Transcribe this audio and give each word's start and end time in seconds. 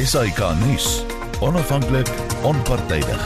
SAK 0.00 0.38
nuus. 0.64 1.04
Onafhanklik, 1.40 2.08
onpartydig. 2.42 3.24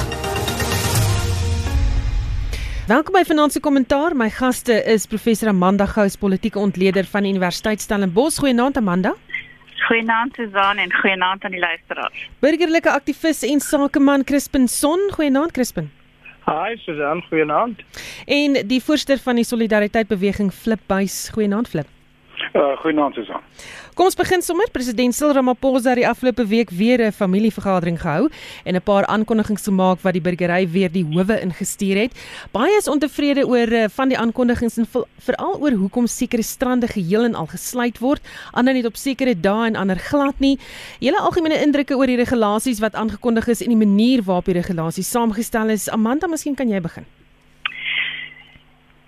Welkom 2.87 3.15
by 3.15 3.23
Finansie 3.23 3.61
Kommentaar. 3.61 4.17
My 4.17 4.27
gaste 4.31 4.81
is 4.83 5.07
professor 5.07 5.49
Amanda 5.49 5.87
Gous, 5.87 6.17
politieke 6.17 6.59
ontleder 6.59 7.07
van 7.07 7.25
Universiteit 7.25 7.81
Stellenbosch. 7.81 8.41
Goeienaand 8.43 8.77
Amanda. 8.77 9.15
Goeienaand 9.87 10.35
Susan 10.35 10.83
en 10.83 10.93
goeienaand 10.93 11.45
aan 11.45 11.55
die 11.55 11.61
luisteraars. 11.61 12.29
Burgerlike 12.43 12.91
aktivis 12.91 13.43
en 13.43 13.61
sakeman 13.61 14.25
Crispin 14.25 14.69
Son. 14.69 15.11
Goeienaand 15.15 15.53
Crispin. 15.53 15.93
Hi 16.45 16.77
Susan, 16.77 17.23
goeienaand. 17.29 17.87
En 18.27 18.67
die 18.67 18.83
voorsteur 18.83 19.19
van 19.19 19.39
die 19.39 19.45
Solidariteit 19.45 20.09
Beweging 20.09 20.53
Flip 20.53 20.81
Buys. 20.87 21.29
Goeienaand 21.29 21.69
Flip. 21.69 21.94
Uh, 22.53 22.77
goeienaand 22.83 23.15
Susan. 23.15 23.41
Kom 23.95 24.09
ons 24.11 24.17
begin 24.19 24.43
sommer. 24.43 24.67
President 24.75 25.15
Cyril 25.15 25.37
Ramaphosa 25.39 25.93
het 25.93 26.01
die 26.01 26.09
afgelope 26.09 26.47
week 26.51 26.71
weer 26.71 27.01
'n 27.07 27.13
familievergadering 27.13 28.01
gehou 28.01 28.29
en 28.65 28.75
'n 28.75 28.83
paar 28.83 29.07
aankondigings 29.07 29.63
gemaak 29.63 30.01
wat 30.01 30.13
die 30.13 30.21
burgery 30.21 30.69
weer 30.69 30.93
die 30.93 31.05
howe 31.05 31.41
ingestuur 31.41 31.97
het. 31.97 32.13
Baie 32.53 32.77
is 32.77 32.89
ontevrede 32.89 33.47
oor 33.47 33.73
uh, 33.73 33.85
van 33.89 34.09
die 34.09 34.19
aankondigings 34.19 34.77
en 34.77 34.87
veral 35.19 35.61
oor 35.61 35.71
hoekom 35.71 36.07
sekere 36.07 36.43
strande 36.43 36.87
geheel 36.87 37.25
en 37.25 37.35
al 37.35 37.47
gesluit 37.47 37.99
word, 37.99 38.23
ander 38.53 38.75
net 38.75 38.87
op 38.87 38.97
sekere 38.97 39.41
dae 39.41 39.67
en 39.67 39.77
ander 39.77 39.99
glad 39.99 40.39
nie. 40.39 40.59
Julle 40.99 41.19
algemene 41.19 41.63
indrukke 41.63 41.97
oor 41.97 42.07
die 42.07 42.17
regulasies 42.17 42.81
wat 42.81 42.95
aangekondig 42.95 43.49
is 43.49 43.63
en 43.63 43.69
die 43.69 43.87
manier 43.87 44.23
waarop 44.23 44.45
die 44.45 44.55
regulasies 44.55 45.11
saamgestel 45.11 45.69
is. 45.69 45.89
Amanda, 45.89 46.27
miskien 46.27 46.55
kan 46.55 46.69
jy 46.69 46.81
begin. 46.81 47.05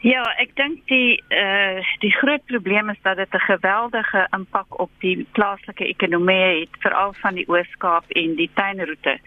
Ja, 0.07 0.23
ek 0.39 0.53
dink 0.55 0.85
die 0.87 1.17
eh 1.35 1.79
uh, 1.79 1.87
die 1.99 2.13
groot 2.15 2.45
probleem 2.47 2.91
is 2.93 3.01
dat 3.03 3.17
dit 3.17 3.33
'n 3.35 3.49
geweldige 3.51 4.27
impak 4.31 4.79
op 4.81 4.91
die 4.99 5.27
plaaslike 5.33 5.87
ekonomie 5.87 6.61
het, 6.61 6.77
veral 6.79 7.13
van 7.13 7.35
die 7.35 7.49
Oos-Kaap 7.49 8.05
en 8.09 8.35
die 8.35 8.51
tuinroete. 8.55 9.19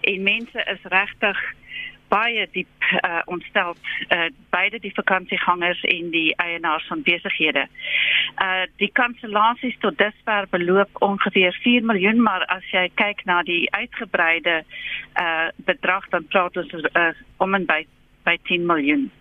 En 0.00 0.22
mense 0.22 0.64
is 0.74 0.82
regtig 0.82 1.38
baie 2.08 2.48
diep 2.50 2.82
uh, 2.90 3.22
ontstel 3.24 3.74
uh, 4.08 4.26
beide 4.50 4.78
die 4.80 4.94
vakansiegangers 4.94 5.82
en 5.82 6.10
die 6.10 6.34
eienaars 6.36 6.86
van 6.86 7.02
besighede. 7.02 7.66
Uh 8.42 8.62
die 8.76 8.90
kansellasies 8.92 9.78
tot 9.78 9.98
dusver 9.98 10.46
beloop 10.50 10.90
ongeveer 10.98 11.52
4 11.62 11.84
miljoen, 11.84 12.22
maar 12.22 12.44
as 12.44 12.70
jy 12.70 12.90
kyk 12.94 13.24
na 13.24 13.42
die 13.42 13.70
uitgebreide 13.70 14.64
uh 15.20 15.48
bedrag 15.56 16.08
dan 16.08 16.26
praat 16.26 16.56
ons 16.56 16.72
uh, 16.72 17.10
om 17.36 17.54
en 17.54 17.66
by 17.66 17.86
by 18.24 18.38
10 18.42 18.66
miljoen. 18.66 19.12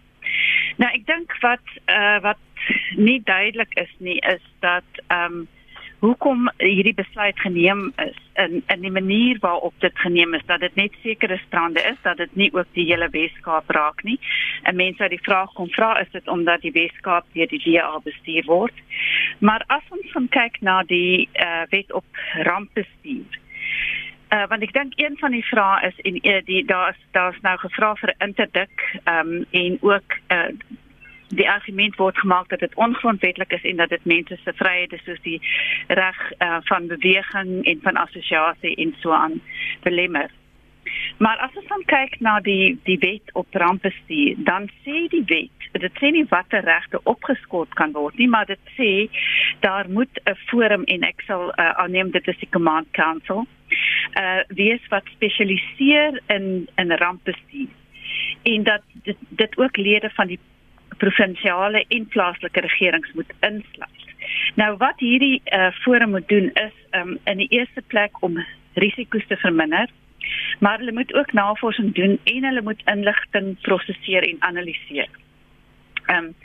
Nou 0.81 0.89
ek 0.89 1.05
dink 1.09 1.35
wat 1.41 1.75
uh, 1.85 2.19
wat 2.23 2.39
nie 2.95 3.19
duidelik 3.25 3.73
is 3.79 3.91
nie 3.99 4.19
is 4.19 4.45
dat 4.65 5.03
ehm 5.07 5.43
um, 5.43 5.43
hoekom 6.03 6.49
hierdie 6.59 6.95
besluit 6.95 7.37
geneem 7.39 7.93
is 8.03 8.17
in 8.43 8.63
in 8.67 8.81
die 8.83 8.91
manier 8.91 9.37
waarop 9.39 9.73
dit 9.79 9.99
geneem 9.99 10.33
is 10.33 10.41
dat 10.45 10.59
dit 10.59 10.75
net 10.75 10.95
sekere 11.03 11.37
strande 11.45 11.79
is 11.91 11.99
dat 12.03 12.17
dit 12.17 12.35
nie 12.35 12.49
ook 12.53 12.67
die 12.73 12.85
hele 12.89 13.07
Weskaap 13.09 13.69
raak 13.69 14.03
nie. 14.03 14.19
En 14.63 14.75
mense 14.75 15.03
het 15.03 15.15
die 15.15 15.23
vraag 15.23 15.53
kom 15.53 15.69
vra 15.69 15.93
is 16.01 16.11
dit 16.11 16.27
omdat 16.27 16.61
die 16.61 16.71
Weskaap 16.75 17.25
deur 17.33 17.47
die 17.47 17.61
DA 17.63 17.99
bestuur 18.03 18.43
word. 18.45 18.83
Maar 19.39 19.63
as 19.67 19.87
ons 19.89 20.11
gaan 20.11 20.27
kyk 20.27 20.59
na 20.59 20.81
die 20.83 21.29
uh, 21.33 21.63
wet 21.69 21.93
op 21.93 22.05
rampbestuur 22.49 23.39
Uh, 24.33 24.47
want 24.49 24.63
ek 24.65 24.71
dink 24.73 24.93
een 24.97 25.17
van 25.21 25.31
die 25.31 25.45
vrae 25.45 25.87
is 25.87 25.97
en 26.09 26.15
uh, 26.25 26.39
die 26.45 26.63
daar's 26.65 26.97
daar's 27.11 27.37
nou 27.45 27.53
gevra 27.61 27.91
vir 28.01 28.13
interdik 28.17 28.85
um, 29.05 29.43
en 29.51 29.77
ook 29.81 30.15
uh, 30.33 30.49
die 31.37 31.49
argument 31.49 31.95
word 32.01 32.17
gemaak 32.17 32.49
dat 32.49 32.63
dit 32.65 32.75
ongrondwettig 32.75 33.53
is 33.57 33.67
en 33.71 33.77
dat 33.77 33.89
dit 33.93 34.05
mense 34.05 34.37
se 34.43 34.53
vryhede 34.57 34.97
soos 35.03 35.21
die 35.21 35.37
reg 35.87 36.19
uh, 36.39 36.57
van 36.69 36.87
beweging 36.87 37.65
en 37.65 37.79
van 37.83 38.01
assosiasie 38.05 38.75
en 38.75 38.95
so 39.01 39.13
aan 39.13 39.41
belemmer. 39.85 40.29
Maar 41.17 41.37
as 41.37 41.55
ons 41.55 41.67
dan 41.67 41.83
kyk 41.85 42.19
na 42.19 42.39
die 42.39 42.77
die 42.83 42.97
wet 42.99 43.33
op 43.33 43.47
rampbestuur, 43.51 44.35
dan 44.37 44.69
sê 44.83 45.05
die 45.13 45.23
wet, 45.29 45.67
dit 45.71 45.99
sê 46.01 46.11
nie 46.13 46.25
watter 46.29 46.63
regte 46.65 46.99
opgeskort 47.09 47.73
kan 47.79 47.93
word 47.95 48.17
nie, 48.17 48.27
maar 48.29 48.45
dit 48.49 48.73
sê 48.77 48.91
daar 49.65 49.89
moet 49.89 50.19
'n 50.25 50.35
forum 50.49 50.83
en 50.83 51.03
ek 51.03 51.21
sal 51.27 51.49
uh, 51.49 51.69
aanneem 51.83 52.11
dit 52.11 52.27
is 52.27 52.39
die 52.39 52.49
command 52.49 52.87
council, 52.91 53.45
uh 54.19 54.41
wees 54.47 54.81
wat 54.89 55.05
spesialiseer 55.15 56.21
in 56.27 56.67
in 56.75 56.91
rampbestuur. 56.91 57.71
En 58.43 58.63
dat 58.63 58.81
dit 59.03 59.17
dit 59.29 59.57
ook 59.57 59.77
lede 59.77 60.09
van 60.09 60.27
die 60.27 60.39
provinsiale 60.97 61.85
en 61.87 62.07
plaaslike 62.07 62.59
regerings 62.59 63.11
moet 63.13 63.33
insluit. 63.39 64.01
Nou 64.55 64.77
wat 64.77 64.99
hierdie 64.99 65.41
uh 65.45 65.71
forum 65.71 66.09
moet 66.09 66.27
doen 66.27 66.51
is 66.53 66.75
um 66.91 67.17
in 67.23 67.37
die 67.37 67.49
eerste 67.49 67.81
plek 67.87 68.21
om 68.21 68.45
risiko's 68.73 69.27
te 69.27 69.37
verminder 69.37 69.89
maar 70.63 70.77
hulle 70.77 70.91
moet 70.91 71.13
ook 71.13 71.31
navorsing 71.31 71.93
doen 71.95 72.19
en 72.23 72.43
hulle 72.43 72.61
moet 72.61 72.81
inligting 72.85 73.61
prosesseer 73.61 74.23
en 74.29 74.41
analiseer. 74.51 75.09
Ehm 76.05 76.23
um, 76.23 76.35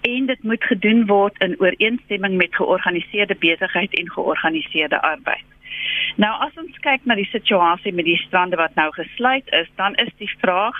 en 0.00 0.26
dit 0.26 0.42
moet 0.42 0.64
gedoen 0.64 1.06
word 1.06 1.38
in 1.38 1.54
ooreenstemming 1.58 2.36
met 2.36 2.54
georganiseerde 2.54 3.36
besigheid 3.38 3.94
en 3.94 4.10
georganiseerde 4.10 5.00
arbeid. 5.02 5.44
Nou 6.16 6.32
as 6.46 6.58
ons 6.62 6.78
kyk 6.86 7.04
na 7.04 7.14
die 7.14 7.28
situasie 7.30 7.92
met 7.92 8.04
die 8.04 8.20
strande 8.26 8.56
wat 8.56 8.74
nou 8.74 8.90
gesluit 8.92 9.52
is, 9.60 9.68
dan 9.76 9.94
is 10.04 10.12
die 10.16 10.30
vraag 10.38 10.76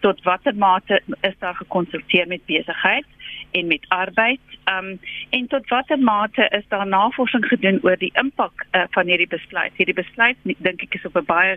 tot 0.00 0.22
watter 0.22 0.54
mate 0.54 1.00
is 1.20 1.38
daar 1.38 1.54
gekonsulteer 1.54 2.26
met 2.26 2.46
besigheid 2.46 3.06
en 3.50 3.66
met 3.66 3.86
arbeid? 3.88 4.40
Ehm 4.64 4.86
um, 4.86 4.98
en 5.30 5.46
tot 5.46 5.68
watter 5.68 5.98
mate 5.98 6.48
is 6.58 6.66
daar 6.68 6.86
navorsing 6.86 7.46
gedoen 7.46 7.78
oor 7.82 7.96
die 7.96 8.12
impak 8.24 8.66
uh, 8.72 8.82
van 8.90 9.06
hierdie 9.06 9.30
besluit? 9.36 9.72
Hierdie 9.76 10.00
besluit 10.02 10.36
dink 10.42 10.82
ek 10.82 10.98
is 11.00 11.06
op 11.06 11.16
'n 11.22 11.30
baie 11.34 11.56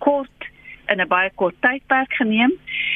kort 0.00 0.48
in 0.90 1.00
'n 1.00 1.08
baie 1.08 1.30
kort 1.34 1.54
tydperk 1.60 2.12
geneem 2.12 2.52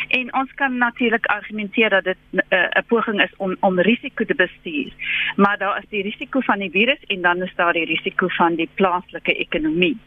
en 0.09 0.34
ons 0.34 0.54
kan 0.54 0.78
natuurlik 0.78 1.26
argumenteer 1.26 1.91
dat 1.91 2.04
dit 2.04 2.16
eh, 2.48 2.59
'n 2.59 2.78
uh, 2.78 2.82
poging 2.87 3.22
is 3.22 3.37
om 3.37 3.56
om 3.60 3.81
risiko 3.81 4.25
te 4.25 4.34
bestuur. 4.34 4.92
Maar 5.37 5.59
daar 5.59 5.78
is 5.78 5.88
die 5.88 6.03
risiko 6.03 6.41
van 6.41 6.59
die 6.59 6.70
virus 6.70 7.03
en 7.06 7.22
dan 7.22 7.42
is 7.42 7.54
daar 7.54 7.72
die 7.72 7.84
risiko 7.84 8.28
van 8.28 8.54
die 8.54 8.69
plaaslike 8.75 9.34
ekonomie. 9.34 9.98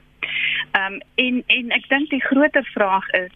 Ehm 0.72 0.94
um, 0.94 1.00
en 1.16 1.44
en 1.47 1.72
ek 1.72 1.90
dink 1.90 2.09
die 2.09 2.25
groter 2.30 2.63
vraag 2.74 3.09
is 3.09 3.31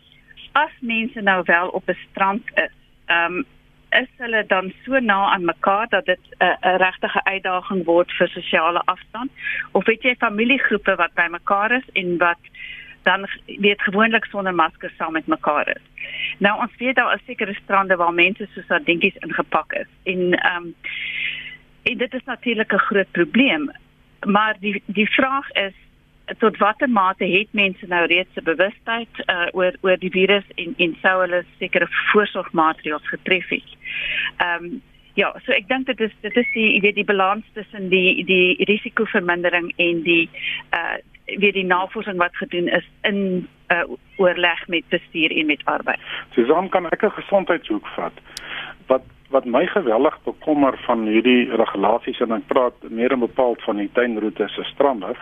as 0.52 0.72
mense 0.80 1.22
nou 1.22 1.42
wel 1.46 1.68
op 1.68 1.90
'n 1.90 1.98
strand 2.10 2.44
is, 2.56 2.76
ehm 3.06 3.34
um, 3.34 3.46
is 3.90 4.08
hulle 4.18 4.44
dan 4.48 4.74
so 4.84 5.00
na 5.00 5.32
aan 5.34 5.46
mekaar 5.46 5.88
dat 5.90 6.06
dit 6.06 6.20
'n 6.40 6.44
uh, 6.44 6.56
'n 6.62 6.78
regte 6.78 7.24
uitdaging 7.24 7.86
word 7.86 8.12
vir 8.12 8.28
sosiale 8.28 8.82
afstand 8.86 9.32
of 9.72 9.86
weet 9.86 10.04
jy 10.04 10.16
familiegroepe 10.16 10.96
wat 10.96 11.14
bymekaar 11.14 11.72
is 11.72 11.88
en 11.94 12.18
wat 12.18 12.40
dan 13.04 13.28
weet 13.46 13.82
gewoonlik 13.82 14.26
sonder 14.26 14.56
maskers 14.56 14.96
saam 14.96 15.14
met 15.14 15.28
mekaar 15.28 15.68
is. 15.68 16.06
Nou 16.38 16.60
ons 16.62 16.76
weet 16.78 16.96
daar 16.96 17.16
is 17.16 17.26
sekere 17.26 17.54
strande 17.64 17.96
waar 17.96 18.14
mense 18.14 18.48
soos 18.54 18.66
sardinkies 18.66 19.16
ingepak 19.16 19.74
is 19.74 19.92
en 20.04 20.34
ehm 20.34 20.64
um, 20.64 20.76
en 21.84 21.98
dit 21.98 22.14
is 22.14 22.24
natuurlik 22.26 22.74
'n 22.74 22.78
groot 22.78 23.12
probleem. 23.12 23.72
Maar 24.26 24.56
die 24.60 24.84
die 24.86 25.10
vraag 25.10 25.52
is 25.52 25.74
tot 26.38 26.58
watter 26.58 26.90
mate 26.90 27.26
het 27.26 27.48
mense 27.52 27.88
nou 27.88 28.06
reeds 28.06 28.36
'n 28.36 28.44
bewustheid 28.44 29.14
uh, 29.26 29.48
oor 29.52 29.74
oor 29.82 29.98
die 29.98 30.12
virus 30.12 30.44
en 30.56 30.74
en 30.78 30.98
sou 31.02 31.22
hulle 31.22 31.44
sekere 31.58 31.88
voorsorgmaatreëls 31.90 33.08
getref 33.08 33.50
het. 33.50 33.70
Ehm 34.38 34.64
um, 34.64 34.82
ja, 35.14 35.32
so 35.46 35.52
ek 35.52 35.68
dink 35.68 35.86
dit 35.86 36.00
is 36.00 36.14
dit 36.22 36.36
is 36.36 36.52
die 36.54 36.82
weet 36.82 36.96
die 36.96 37.08
balans 37.08 37.46
tussen 37.54 37.90
die 37.90 38.26
die 38.26 38.64
risikovermindering 38.64 39.74
en 39.76 40.04
die 40.04 40.30
uh 40.72 41.00
weer 41.26 41.54
die 41.54 41.66
navorsing 41.66 42.18
wat 42.18 42.36
gedoen 42.36 42.68
is 42.68 42.88
in 43.02 43.48
uh, 43.68 43.84
oorleg 44.16 44.68
met 44.68 44.84
bestuur 44.90 45.32
en 45.38 45.46
met 45.46 45.62
arbeid. 45.64 46.00
Susan 46.34 46.70
kan 46.70 46.90
ek 46.90 47.04
'n 47.04 47.12
gesondheidshoek 47.12 47.88
vat. 47.88 48.14
Wat 48.88 49.04
wat 49.30 49.46
my 49.46 49.66
geweldig 49.66 50.18
bekommer 50.24 50.78
van 50.86 51.06
hierdie 51.08 51.56
regulasies 51.56 52.20
en 52.20 52.32
ek 52.32 52.48
praat 52.48 52.74
meer 52.90 53.12
en 53.12 53.20
bepaald 53.20 53.62
van 53.62 53.78
die 53.78 53.90
tuinroetes 53.94 54.54
se 54.54 54.64
strande 54.64 55.16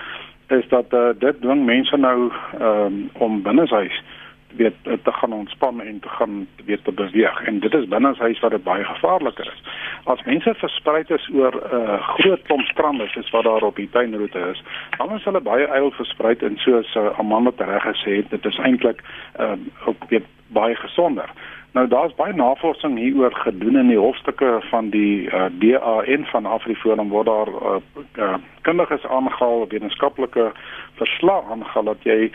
is 0.47 0.67
dat 0.67 0.93
uh, 0.93 1.09
dit 1.19 1.41
dwing 1.41 1.65
mense 1.65 1.97
nou 1.97 2.31
um, 2.61 3.09
om 3.13 3.41
binneshuis 3.41 3.93
uh, 3.93 4.18
weet 4.55 4.75
te 4.83 5.11
gaan 5.11 5.33
ontspan 5.33 5.81
en 5.81 5.99
te 5.99 6.09
gaan 6.09 6.47
weet 6.65 6.83
te 6.83 6.91
beweeg 6.91 7.41
en 7.41 7.59
dit 7.59 7.73
is 7.73 7.87
binne 7.87 8.13
huis 8.17 8.39
wat 8.39 8.51
dit 8.51 8.63
baie 8.63 8.83
gevaarliker 8.83 9.51
is. 9.53 9.61
As 10.03 10.23
mense 10.23 10.53
versprei 10.53 11.03
is 11.07 11.29
oor 11.33 11.53
'n 11.55 11.75
uh, 11.75 12.01
groot 12.07 12.41
klomp 12.41 12.65
strande 12.65 13.07
soos 13.07 13.29
wat 13.29 13.43
daar 13.43 13.61
op 13.61 13.75
die 13.75 13.89
tuinroete 13.89 14.39
is, 14.51 14.63
dan 14.97 15.15
is 15.15 15.23
hulle 15.23 15.41
baie 15.41 15.67
eil 15.67 15.91
versprei 15.91 16.35
en 16.39 16.57
soos 16.57 16.95
uh, 16.95 17.19
Amanda 17.19 17.65
reg 17.65 17.83
gesê 17.83 18.15
het, 18.15 18.29
dit 18.29 18.45
is 18.45 18.57
eintlik 18.57 19.03
uh, 19.39 19.51
ook 19.85 20.09
weet 20.09 20.25
baie 20.47 20.75
gesonder. 20.75 21.29
Nou 21.71 21.87
daar's 21.87 22.15
baie 22.15 22.33
navorsing 22.33 22.97
hieroor 22.97 23.33
gedoen 23.33 23.77
in 23.77 23.87
die 23.87 23.97
hofstukke 23.97 24.57
van 24.69 24.89
die 24.89 25.29
uh, 25.29 25.45
DAN 25.61 26.25
van 26.25 26.45
Afriforum 26.45 27.09
waar 27.09 27.23
daar 27.23 27.47
uh, 27.47 27.75
uh, 28.17 28.35
kundiges 28.61 29.05
aangehaal, 29.05 29.67
wetenskaplike 29.67 30.51
verslae 30.93 31.43
aangehaal 31.51 31.83
dat 31.83 32.03
jy 32.03 32.31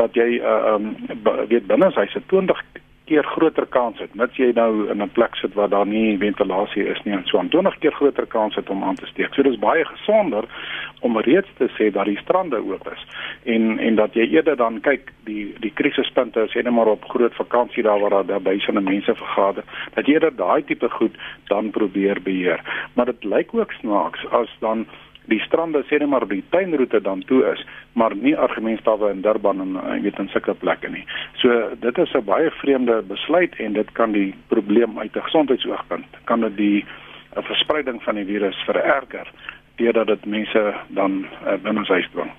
dat 0.00 0.14
jy 0.18 0.40
uh 0.40 0.74
um 0.74 0.94
weet 1.52 1.66
binne 1.68 1.92
hy 1.96 2.06
se 2.12 2.22
20 2.32 2.62
keer 3.10 3.26
groter 3.26 3.66
kans 3.66 3.98
het 3.98 4.12
mits 4.18 4.38
jy 4.38 4.52
nou 4.54 4.86
in 4.92 5.02
'n 5.02 5.14
plek 5.16 5.34
sit 5.36 5.54
waar 5.58 5.68
daar 5.68 5.86
nie 5.86 6.18
ventilasie 6.18 6.84
is 6.92 7.00
nie 7.04 7.14
en 7.16 7.24
so 7.26 7.38
aan 7.38 7.48
20 7.48 7.78
keer 7.82 7.94
groter 7.98 8.26
kans 8.26 8.54
het 8.54 8.70
om 8.70 8.84
aan 8.84 8.94
te 8.94 9.06
steek. 9.06 9.34
So 9.34 9.42
dis 9.42 9.58
baie 9.58 9.84
gesonder 9.84 10.44
om 11.00 11.18
reeds 11.18 11.50
te 11.58 11.68
sê 11.76 11.90
dat 11.90 12.06
die 12.06 12.20
strande 12.22 12.62
oop 12.62 12.86
is 12.92 13.02
en 13.44 13.78
en 13.78 13.94
dat 13.94 14.14
jy 14.14 14.26
eerder 14.30 14.56
dan 14.56 14.80
kyk 14.80 15.12
die 15.24 15.54
die 15.60 15.72
krisispunte 15.74 16.46
sê 16.52 16.62
net 16.62 16.72
maar 16.72 16.92
op 16.94 17.04
groot 17.04 17.34
vakansie 17.34 17.82
daar 17.82 18.00
waar 18.00 18.26
daar 18.26 18.42
duisende 18.42 18.80
mense 18.80 19.14
vergader 19.14 19.64
dat 19.94 20.06
jy 20.06 20.12
eerder 20.12 20.36
daai 20.36 20.62
tipe 20.64 20.88
goed 20.88 21.14
dan 21.48 21.70
probeer 21.70 22.22
beheer 22.22 22.60
maar 22.94 23.06
dit 23.06 23.24
lyk 23.24 23.54
ook 23.54 23.72
snaaks 23.72 24.26
as 24.30 24.56
dan 24.60 24.86
die 25.30 25.40
strande 25.46 25.82
sê 25.88 25.98
net 25.98 26.10
maar 26.10 26.26
die 26.28 26.42
tuinroete 26.54 27.00
dan 27.06 27.22
toe 27.30 27.40
is, 27.52 27.62
maar 27.98 28.14
nie 28.16 28.34
argumentstawe 28.36 29.10
in 29.14 29.22
Durban 29.24 29.62
en 29.64 29.78
jy 29.78 30.00
weet 30.06 30.18
in 30.22 30.30
sulke 30.34 30.54
plekke 30.58 30.90
nie. 30.90 31.04
So 31.42 31.48
dit 31.80 31.98
is 31.98 32.14
'n 32.14 32.24
baie 32.24 32.50
vreemde 32.62 33.02
besluit 33.02 33.54
en 33.58 33.72
dit 33.72 33.92
kan 33.92 34.12
die 34.12 34.34
probleem 34.48 34.98
uit 34.98 35.16
'n 35.16 35.28
gesondheidsoogpunt 35.28 36.10
kan 36.24 36.40
dit 36.40 36.56
die 36.56 36.84
uh, 36.84 37.42
verspreiding 37.42 38.02
van 38.02 38.14
die 38.14 38.24
virus 38.24 38.56
vererger 38.66 39.26
deurdat 39.76 40.06
dit 40.06 40.24
mense 40.24 40.74
dan 40.88 41.26
uh, 41.46 41.54
binne 41.62 41.84
huis 41.86 42.08
dwing. 42.12 42.32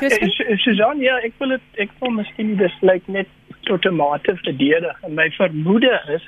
Eh, 0.00 0.56
Susan, 0.56 1.00
ja, 1.00 1.18
ek 1.18 1.32
wil 1.38 1.48
dit 1.48 1.82
ek 1.82 1.90
wil 2.00 2.10
miskien 2.10 2.54
die 2.54 2.62
besluit 2.62 3.06
net 3.08 3.28
tot 3.68 3.84
'n 3.84 3.96
mate 3.96 4.36
verdedig 4.36 5.02
en 5.02 5.14
my 5.14 5.30
vermoede 5.30 6.02
is 6.14 6.24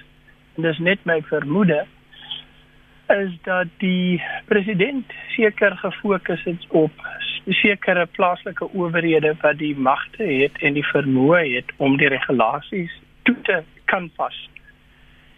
en 0.56 0.62
dis 0.62 0.78
net 0.78 0.98
my 1.04 1.22
vermoede 1.22 1.86
is 3.12 3.34
dat 3.42 3.68
die 3.78 4.22
president 4.48 5.12
seker 5.36 5.76
gefokus 5.76 6.44
het 6.44 6.64
op 6.68 6.92
sekere 7.46 8.06
plaaslike 8.06 8.68
owerhede 8.72 9.34
wat 9.40 9.58
die 9.58 9.76
magte 9.76 10.24
het 10.24 10.58
en 10.60 10.78
die 10.78 10.86
vermoë 10.86 11.42
het 11.56 11.72
om 11.76 11.96
die 11.96 12.08
regulasies 12.08 12.94
toe 13.22 13.36
te 13.42 13.62
kan 13.90 14.10
pas. 14.16 14.36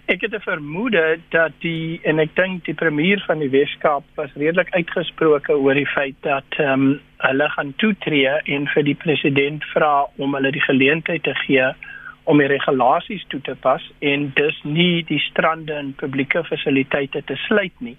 Ek 0.06 0.21
het 0.21 0.35
'n 0.35 0.41
vermoede 0.41 1.19
dat 1.29 1.53
die 1.59 2.00
en 2.05 2.19
ek 2.19 2.37
dink 2.37 2.65
die 2.65 2.75
premier 2.75 3.23
van 3.26 3.38
die 3.38 3.49
Weskaap 3.49 4.05
was 4.15 4.32
redelik 4.37 4.70
uitgesproke 4.70 5.53
oor 5.53 5.75
die 5.75 5.87
feit 5.87 6.17
dat 6.20 6.44
ehm 6.59 6.73
um, 6.73 7.00
hulle 7.17 7.49
gaan 7.49 7.73
toetree 7.77 8.29
en 8.44 8.69
vir 8.69 8.82
die 8.82 8.94
president 8.94 9.65
vra 9.65 10.06
om 10.17 10.35
hulle 10.35 10.50
die 10.53 10.67
geleentheid 10.69 11.23
te 11.23 11.35
gee 11.35 11.73
om 12.25 12.38
die 12.41 12.49
regulasies 12.49 13.25
toe 13.29 13.41
te 13.44 13.55
pas 13.61 13.85
en 14.00 14.31
dus 14.35 14.61
nie 14.65 15.05
die 15.09 15.21
strande 15.31 15.75
en 15.75 15.94
publieke 16.00 16.44
fasiliteite 16.49 17.23
te 17.29 17.37
sluit 17.47 17.81
nie 17.81 17.97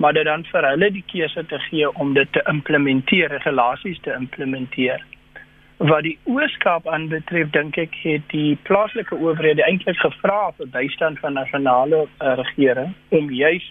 maar 0.00 0.12
dit 0.12 0.24
dan 0.24 0.44
vir 0.48 0.64
hulle 0.64 0.88
die 0.94 1.04
keuse 1.12 1.42
te 1.46 1.58
gee 1.68 1.88
om 2.02 2.14
dit 2.16 2.28
te 2.32 2.40
implementeer 2.48 3.28
regulasies 3.28 3.98
te 4.00 4.14
implementeer. 4.16 5.02
Wat 5.90 6.06
die 6.06 6.14
Ooskaap 6.24 6.88
aanbetref 6.88 7.50
dink 7.52 7.76
ek 7.80 7.98
het 8.04 8.24
die 8.32 8.54
plaaslike 8.68 9.18
owerhede 9.18 9.64
eintlik 9.68 10.00
gevra 10.00 10.38
vir 10.56 10.72
bystand 10.72 11.20
van 11.20 11.36
nasionale 11.36 12.06
uh, 12.06 12.32
regering 12.40 12.94
om 13.16 13.28
juis 13.42 13.66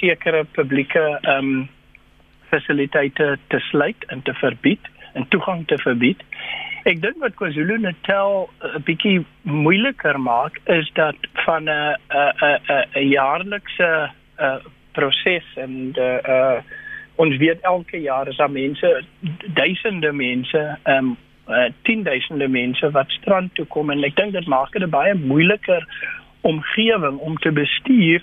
sekere 0.00 0.44
publieke 0.56 1.04
ehm 1.20 1.52
um, 1.56 1.68
fasiliteite 2.46 3.32
te 3.52 3.58
sluit 3.68 4.04
en 4.14 4.20
te 4.22 4.32
verbied 4.40 4.84
en 5.18 5.28
toegang 5.28 5.64
te 5.66 5.76
verbied 5.82 6.20
Ek 6.86 7.00
dink 7.02 7.18
wat 7.18 7.34
KwaZulu-Natal 7.34 8.32
'n 8.46 8.66
uh, 8.68 8.80
bietjie 8.86 9.24
moeiliker 9.42 10.20
maak 10.22 10.60
is 10.70 10.90
dat 10.94 11.16
van 11.44 11.66
'n 11.66 11.96
'n 12.14 12.58
'n 12.70 12.84
'n 12.94 13.08
jaarlikse 13.10 14.10
uh, 14.38 14.58
proses 14.92 15.46
en 15.56 15.92
uh, 15.98 16.18
uh, 16.34 16.58
ons 17.16 17.36
weet 17.36 17.60
elke 17.60 17.98
jaar 18.00 18.28
is 18.28 18.36
daar 18.36 18.50
mense 18.50 19.02
duisende 19.54 20.12
mense 20.12 20.78
um 20.84 21.16
uh, 21.48 21.64
tienduisende 21.82 22.48
mense 22.48 22.90
wat 22.90 23.10
strand 23.10 23.54
toe 23.54 23.66
kom 23.66 23.90
en 23.90 24.04
ek 24.04 24.16
dink 24.16 24.32
dit 24.32 24.46
maak 24.46 24.72
dit 24.72 24.90
baie 24.90 25.14
moeiliker 25.14 25.82
omgewing 26.40 27.18
om 27.18 27.36
te 27.36 27.50
bestuur 27.50 28.22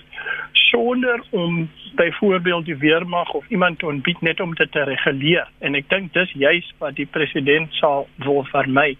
sonder 0.70 1.22
om 1.30 1.70
byvoorbeeld 1.94 2.64
die 2.64 2.76
weermag 2.76 3.32
of 3.32 3.48
iemand 3.48 3.78
te 3.78 3.86
ontbied 3.86 4.20
net 4.20 4.40
om 4.40 4.54
dit 4.54 4.72
te 4.72 4.84
reguleer 4.84 5.48
en 5.58 5.74
ek 5.74 5.88
dink 5.88 6.12
dis 6.12 6.32
juis 6.32 6.70
wat 6.78 6.96
die 6.98 7.06
president 7.06 7.72
sal 7.80 8.08
wil 8.24 8.44
vermy. 8.50 8.94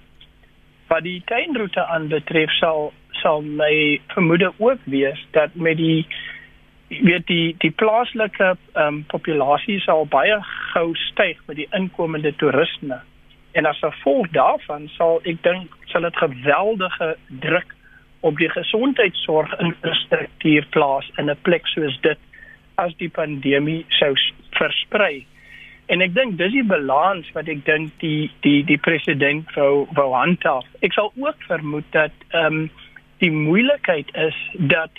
Wat 0.93 1.03
die 1.03 1.23
tuinroete 1.27 1.87
aanbetref 1.87 2.53
sal 2.61 2.93
sal 3.23 3.43
my 3.43 4.01
vermoede 4.13 4.53
ook 4.59 4.81
wees 4.85 5.27
dat 5.33 5.55
met 5.55 5.77
die 5.77 6.07
weet 6.89 7.27
die 7.27 7.55
die 7.59 7.71
plaaslike 7.71 8.55
um, 8.75 9.05
populasie 9.09 9.81
sal 9.81 10.05
baie 10.11 10.37
gou 10.73 10.91
styg 11.09 11.41
met 11.47 11.57
die 11.57 11.69
inkomende 11.73 12.35
toerisme 12.43 13.01
en 13.53 13.67
as 13.67 13.79
gevolg 13.79 14.29
daarvan 14.35 14.89
sal 14.97 15.21
ek 15.25 15.41
dink 15.47 15.75
sal 15.93 16.07
dit 16.07 16.21
geweldige 16.23 17.15
druk 17.47 17.75
op 18.25 18.39
die 18.41 18.49
gesondheidsorg 18.49 19.53
infrastruktuur 19.61 20.67
plaas 20.71 21.11
in 21.21 21.31
'n 21.31 21.43
plek 21.43 21.67
soos 21.67 22.01
dit 22.01 22.19
as 22.75 22.97
die 22.97 23.09
pandemie 23.09 23.85
sou 23.89 24.15
versprei. 24.51 25.27
En 25.87 26.01
ek 26.01 26.15
dink 26.15 26.39
dis 26.39 26.53
die 26.53 26.65
balans 26.65 27.29
wat 27.37 27.49
ek 27.49 27.65
dink 27.65 27.93
die 28.01 28.31
die 28.41 28.65
die 28.65 28.81
president 28.81 29.51
wou 29.57 29.87
wou 29.99 30.13
handhaaf. 30.15 30.65
Ek 30.81 30.93
sal 30.93 31.13
ook 31.17 31.43
vermoed 31.51 31.85
dat 31.91 32.13
ehm 32.31 32.47
um, 32.47 32.71
die 33.19 33.31
moeilikheid 33.31 34.09
is 34.17 34.39
dat 34.73 34.91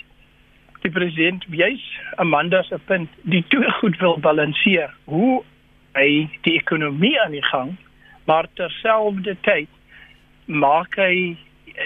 die 0.82 0.90
president 0.90 1.44
juis 1.50 1.82
Amanda 2.22 2.62
se 2.62 2.78
punt 2.78 3.10
die 3.22 3.44
twee 3.48 3.70
goed 3.80 3.98
wil 3.98 4.18
balanseer. 4.18 4.94
Hoe 5.04 5.42
hy 5.94 6.28
die 6.42 6.54
ekonomie 6.54 7.20
aan 7.20 7.34
die 7.34 7.46
gang, 7.50 7.74
maar 8.24 8.46
terselfdertyd 8.54 9.68
maak 10.46 10.94
hy 10.96 11.36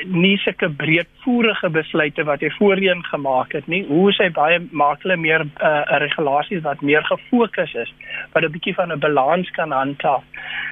nie 0.04 0.36
sulke 0.38 0.68
breedvoerige 0.70 1.70
besluite 1.70 2.24
wat 2.24 2.42
hy 2.44 2.50
voorheen 2.56 3.02
gemaak 3.04 3.52
het 3.52 3.66
nie. 3.66 3.82
Hoe 3.88 4.10
is 4.10 4.18
hy 4.22 4.28
baie 4.34 4.60
maak 4.70 5.02
hulle 5.02 5.16
meer 5.20 5.44
uh, 5.46 5.82
regulasies 6.02 6.62
wat 6.66 6.82
meer 6.86 7.04
gefokus 7.08 7.74
is, 7.74 7.92
wat 8.32 8.44
'n 8.44 8.52
bietjie 8.52 8.74
van 8.74 8.92
'n 8.92 9.02
balans 9.02 9.50
kan 9.50 9.70
handhaaf. 9.70 10.24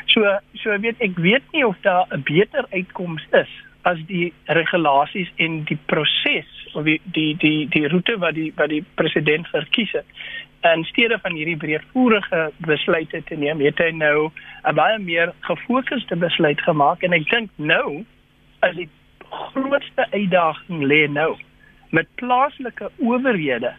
So 0.06 0.38
so 0.54 0.78
weet 0.78 1.00
ek 1.00 1.18
weet 1.18 1.42
nie 1.52 1.66
of 1.66 1.76
daar 1.82 2.06
'n 2.10 2.22
beter 2.22 2.66
uitkoms 2.70 3.26
is 3.32 3.50
as 3.82 3.98
die 4.06 4.32
regulasies 4.46 5.30
en 5.36 5.64
die 5.64 5.78
proses 5.86 6.50
of 6.74 6.84
die 6.84 7.00
die 7.04 7.36
die 7.36 7.68
die 7.68 7.88
roete 7.88 8.18
wat 8.18 8.34
die 8.34 8.52
wat 8.56 8.68
die 8.68 8.84
president 8.94 9.48
verkies 9.48 9.92
het. 9.92 10.06
En 10.60 10.84
steede 10.84 11.18
van 11.22 11.34
hierdie 11.38 11.56
breedvoerige 11.56 12.50
besluite 12.56 13.22
te 13.24 13.34
neem, 13.34 13.60
het 13.60 13.78
hy 13.78 13.90
nou 13.90 14.30
'n 14.64 14.74
baie 14.74 14.98
meer 14.98 15.32
gefokusde 15.40 16.16
besluit 16.16 16.60
gemaak 16.60 17.02
en 17.02 17.12
ek 17.12 17.30
dink 17.30 17.50
nou 17.56 18.04
as 18.60 18.74
die 18.74 18.88
grootste 19.30 20.06
uitdaging 20.10 20.84
lê 20.84 21.06
nou 21.10 21.36
met 21.90 22.06
plaaslike 22.14 22.90
owerhede 22.96 23.72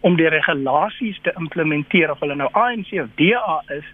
om 0.00 0.16
die 0.16 0.28
regulasies 0.28 1.18
te 1.22 1.32
implementeer. 1.38 2.10
Of 2.10 2.20
hulle 2.20 2.34
nou 2.34 2.48
ANC 2.52 2.92
of 2.92 3.10
DA 3.16 3.62
is 3.78 3.88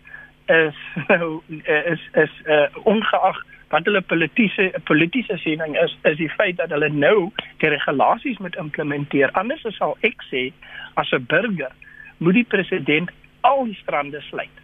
is 0.46 0.76
nou 1.12 1.40
is 1.64 2.00
is 2.12 2.34
uh, 2.46 2.66
ongeag 2.88 3.44
wat 3.68 3.84
hulle 3.84 4.00
politieke 4.00 4.70
politieke 4.88 5.36
siening 5.38 5.76
is 5.76 5.96
is 6.08 6.16
die 6.16 6.30
feit 6.30 6.56
dat 6.56 6.72
hulle 6.72 6.88
nou 6.88 7.30
die 7.60 7.68
regulasies 7.68 8.38
moet 8.38 8.56
implementeer. 8.56 9.32
Anders 9.32 9.66
sal 9.76 9.96
ek 10.00 10.24
sê 10.30 10.48
as 10.94 11.12
'n 11.12 11.26
burger 11.28 11.72
moet 12.18 12.34
die 12.34 12.48
president 12.48 13.10
al 13.40 13.64
die 13.64 13.78
strande 13.82 14.20
sluit. 14.20 14.56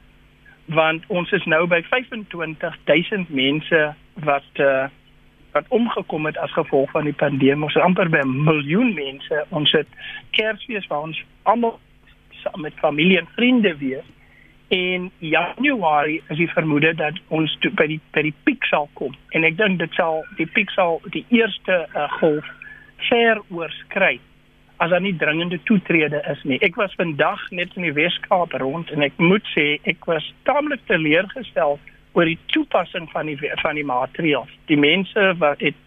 Want 0.66 1.04
ons 1.08 1.32
is 1.32 1.44
nou 1.44 1.66
by 1.66 1.82
25000 1.82 3.28
mense 3.28 3.94
wat 4.14 4.50
uh, 4.58 4.88
wat 5.54 5.68
omgekom 5.68 6.26
het 6.26 6.38
as 6.38 6.52
gevolg 6.52 6.90
van 6.90 7.06
die 7.06 7.14
pandemie. 7.14 7.64
Ons 7.64 7.74
het 7.74 7.82
amper 7.82 8.10
by 8.10 8.22
'n 8.22 8.44
miljoen 8.44 8.94
mense. 8.94 9.44
Ons 9.48 9.72
het 9.72 9.86
Kersfees 10.30 10.86
waar 10.86 11.06
ons 11.06 11.24
almal 11.42 11.78
saam 12.42 12.60
met 12.60 12.74
familie 12.74 13.18
en 13.18 13.28
vriende 13.34 13.76
wees. 13.76 14.06
In 14.68 15.10
Januarie 15.18 16.22
is 16.28 16.36
die 16.36 16.50
vermoede 16.50 16.94
dat 16.94 17.14
ons 17.28 17.58
by 17.74 17.86
die 17.86 18.00
by 18.10 18.22
die 18.22 18.34
piek 18.42 18.64
sal 18.64 18.88
kom. 18.92 19.14
En 19.30 19.44
ek 19.44 19.56
dink 19.56 19.78
dit 19.78 19.92
sal 19.92 20.24
die 20.36 20.46
piek 20.46 20.70
sal 20.70 21.00
die 21.10 21.24
eerste 21.28 21.88
uh, 21.94 22.12
golf 22.18 22.44
ver 23.08 23.42
oorskry 23.48 24.20
as 24.76 24.90
daar 24.90 25.00
nie 25.00 25.16
dringende 25.16 25.60
toetrede 25.62 26.22
is 26.30 26.42
nie. 26.42 26.58
Ek 26.60 26.74
was 26.74 26.94
vandag 26.94 27.50
net 27.50 27.76
in 27.76 27.82
die 27.82 27.92
Weskaap 27.92 28.52
rond 28.52 28.90
en 28.90 29.02
ek 29.02 29.12
moet 29.16 29.46
sê 29.54 29.78
ek 29.82 30.04
was 30.10 30.34
taamlik 30.42 30.80
teleurgesteld 30.86 31.80
oor 32.14 32.28
die 32.30 32.38
toepassing 32.54 33.08
van 33.12 33.26
die 33.30 33.38
van 33.62 33.78
die 33.78 33.86
maatreëls. 33.86 34.52
Die 34.70 34.78
mense 34.78 35.32
wat 35.42 35.62
het 35.64 35.78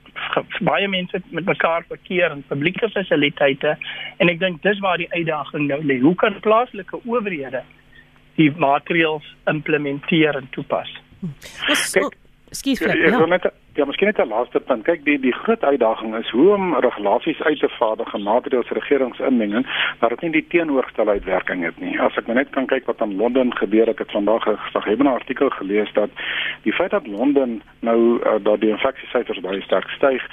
baie 0.65 0.87
mense 0.89 1.21
met 1.29 1.45
mekaar 1.45 1.85
verkeer 1.87 2.31
in 2.33 2.43
publieke 2.49 2.89
fasiliteite 2.89 3.75
en 4.17 4.31
ek 4.31 4.39
dink 4.41 4.61
dis 4.65 4.79
waar 4.83 4.97
die 4.97 5.09
uitdaging 5.13 5.67
nou 5.69 5.79
lê. 5.85 5.99
Hoe 6.01 6.15
kan 6.15 6.39
plaaslike 6.43 6.99
owerhede 7.05 7.63
die 8.37 8.49
maatreëls 8.57 9.27
implementeer 9.49 10.39
en 10.41 10.49
toepas? 10.55 10.89
Skief, 12.55 12.81
ek 12.81 13.17
wil 13.17 13.29
net 13.31 13.47
Ja, 13.77 13.85
miskien 13.85 14.07
net 14.07 14.17
'n 14.17 14.27
laaste 14.27 14.59
punt. 14.59 14.83
Kyk, 14.83 15.03
die 15.05 15.19
die 15.19 15.33
groot 15.33 15.63
uitdaging 15.63 16.15
is 16.15 16.29
hoe 16.29 16.53
om 16.53 16.75
regulasies 16.75 17.41
uit 17.41 17.59
te 17.59 17.69
vaardig 17.69 18.13
en 18.13 18.23
maatreëls 18.23 18.69
regeringsinmenging 18.69 19.67
dat 19.99 20.09
dit 20.09 20.21
nie 20.21 20.31
die 20.31 20.47
teenoorgestelde 20.47 21.11
uitwerking 21.11 21.63
het 21.63 21.79
nie. 21.79 22.01
As 22.01 22.17
ek 22.17 22.27
net 22.27 22.49
kan 22.49 22.65
kyk 22.65 22.85
wat 22.85 23.01
in 23.01 23.15
Londen 23.15 23.53
gebeur, 23.57 23.89
ek 23.89 23.99
het 23.99 24.11
vandag 24.11 24.47
'n 24.47 24.57
geheime 24.81 25.09
artikel 25.09 25.49
gelees 25.49 25.93
dat 25.93 26.09
die 26.61 26.73
feit 26.73 26.91
dat 26.91 27.07
Londen 27.07 27.61
nou 27.79 28.19
uh, 28.23 28.33
dat 28.41 28.59
die 28.61 28.69
infeksiesyfers 28.69 29.39
baie 29.39 29.61
sterk 29.61 29.89
styg, 29.89 30.23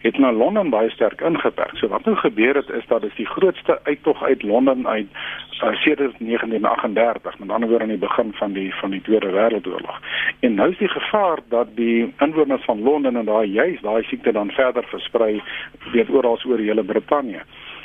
het 0.00 0.18
nou 0.18 0.32
Londen 0.32 0.70
baie 0.70 0.90
sterk 0.90 1.20
ingeperk. 1.20 1.76
So 1.76 1.88
wat 1.88 2.04
nou 2.04 2.16
gebeur 2.16 2.54
het 2.54 2.70
is 2.70 2.86
dat 2.86 3.00
dit 3.02 3.16
die 3.16 3.26
grootste 3.26 3.80
uittog 3.82 4.22
uit 4.22 4.42
Londen 4.42 4.88
uit 4.88 5.06
uh, 5.62 5.74
sedert 5.74 6.14
1938, 6.18 7.38
met 7.38 7.50
ander 7.50 7.68
woorde 7.68 7.84
aan 7.84 7.90
die 7.90 7.98
begin 7.98 8.32
van 8.32 8.52
die 8.52 8.74
van 8.74 8.90
die 8.90 9.02
Tweede 9.02 9.30
Wêreldoorlog. 9.30 10.00
En 10.40 10.54
nou 10.54 10.70
is 10.70 10.78
die 10.78 10.88
gevaar 10.88 11.38
dat 11.48 11.66
die 11.74 12.14
inwoners 12.18 12.64
van 12.64 12.76
Londen 12.76 12.91
en 13.00 13.24
daai 13.24 13.52
juis 13.52 13.80
daai 13.80 14.02
siekte 14.02 14.32
dan 14.32 14.50
verder 14.50 14.84
versprei 14.84 15.42
weet 15.92 16.10
oral 16.10 16.38
oor 16.46 16.58
hele 16.58 16.84
Brittanje. 16.84 17.40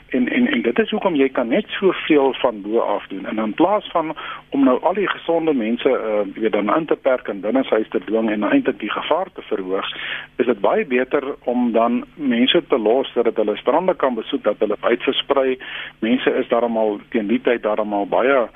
En 0.09 0.27
en 0.27 0.47
en 0.47 0.61
dit 0.61 0.79
is 0.79 0.89
hoekom 0.89 1.15
jy 1.15 1.27
kan 1.29 1.47
net 1.47 1.65
soveel 1.67 2.33
van 2.33 2.61
bo 2.61 2.79
af 2.79 3.07
doen. 3.07 3.25
En 3.25 3.37
in 3.37 3.53
plaas 3.53 3.87
van 3.91 4.15
om 4.49 4.63
nou 4.63 4.77
al 4.81 4.93
die 4.93 5.07
gesonde 5.07 5.53
mense 5.53 5.89
uh 5.89 6.23
weet 6.35 6.51
dan 6.51 6.75
in 6.75 6.85
te 6.85 6.95
perk 6.95 7.27
en 7.27 7.41
binne 7.41 7.63
huis 7.69 7.89
te 7.89 7.99
dwing 8.05 8.29
en 8.31 8.43
eintlik 8.43 8.79
die 8.79 8.91
gevaar 8.91 9.27
te 9.33 9.41
verhoog, 9.41 9.89
is 10.35 10.45
dit 10.45 10.59
baie 10.59 10.85
beter 10.85 11.35
om 11.43 11.71
dan 11.71 12.05
mense 12.15 12.63
te 12.67 12.79
los 12.79 13.11
sodat 13.11 13.35
hulle 13.35 13.57
strande 13.57 13.95
kan 13.95 14.15
besoek, 14.15 14.43
dat 14.43 14.59
hulle 14.59 14.77
uitversprei. 14.81 15.57
Mense 15.99 16.33
is 16.33 16.47
daarom 16.47 17.01
teen 17.09 17.27
die 17.27 17.41
tyd 17.41 17.63
daarom 17.63 18.09
baie 18.09 18.47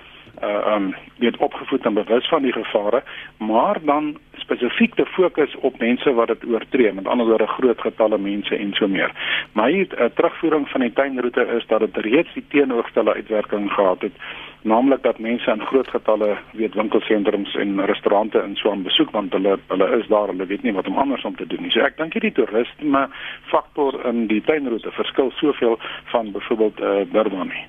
uh 0.43 0.73
um 0.75 0.95
weet 1.17 1.37
opgevoed 1.37 1.85
en 1.85 1.93
bewus 1.93 2.27
van 2.27 2.41
die 2.41 2.51
gevare, 2.51 3.03
maar 3.37 3.77
dan 3.83 4.17
spesifiek 4.51 4.95
te 4.95 5.05
fokus 5.05 5.55
op 5.55 5.79
mense 5.79 6.13
wat 6.13 6.27
dit 6.27 6.45
oortree, 6.45 6.93
met 6.93 7.07
ander 7.07 7.25
woorde 7.25 7.47
groot 7.47 7.81
getalle 7.81 8.17
mense 8.17 8.55
en 8.55 8.73
so 8.73 8.87
meer. 8.87 9.11
My 9.55 9.71
uh, 9.71 10.09
terugvoering 10.15 10.67
van 10.69 10.81
die 10.81 10.93
tuinroete 10.93 11.45
is 11.57 11.65
dat 11.67 11.79
dit 11.79 11.97
reeds 12.05 12.33
die 12.33 12.43
teenoorgestelde 12.49 13.13
uitwerking 13.13 13.71
gehad 13.71 14.01
het, 14.01 14.15
naamlik 14.61 15.03
dat 15.03 15.19
mense 15.19 15.51
in 15.51 15.65
groot 15.65 15.87
getalle 15.87 16.37
weet 16.51 16.75
winkelsentrums 16.75 17.55
en 17.55 17.85
restaurante 17.85 18.39
en 18.39 18.55
so 18.55 18.71
aan 18.71 18.83
besoek 18.83 19.11
want 19.11 19.33
hulle 19.33 19.57
hulle 19.67 19.89
is 19.97 20.07
daar, 20.07 20.27
hulle 20.27 20.45
weet 20.45 20.63
nie 20.63 20.73
wat 20.73 20.87
om 20.87 20.97
anders 20.97 21.23
om 21.25 21.35
te 21.35 21.47
doen 21.47 21.63
nie. 21.63 21.71
So 21.71 21.85
ek 21.85 21.97
dink 21.97 22.13
hierdie 22.13 22.35
toerisme 22.37 23.07
faktor 23.53 23.97
in 24.09 24.27
die 24.27 24.41
tuinroete 24.45 24.91
verskil 24.91 25.31
soveel 25.39 25.79
van 26.13 26.31
byvoorbeeld 26.35 26.81
uh, 26.81 26.97
Durban 27.13 27.53
nie. 27.55 27.67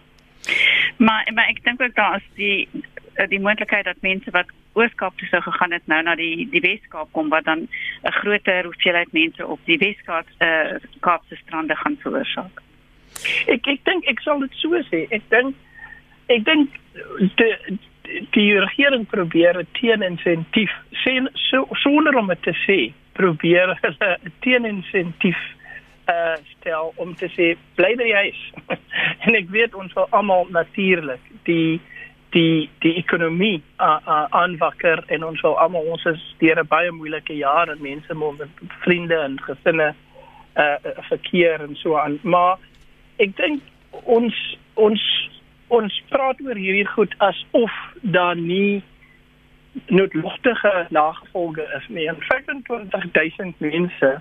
Maar 0.99 1.31
maar 1.35 1.49
ek 1.49 1.63
dink 1.65 1.83
ook 1.83 1.95
daar 1.95 2.17
is 2.19 2.29
die 2.35 2.69
die 3.29 3.41
moontlikheid 3.41 3.85
dat 3.85 4.01
mense 4.01 4.31
wat 4.31 4.51
Ooskaap 4.73 5.17
toe 5.19 5.29
sou 5.29 5.43
gegaan 5.43 5.73
het 5.73 5.87
nou 5.87 6.03
na 6.03 6.15
die 6.17 6.49
die 6.51 6.61
Weskaap 6.65 7.13
kom 7.13 7.29
wat 7.29 7.45
dan 7.45 7.69
'n 8.03 8.13
groter 8.13 8.65
hoeveelheid 8.65 9.13
mense 9.13 9.47
op 9.47 9.61
die 9.65 9.79
Weskaap 9.79 10.27
eh 10.39 10.49
uh, 10.49 10.77
Kaapse 11.01 11.37
strande 11.37 11.77
gaan 11.77 11.97
veroorsaak. 12.01 12.63
Ek 13.47 13.67
ek 13.67 13.85
dink 13.85 14.05
ek 14.05 14.21
sal 14.21 14.41
dit 14.41 14.55
so 14.55 14.83
sê. 14.91 15.07
Ek 15.11 15.23
dink 15.29 15.55
ek 16.27 16.45
dink 16.45 16.71
die 17.37 17.79
die 18.31 18.59
regering 18.59 19.07
probeer 19.07 19.59
'n 19.59 19.67
teeninsensief 19.73 20.73
sien 21.05 21.29
so 21.33 21.67
sonder 21.73 22.17
om 22.17 22.27
dit 22.27 22.43
te 22.43 22.55
sê 22.67 22.93
probeer 23.13 23.79
hulle 23.81 24.19
'n 24.25 24.33
teeninsensief 24.41 25.41
uh 26.09 26.37
stel 26.59 26.93
om 26.97 27.15
te 27.15 27.29
sê 27.29 27.57
bly 27.75 27.95
by 27.97 28.05
die 28.05 28.15
huis. 28.15 28.41
en 29.25 29.35
ek 29.35 29.51
weet 29.51 29.75
ons 29.75 29.93
wil 29.93 30.07
almal 30.11 30.47
natuurlik 30.51 31.21
die 31.45 31.81
die 32.33 32.71
die 32.81 32.95
ekonomie 32.97 33.63
uh, 33.81 33.99
uh, 34.07 34.25
aanwakker 34.31 35.05
en 35.07 35.25
ons 35.25 35.41
wil 35.45 35.59
almal 35.61 35.91
ons 35.95 36.05
is 36.11 36.23
deur 36.41 36.61
'n 36.61 36.69
baie 36.69 36.91
moeilike 36.91 37.37
jaar 37.37 37.69
en 37.69 37.83
mense 37.83 38.15
moet 38.15 38.39
met 38.39 38.49
vriende 38.85 39.17
en 39.17 39.41
gesinne 39.41 39.95
uh 40.57 40.77
verkeer 41.09 41.61
en 41.61 41.77
so 41.77 41.97
aan. 41.97 42.19
Maar 42.23 42.59
ek 43.17 43.37
dink 43.37 43.63
ons 44.05 44.37
ons 44.75 45.03
ons 45.69 46.03
praat 46.09 46.41
oor 46.45 46.57
hierdie 46.57 46.89
goed 46.89 47.15
asof 47.19 47.73
daar 48.03 48.37
nie 48.37 48.83
noodlottige 49.89 50.87
nagevolge 50.91 51.65
is 51.77 51.89
nie. 51.89 52.09
In 52.09 52.21
25000 52.21 53.61
mense 53.61 54.21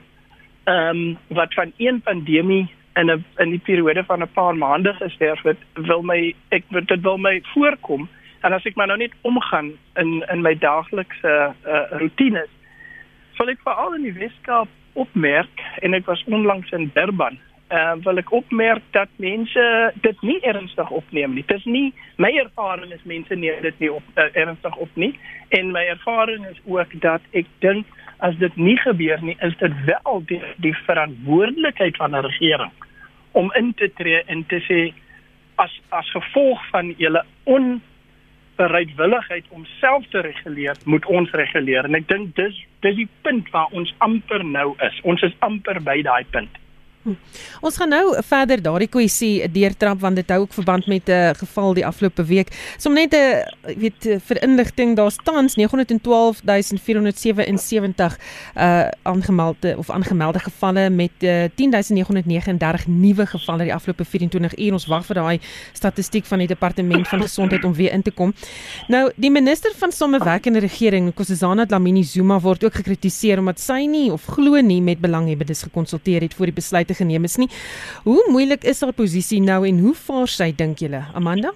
ehm 0.64 0.98
um, 0.98 1.18
wat 1.28 1.54
van 1.54 1.72
een 1.78 2.02
pandemie 2.02 2.70
in 2.96 3.12
'n 3.12 3.26
in 3.38 3.50
die 3.50 3.64
periode 3.64 4.04
van 4.04 4.22
'n 4.22 4.34
paar 4.34 4.56
maande 4.56 4.94
gesterf 4.94 5.42
het, 5.44 5.58
wil 5.74 6.02
my 6.02 6.36
ek 6.50 6.64
dit 6.70 7.02
wil 7.02 7.18
my 7.18 7.42
voorkom 7.54 8.10
en 8.42 8.54
as 8.54 8.66
ek 8.66 8.76
maar 8.76 8.88
nou 8.88 8.98
net 8.98 9.14
omgaan 9.22 9.72
in 9.96 10.26
in 10.32 10.42
my 10.42 10.56
daaglikse 10.58 11.54
uh, 11.66 11.84
roetines, 11.90 12.50
sal 13.34 13.50
ek 13.50 13.60
veral 13.64 13.94
in 13.94 14.04
die 14.04 14.20
Weskaap 14.20 14.68
opmerk 14.94 15.62
en 15.82 15.94
ek 15.94 16.06
was 16.06 16.24
onlangs 16.28 16.72
in 16.72 16.92
Durban 16.94 17.38
uh, 17.72 17.94
wil 18.04 18.20
ek 18.22 18.32
opmerk 18.36 18.84
dat 18.96 19.10
mense 19.24 19.66
dit 20.04 20.22
nie 20.26 20.40
ernstig 20.48 20.90
opneem 20.90 21.36
nie. 21.38 21.44
Dit 21.48 21.62
is 21.62 21.68
nie 21.70 21.94
my 22.22 22.32
ervaring 22.44 22.92
is 22.94 23.04
mense 23.08 23.36
neem 23.36 23.62
dit 23.64 23.80
nie 23.84 23.92
op 23.92 24.20
uh, 24.20 24.28
ernstig 24.38 24.76
op 24.76 25.00
nie 25.00 25.14
en 25.58 25.72
my 25.76 25.84
ervaring 25.94 26.46
is 26.52 26.60
ook 26.66 26.94
dat 27.04 27.24
ek 27.38 27.50
dink 27.64 27.88
as 28.22 28.38
dit 28.38 28.56
nie 28.56 28.78
gebeur 28.78 29.18
nie, 29.26 29.36
is 29.42 29.58
dit 29.58 29.72
wel 29.86 30.24
die, 30.30 30.42
die 30.62 30.76
verantwoordelikheid 30.86 31.98
van 31.98 32.16
'n 32.16 32.26
regering 32.26 32.72
om 33.32 33.52
in 33.56 33.74
te 33.74 33.92
tree 33.96 34.24
en 34.26 34.46
te 34.46 34.60
sê 34.68 34.94
as 35.56 35.82
as 35.90 36.12
gevolg 36.12 36.70
van 36.70 36.94
julle 36.98 37.26
onbereidwilligheid 37.44 39.46
om 39.50 39.66
self 39.80 40.06
te 40.10 40.20
reguleer, 40.20 40.76
moet 40.86 41.06
ons 41.06 41.32
reguleer. 41.32 41.86
En 41.86 41.96
ek 41.96 42.08
dink 42.08 42.36
dis 42.36 42.66
dis 42.86 42.96
die 42.96 43.10
punt 43.22 43.50
waar 43.50 43.68
ons 43.72 43.96
amper 43.98 44.46
nou 44.46 44.76
is. 44.80 45.02
Ons 45.02 45.22
is 45.22 45.36
amper 45.40 45.84
by 45.84 46.02
daai 46.02 46.26
punt. 46.30 46.61
Hm. 47.02 47.18
Ons 47.66 47.82
gaan 47.82 47.90
nou 47.90 48.14
verder 48.22 48.62
daardie 48.62 48.86
kwessie 48.94 49.42
deurtrap 49.50 49.98
want 50.04 50.20
dit 50.20 50.28
hou 50.30 50.44
ook 50.44 50.52
verband 50.54 50.86
met 50.86 51.10
'n 51.10 51.12
uh, 51.12 51.30
geval 51.34 51.74
die 51.74 51.86
afgelope 51.86 52.24
week. 52.24 52.50
Som 52.78 52.94
net 52.94 53.14
'n 53.14 53.18
uh, 53.18 53.42
weet 53.78 54.22
vir 54.28 54.44
inligting, 54.44 54.96
daar's 54.96 55.16
tans 55.24 55.56
912477 55.56 58.18
uh 58.56 58.88
aangemelde 59.02 59.78
of 59.78 59.90
aangemelde 59.90 60.40
gevalle 60.40 60.90
met 60.90 61.12
uh, 61.20 61.44
10939 61.56 62.88
nuwe 62.88 63.26
gevalle 63.26 63.64
die 63.64 63.74
afgelope 63.74 64.06
24 64.06 64.58
uur. 64.58 64.74
Ons 64.74 64.86
wag 64.86 65.06
vir 65.06 65.16
daai 65.16 65.40
statistiek 65.74 66.26
van 66.26 66.38
die 66.38 66.48
departement 66.48 67.08
van 67.08 67.22
gesondheid 67.22 67.64
om 67.64 67.74
weer 67.74 67.92
in 67.92 68.02
te 68.02 68.12
kom. 68.12 68.34
Nou, 68.88 69.12
die 69.16 69.32
minister 69.32 69.72
van 69.78 69.92
samewerkende 69.92 70.60
regering, 70.60 71.08
Nkosazana 71.08 71.66
Dlamini 71.66 72.04
Zuma 72.04 72.40
word 72.40 72.64
ook 72.64 72.74
gekritiseer 72.74 73.40
omdat 73.40 73.60
sy 73.60 73.86
nie 73.86 74.12
of 74.12 74.26
glo 74.26 74.62
nie 74.62 74.82
met 74.82 75.00
belanghebbendes 75.00 75.62
gekonsulteer 75.62 76.22
het 76.22 76.34
voor 76.34 76.46
die 76.46 76.56
besluit 76.56 76.91
besluite 76.92 76.96
geneem 76.96 77.24
is 77.24 77.38
nie. 77.38 77.50
Hoe 78.04 78.24
moeilik 78.32 78.64
is 78.64 78.82
haar 78.82 78.94
posisie 78.94 79.42
nou 79.42 79.66
en 79.68 79.80
hoe 79.80 79.96
vaar 79.96 80.28
sy 80.28 80.52
dink 80.56 80.80
julle, 80.80 81.06
Amanda? 81.16 81.54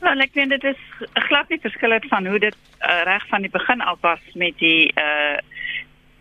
Wel, 0.00 0.20
ek 0.20 0.32
vind 0.32 0.50
dit 0.50 0.64
is 0.64 0.80
glad 1.28 1.48
nie 1.50 1.60
verskillend 1.60 2.06
van 2.08 2.26
hoe 2.26 2.38
dit 2.38 2.56
uh, 2.80 3.02
reg 3.04 3.26
van 3.28 3.42
die 3.42 3.50
begin 3.50 3.80
al 3.80 3.98
was 4.00 4.20
met 4.34 4.56
die 4.58 4.92
uh 4.96 5.38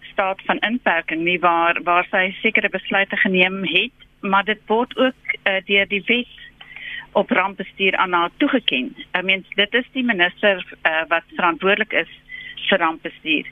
staat 0.09 0.41
van 0.43 0.59
inperking 0.67 1.21
nie 1.23 1.39
waar 1.39 1.79
waar 1.87 2.03
sy 2.11 2.33
sekere 2.41 2.67
besluite 2.69 3.15
geneem 3.15 3.63
het, 3.63 3.93
maar 4.19 4.43
dit 4.43 4.59
word 4.67 4.91
ook 4.97 5.35
uh, 5.47 5.61
deur 5.63 5.87
die 5.87 6.01
wet 6.09 6.33
op 7.15 7.31
rampbestuur 7.31 7.95
aan 7.95 8.11
haar 8.13 8.29
toegeken. 8.37 8.91
I 9.15 9.21
mean, 9.23 9.45
dit 9.55 9.73
is 9.73 9.87
die 9.93 10.03
minister 10.03 10.59
uh, 10.59 11.05
wat 11.07 11.23
verantwoordelik 11.37 11.95
is 12.03 12.11
vir 12.67 12.83
rampbestuur. 12.83 13.47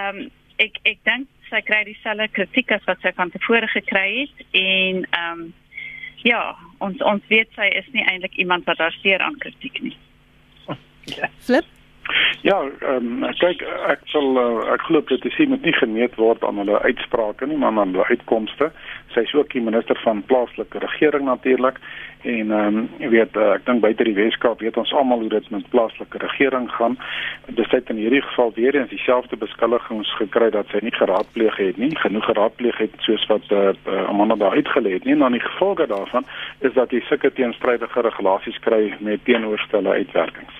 Ehm 0.00 0.24
um, 0.24 0.30
ek 0.58 0.82
ek 0.82 0.98
dink 1.06 1.30
sy 1.50 1.62
kry 1.66 1.82
dieselfde 1.88 2.28
kritiek 2.36 2.72
as 2.76 2.86
wat 2.88 3.02
sy 3.02 3.12
van 3.16 3.32
tevore 3.34 3.68
gekry 3.74 4.06
het 4.22 4.46
en 4.52 5.04
ehm 5.10 5.40
um, 5.40 5.48
ja, 6.22 6.40
ons 6.84 7.00
ons 7.00 7.28
weet 7.32 7.48
sy 7.56 7.68
is 7.80 7.86
nie 7.96 8.04
eintlik 8.04 8.34
iemand 8.36 8.66
wat 8.68 8.76
daar 8.76 8.96
seer 9.00 9.22
aan 9.24 9.38
kritiek 9.40 9.80
nie. 9.82 9.96
Ja. 11.16 11.30
Flip 11.40 11.64
Ja, 12.42 12.56
ehm 12.80 13.22
um, 13.22 13.34
kyk 13.38 13.62
ek 13.92 14.06
sal 14.12 14.38
uh, 14.40 14.72
ek 14.72 14.86
glo 14.88 15.02
dat 15.08 15.22
dit 15.22 15.34
sien 15.36 15.50
moet 15.52 15.64
nie 15.66 15.74
gemeet 15.76 16.16
word 16.18 16.44
aan 16.46 16.58
hulle 16.62 16.78
uitsprake 16.80 17.46
nie, 17.46 17.58
maar 17.60 17.76
aan 17.76 17.92
hulle 17.92 18.06
uitkomste. 18.08 18.70
Sy 19.14 19.26
is 19.26 19.34
ook 19.36 19.52
die 19.52 19.62
minister 19.64 19.98
van 20.04 20.22
plaaslike 20.30 20.80
regering 20.82 21.28
natuurlik 21.28 21.78
en 22.22 22.50
ehm 22.50 22.76
um, 22.76 22.88
jy 22.98 23.08
weet 23.08 23.36
uh, 23.36 23.52
ek 23.56 23.64
dink 23.66 23.80
buite 23.80 24.04
die 24.04 24.14
Weskaap 24.14 24.60
weet 24.60 24.76
ons 24.76 24.92
almal 24.92 25.22
hoe 25.24 25.28
dit 25.32 25.50
met 25.50 25.68
plaaslike 25.72 26.18
regering 26.18 26.68
gaan. 26.76 26.98
Dit 27.46 27.70
het 27.70 27.90
in 27.90 27.96
hierdie 27.96 28.22
geval 28.22 28.52
weer 28.54 28.76
eens 28.76 28.90
dieselfde 28.90 29.36
beskuldigings 29.36 30.10
gekry 30.18 30.50
dat 30.50 30.68
sy 30.72 30.82
nie 30.84 30.94
geraadpleeg 30.94 31.56
het 31.56 31.76
nie, 31.80 31.90
genoeg 31.96 32.24
geraadpleeg 32.24 32.78
het 32.78 32.96
soos 33.06 33.26
wat 33.32 33.46
eh 33.48 33.72
uh, 33.72 34.08
Amanda 34.08 34.36
daar 34.36 34.56
uitgelê 34.58 34.92
het 34.92 35.04
nie. 35.04 35.12
En 35.12 35.24
dan 35.24 35.32
die 35.32 35.46
gevolge 35.46 35.86
daarvan 35.86 36.24
is 36.58 36.72
dat 36.72 36.90
jy 36.90 37.00
sulke 37.00 37.32
teenstrydige 37.32 38.00
regulasies 38.00 38.58
kry 38.58 38.94
met 38.98 39.24
teenoorstelle 39.24 39.90
uitwerkings. 39.90 40.54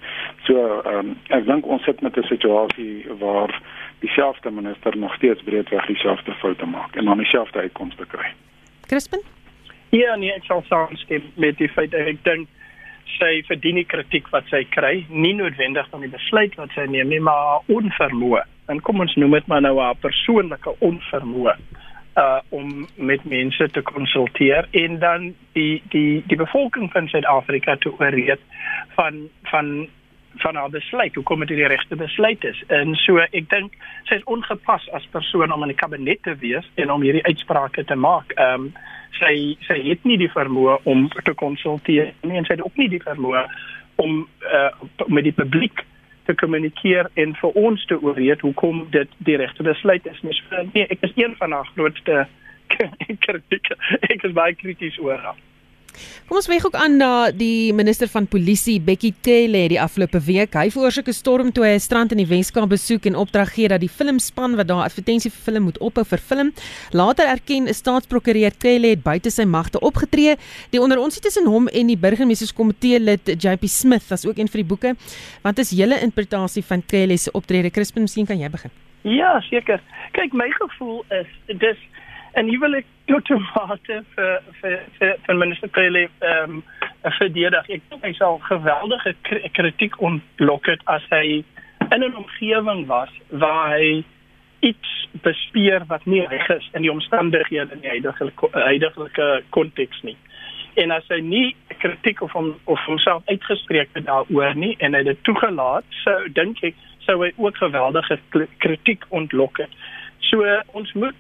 So 0.47 0.81
ehm 0.85 0.99
um, 0.99 1.17
ek 1.29 1.47
dink 1.47 1.67
ons 1.67 1.85
sit 1.85 2.01
met 2.01 2.17
'n 2.17 2.23
situasie 2.23 3.07
waar 3.19 3.61
dieselfde 3.99 4.51
minister 4.51 4.97
nog 4.97 5.15
steeds 5.15 5.43
breedweg 5.43 5.87
dieselfde 5.87 6.33
foute 6.33 6.67
maak 6.67 6.97
en 6.97 7.05
dan 7.05 7.19
dieselfde 7.19 7.59
uitkomste 7.59 8.07
kry. 8.07 8.33
Crispin? 8.87 9.40
Ja, 9.91 10.17
nee, 10.17 10.33
ek 10.33 10.45
sal 10.47 10.63
saamstem 10.69 11.23
met 11.35 11.59
die 11.59 11.69
feit 11.69 11.91
dat 11.91 12.07
ek 12.07 12.23
dink 12.25 12.49
sy 13.19 13.43
verdien 13.49 13.81
die 13.81 13.89
kritiek 13.89 14.29
wat 14.31 14.47
sy 14.53 14.63
kry, 14.71 15.05
nie 15.11 15.35
noodwendig 15.35 15.89
van 15.91 16.05
die 16.05 16.13
besluit 16.13 16.55
wat 16.61 16.71
sy 16.77 16.87
neem 16.87 17.11
nie, 17.11 17.21
maar 17.21 17.67
onvermoë 17.67 18.47
en 18.71 18.81
kom 18.87 19.03
ons 19.03 19.17
noem 19.19 19.35
dit 19.39 19.47
maar 19.51 19.63
nou 19.65 19.77
'n 19.83 19.99
persoonlike 20.01 20.75
onvermoë 20.79 21.57
uh 22.17 22.41
om 22.49 22.87
met 22.95 23.25
mense 23.25 23.71
te 23.71 23.83
konsulteer 23.83 24.69
en 24.71 24.99
dan 24.99 25.35
die 25.53 25.83
die 25.89 26.23
die 26.27 26.37
bevolking 26.37 26.91
van 26.93 27.09
Suid-Afrika 27.09 27.77
te 27.77 27.93
oorreed 27.99 28.41
van 28.97 29.29
van 29.43 29.89
van 30.35 30.55
haar 30.55 30.71
besluit 30.71 31.15
hoe 31.15 31.25
kom 31.25 31.39
dit 31.39 31.49
die 31.49 31.67
regte 31.67 31.97
besluit 31.97 32.45
is 32.45 32.63
en 32.69 32.95
so 32.95 33.19
ek 33.19 33.49
dink 33.51 33.73
sy 34.05 34.15
is 34.15 34.25
ongepas 34.25 34.91
as 34.93 35.07
persoon 35.11 35.53
om 35.53 35.63
in 35.63 35.73
die 35.75 35.83
kabinet 35.83 36.23
te 36.23 36.35
wees 36.35 36.67
en 36.75 36.91
om 36.91 37.03
hierdie 37.03 37.27
uitsprake 37.27 37.85
te 37.85 37.95
maak. 37.95 38.33
Ehm 38.37 38.55
um, 38.55 38.73
sy 39.19 39.57
sy 39.67 39.79
het 39.89 40.05
nie 40.09 40.19
die 40.21 40.31
vermoë 40.33 40.81
om 40.91 41.09
te 41.25 41.35
konsulteer 41.35 42.13
nie 42.23 42.39
en 42.39 42.49
sy 42.49 42.57
het 42.57 42.65
ook 42.65 42.77
nie 42.81 42.89
die 42.93 43.03
vermoë 43.03 43.45
om 44.01 44.23
uh, 44.49 44.71
met 45.09 45.27
die 45.27 45.37
publiek 45.37 45.85
te 46.31 46.35
kommunikeer 46.35 47.11
en 47.21 47.35
vir 47.41 47.59
ons 47.59 47.85
te 47.91 47.99
oorreed 48.01 48.43
hoekom 48.47 48.85
dit 48.95 49.19
die 49.27 49.37
regte 49.41 49.67
besluit 49.67 50.07
is. 50.07 50.21
Nie, 50.23 50.37
so, 50.39 50.65
nee, 50.73 50.87
ek 50.87 51.03
is 51.09 51.17
een 51.19 51.35
van 51.41 51.53
haar 51.57 51.69
grootste 51.75 52.27
kritieke. 53.27 53.77
Ek 54.09 54.25
is 54.29 54.37
baie 54.37 54.55
krities 54.55 54.99
oor 55.03 55.19
haar. 55.19 55.39
Kom 56.29 56.37
ons 56.37 56.47
wyg 56.47 56.67
ook 56.67 56.75
aan 56.75 56.97
na 56.97 57.31
die 57.31 57.73
minister 57.73 58.09
van 58.09 58.27
polisie 58.27 58.79
Bekkie 58.81 59.15
Cele 59.23 59.69
die 59.69 59.81
afgelope 59.81 60.21
week. 60.27 60.55
Hy 60.55 60.71
veroorsaak 60.71 61.09
'n 61.09 61.13
storm 61.13 61.53
toe 61.53 61.65
hy 61.65 61.75
'n 61.75 61.81
strand 61.81 62.13
in 62.13 62.19
die 62.19 62.27
Weskaap 62.27 62.69
besoek 62.69 63.07
en 63.07 63.17
opdrag 63.17 63.55
gee 63.55 63.69
dat 63.69 63.81
die 63.81 63.89
filmspan 63.89 64.57
wat 64.57 64.69
daar 64.69 64.85
advertensie 64.85 65.31
vir 65.31 65.53
film 65.53 65.63
moet 65.65 65.79
ophou 65.79 66.05
vir 66.05 66.19
film. 66.19 66.53
Later 66.93 67.27
erken 67.27 67.69
'n 67.69 67.75
staatsprokureur 67.75 68.53
Cele 68.59 68.89
het 68.89 69.03
buite 69.03 69.31
sy 69.31 69.45
magte 69.45 69.81
opgetree. 69.81 70.37
Die 70.71 70.81
onder 70.81 70.99
ons 70.99 71.19
tussen 71.19 71.47
hom 71.47 71.69
en 71.69 71.87
die 71.87 71.97
burgemeesterskomitee 71.97 73.01
lid 73.01 73.27
JP 73.27 73.67
Smith 73.69 74.09
was 74.09 74.27
ook 74.27 74.39
een 74.39 74.49
vir 74.49 74.63
die 74.63 74.69
boeke. 74.69 74.97
Wat 75.43 75.59
is 75.59 75.71
julle 75.71 76.01
interpretasie 76.01 76.65
van 76.65 76.83
Cele 76.87 77.17
se 77.17 77.31
optrede? 77.33 77.71
Crispin, 77.71 78.03
miskien 78.03 78.27
kan 78.27 78.39
jy 78.39 78.49
begin. 78.51 78.71
Ja, 79.03 79.41
seker. 79.41 79.81
Kyk, 80.13 80.33
my 80.33 80.51
gevoel 80.51 81.05
is 81.09 81.27
dis 81.47 81.79
en 82.33 82.49
hier 82.49 82.61
wil 82.61 82.75
ek 82.79 82.87
tot 83.11 83.29
mate 83.55 84.03
vir 84.15 84.37
vir 84.61 84.79
vir 84.99 85.17
van 85.27 85.39
minister 85.39 85.71
Cele 85.75 86.07
ehm 86.07 86.61
um, 86.61 86.63
verdedig. 87.19 87.69
Ek 87.69 87.83
dink 87.89 88.05
hy 88.05 88.13
sal 88.19 88.39
geweldige 88.45 89.15
kritiek 89.57 89.97
ontlok 90.05 90.69
het 90.69 90.83
as 90.85 91.05
hy 91.11 91.43
in 91.91 92.05
'n 92.05 92.15
omgewing 92.15 92.87
was 92.87 93.13
waar 93.29 93.77
hy 93.77 94.05
iets 94.61 95.09
bespeer 95.25 95.85
wat 95.89 96.05
nie 96.05 96.27
reg 96.27 96.49
is 96.49 96.69
in 96.73 96.83
die 96.83 96.93
omstandighede 96.93 97.73
in 97.73 97.81
die 97.81 97.89
huidige 97.89 98.31
huidige 98.53 99.43
konteks 99.51 100.03
nie. 100.03 100.17
En 100.75 100.91
as 100.91 101.09
hy 101.09 101.21
nie 101.21 101.57
kritiek 101.79 102.21
of 102.23 102.33
hom 102.33 102.55
of 102.65 102.85
homself 102.87 103.23
uitgespreek 103.27 103.89
het 103.93 104.07
daaroor 104.07 104.55
nie 104.55 104.77
en 104.79 104.95
hy 104.95 105.03
dit 105.03 105.25
toegelaat, 105.25 105.85
sou 106.05 106.29
dink 106.29 106.63
ek 106.63 106.77
sou 107.07 107.17
hy 107.25 107.33
ook 107.37 107.57
geweldige 107.57 108.19
kritiek 108.59 109.05
ontlok 109.09 109.59
het. 109.59 109.73
So 110.31 110.45
ons 110.73 110.93
moet 110.93 111.17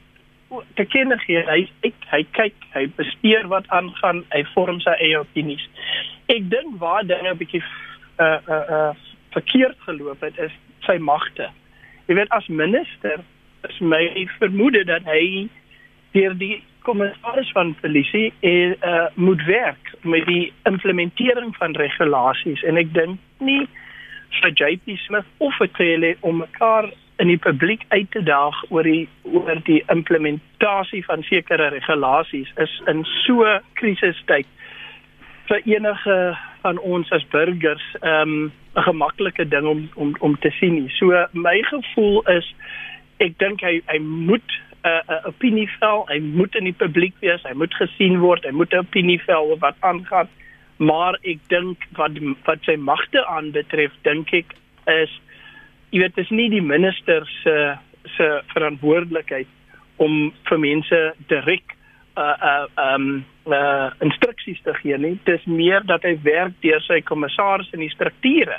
te 0.75 0.85
kenne 0.85 1.19
gee. 1.27 1.45
Hy 1.47 1.69
hy, 1.83 1.93
hy 2.11 2.23
kyk 2.39 2.55
hy 2.75 2.87
bestuur 2.97 3.47
wat 3.53 3.69
aangaan 3.69 4.25
hy 4.35 4.45
vorm 4.55 4.81
sy 4.81 4.97
eie 4.99 5.21
opinies. 5.21 5.63
Ek 6.29 6.51
dink 6.51 6.79
waar 6.83 7.07
dinge 7.07 7.31
'n 7.31 7.39
bietjie 7.39 7.63
uh 8.19 8.41
uh 8.49 8.65
uh 8.79 8.93
verkeerd 9.33 9.79
geloop 9.87 10.21
het 10.21 10.39
is 10.39 10.53
sy 10.87 10.99
magte 10.99 11.51
jy 12.11 12.17
weet 12.19 12.33
as 12.35 12.49
minister 12.51 13.23
is 13.69 13.79
my 13.79 14.03
vermoede 14.41 14.83
dat 14.89 15.07
hy 15.07 15.47
deur 16.17 16.35
die 16.41 16.57
kommissaris 16.83 17.51
van 17.55 17.75
polisie 17.83 18.31
uh, 18.43 18.73
uh 18.83 19.07
moet 19.15 19.45
werk 19.47 19.93
met 20.03 20.25
die 20.27 20.49
implementering 20.67 21.53
van 21.61 21.77
regulasies. 21.79 22.65
En 22.67 22.81
ek 22.81 22.91
dink 22.97 23.21
nie 23.39 23.63
vir 24.41 24.55
JP 24.59 24.97
Smith 25.05 25.29
of 25.39 25.55
vir 25.61 25.71
Tele 25.79 26.15
om 26.27 26.41
mekaar 26.43 26.89
in 27.21 27.29
die 27.29 27.39
publiek 27.39 27.85
uit 27.89 28.11
te 28.11 28.23
daag 28.23 28.57
oor 28.69 28.87
die 28.87 29.09
oor 29.29 29.61
die 29.67 29.83
implementasie 29.93 31.03
van 31.05 31.23
sekere 31.29 31.69
regulasies 31.75 32.49
is 32.65 32.73
in 32.93 33.05
so 33.27 33.45
krisistyd 33.81 34.49
vir 35.51 35.63
enige 35.67 36.17
van 36.63 36.79
ons 36.79 37.11
as 37.13 37.27
burgers 37.35 37.85
ehm, 38.01 38.31
'n 38.31 38.53
um, 38.79 38.85
gemaklike 38.87 39.49
ding 39.49 39.67
om 39.67 39.89
om 39.95 40.15
om 40.21 40.39
te 40.39 40.51
sien 40.51 40.75
nie. 40.75 40.91
So 40.99 41.27
my 41.33 41.63
gevoel 41.63 42.23
is 42.29 42.55
ek 43.19 43.39
dink 43.39 43.61
hy 43.61 43.81
hy 43.87 43.99
moet 43.99 44.51
'n 44.85 44.89
'n 44.89 45.13
uh, 45.13 45.27
opinie 45.27 45.69
vel, 45.79 46.07
hy 46.09 46.19
moet 46.19 46.55
in 46.55 46.65
die 46.65 46.79
publiek 46.83 47.15
wees, 47.21 47.43
hy 47.43 47.53
moet 47.53 47.75
gesien 47.75 48.21
word, 48.21 48.45
hy 48.45 48.51
moet 48.51 48.73
'n 48.73 48.87
opinie 48.87 49.21
vel 49.27 49.59
wat 49.59 49.77
aangaan. 49.81 50.29
Maar 50.77 51.19
ek 51.23 51.39
dink 51.49 51.85
wat 51.99 52.13
wat 52.45 52.63
sy 52.65 52.77
magte 52.77 53.27
aanbetref, 53.27 53.93
dink 54.03 54.33
ek 54.33 54.55
is 54.87 55.21
jy 55.91 56.03
weet 56.05 56.17
dis 56.19 56.31
nie 56.31 56.49
die 56.53 56.65
minister 56.65 57.27
se 57.43 57.57
se 58.17 58.27
verantwoordelikheid 58.55 59.49
om 60.01 60.31
vir 60.49 60.59
mense 60.63 61.01
direk 61.29 61.77
uh 62.17 62.35
uh 62.51 62.95
um 62.95 63.25
uh 63.47 63.91
instruksies 64.01 64.61
te 64.65 64.75
gee 64.81 64.99
nie. 64.99 65.19
Dis 65.25 65.45
meer 65.45 65.85
dat 65.87 66.03
hy 66.03 66.17
werk 66.25 66.57
deur 66.65 66.81
sy 66.87 67.01
kommissaris 67.05 67.71
in 67.77 67.85
die 67.85 67.93
strukture. 67.93 68.59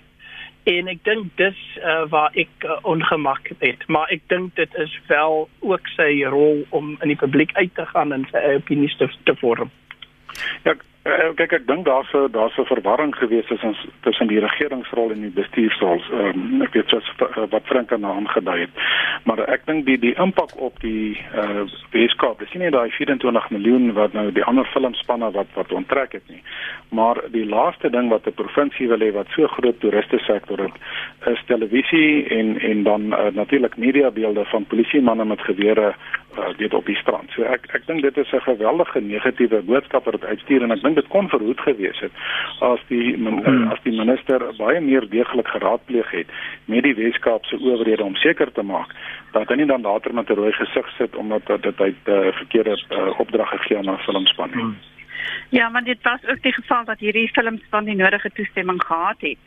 En 0.70 0.92
ek 0.92 1.02
dink 1.08 1.32
dis 1.42 1.58
uh, 1.82 2.04
waar 2.14 2.36
ek 2.38 2.66
uh, 2.70 2.78
ongemak 2.86 3.50
het. 3.64 3.82
Maar 3.90 4.12
ek 4.14 4.28
dink 4.30 4.54
dit 4.60 4.76
is 4.78 4.94
wel 5.10 5.48
ook 5.66 5.90
sy 5.96 6.22
rol 6.30 6.62
om 6.70 6.94
in 7.02 7.10
die 7.10 7.18
publiek 7.18 7.56
uit 7.58 7.74
te 7.76 7.86
gaan 7.90 8.14
en 8.14 8.28
sy 8.30 8.44
opinies 8.60 8.94
te, 9.00 9.10
te 9.26 9.34
vorm. 9.42 9.74
Ja 10.68 10.78
Uh, 11.02 11.32
kyk 11.34 11.54
ek 11.58 11.64
dink 11.66 11.88
daar's 11.88 12.14
'n 12.14 12.30
daar's 12.32 12.58
'n 12.58 12.66
verwarring 12.66 13.16
gewees 13.16 13.46
tussen 13.48 13.76
tussen 14.02 14.28
die 14.28 14.40
regeringsrol 14.40 15.12
en 15.12 15.22
die 15.22 15.34
bestuursrol. 15.34 16.02
Um, 16.14 16.62
ek 16.62 16.74
weet 16.74 16.90
soos 16.90 17.08
uh, 17.18 17.50
wat 17.50 17.66
Frank 17.66 17.92
aan 17.92 18.06
aangedui 18.06 18.60
het. 18.60 18.70
Maar 19.26 19.40
ek 19.50 19.66
dink 19.66 19.86
die 19.86 19.98
die 19.98 20.14
impak 20.14 20.54
op 20.62 20.80
die 20.80 21.18
uh 21.34 21.66
Weskaap, 21.92 22.40
dis 22.40 22.54
nie 22.54 22.70
daai 22.70 22.92
24 22.92 23.50
miljoen 23.50 23.94
wat 23.94 24.14
nou 24.14 24.32
die 24.32 24.44
ander 24.44 24.66
filmspanne 24.66 25.32
wat 25.32 25.50
wat 25.54 25.72
onttrek 25.72 26.12
het 26.12 26.28
nie. 26.30 26.44
Maar 26.90 27.18
die 27.32 27.46
laaste 27.46 27.90
ding 27.90 28.10
wat 28.10 28.28
'n 28.28 28.38
provinsie 28.38 28.88
wil 28.88 29.02
hê 29.02 29.12
wat 29.12 29.28
so 29.34 29.48
groot 29.48 29.80
toeriste 29.80 30.20
sektor 30.20 30.58
het, 30.58 30.78
is 31.26 31.42
televisie 31.46 32.28
en 32.30 32.60
en 32.60 32.84
dan 32.84 33.02
uh, 33.14 33.34
natuurlik 33.34 33.78
mediabeelde 33.78 34.46
van 34.46 34.66
polisiemanne 34.66 35.26
met 35.26 35.42
gewere 35.42 35.96
uh, 36.38 36.46
weet 36.58 36.74
op 36.74 36.86
die 36.86 36.96
strand. 36.96 37.30
So 37.32 37.44
ek 37.44 37.66
ek 37.74 37.88
dink 37.88 38.02
dit 38.02 38.18
is 38.18 38.32
'n 38.32 38.40
geweldige 38.40 39.02
negatiewe 39.02 39.62
boodskap 39.62 40.06
wat 40.06 40.26
uitstuur 40.26 40.62
en 40.62 40.72
ek 40.72 40.91
dit 40.94 41.08
kon 41.08 41.30
verhoed 41.30 41.60
gewees 41.60 42.00
het 42.00 42.12
as 42.60 42.80
die 42.88 43.16
hmm. 43.16 43.68
as 43.72 43.82
die 43.84 43.96
minister 43.98 44.44
baie 44.58 44.82
meer 44.82 45.08
deeglik 45.10 45.48
geraadpleeg 45.48 46.12
het 46.12 46.28
met 46.66 46.84
die 46.84 46.96
Weskaap 46.96 47.46
se 47.46 47.60
owerhede 47.60 48.04
om 48.04 48.16
seker 48.16 48.52
te 48.52 48.64
maak 48.64 48.96
dat 49.32 49.48
hy 49.50 49.56
nie 49.62 49.70
dan 49.70 49.82
later 49.82 50.14
met 50.14 50.30
'n 50.30 50.40
rooi 50.40 50.52
gesig 50.52 50.90
sit 50.98 51.16
omdat 51.16 51.48
dit 51.48 51.82
uit 51.82 52.02
uh, 52.06 52.32
verkeerde 52.32 52.76
uh, 52.90 53.20
opdrag 53.20 53.50
gegee 53.50 53.78
aan 53.78 53.90
'n 53.90 53.98
filmspan 54.08 54.52
nie. 54.54 54.64
Hmm. 54.64 54.78
Ja, 55.50 55.70
maar 55.70 55.84
dit 55.84 56.02
was 56.02 56.26
ook 56.26 56.42
die 56.42 56.54
geval 56.54 56.86
dat 56.86 57.00
hierdie 57.00 57.30
filmspan 57.32 57.86
die 57.86 57.96
nodige 57.96 58.30
toestemming 58.34 58.84
gehad 58.84 59.20
het. 59.20 59.38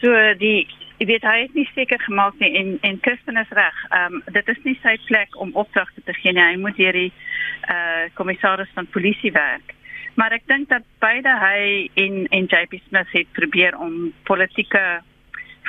So 0.00 0.34
die 0.38 0.66
Jy 1.02 1.06
weet 1.08 1.24
hy 1.26 1.38
het 1.40 1.54
nie 1.58 1.66
seker 1.74 1.98
gemaak 1.98 2.36
nie 2.38 2.52
en 2.54 2.76
en 2.86 3.00
Kirsten 3.02 3.36
is 3.40 3.54
reg. 3.58 3.78
Ehm 3.90 4.14
um, 4.14 4.22
dit 4.36 4.48
is 4.48 4.58
nie 4.62 4.78
sy 4.82 4.92
plek 5.08 5.34
om 5.34 5.50
opdragte 5.58 6.02
te 6.04 6.14
gee 6.14 6.32
nie. 6.32 6.44
Hy 6.44 6.58
moet 6.62 6.76
hierdie 6.78 7.08
eh 7.10 7.74
uh, 7.74 8.04
kommissaris 8.14 8.70
van 8.74 8.86
polisie 8.86 9.32
werk. 9.32 9.74
Maar 10.14 10.32
ek 10.36 10.44
dink 10.46 10.68
dat 10.68 10.84
beide 11.00 11.32
hy 11.40 11.88
en 11.94 12.26
en 12.30 12.44
JP 12.50 12.80
Smith 12.88 13.10
het 13.16 13.32
probeer 13.32 13.78
om 13.78 14.12
politieke 14.28 15.00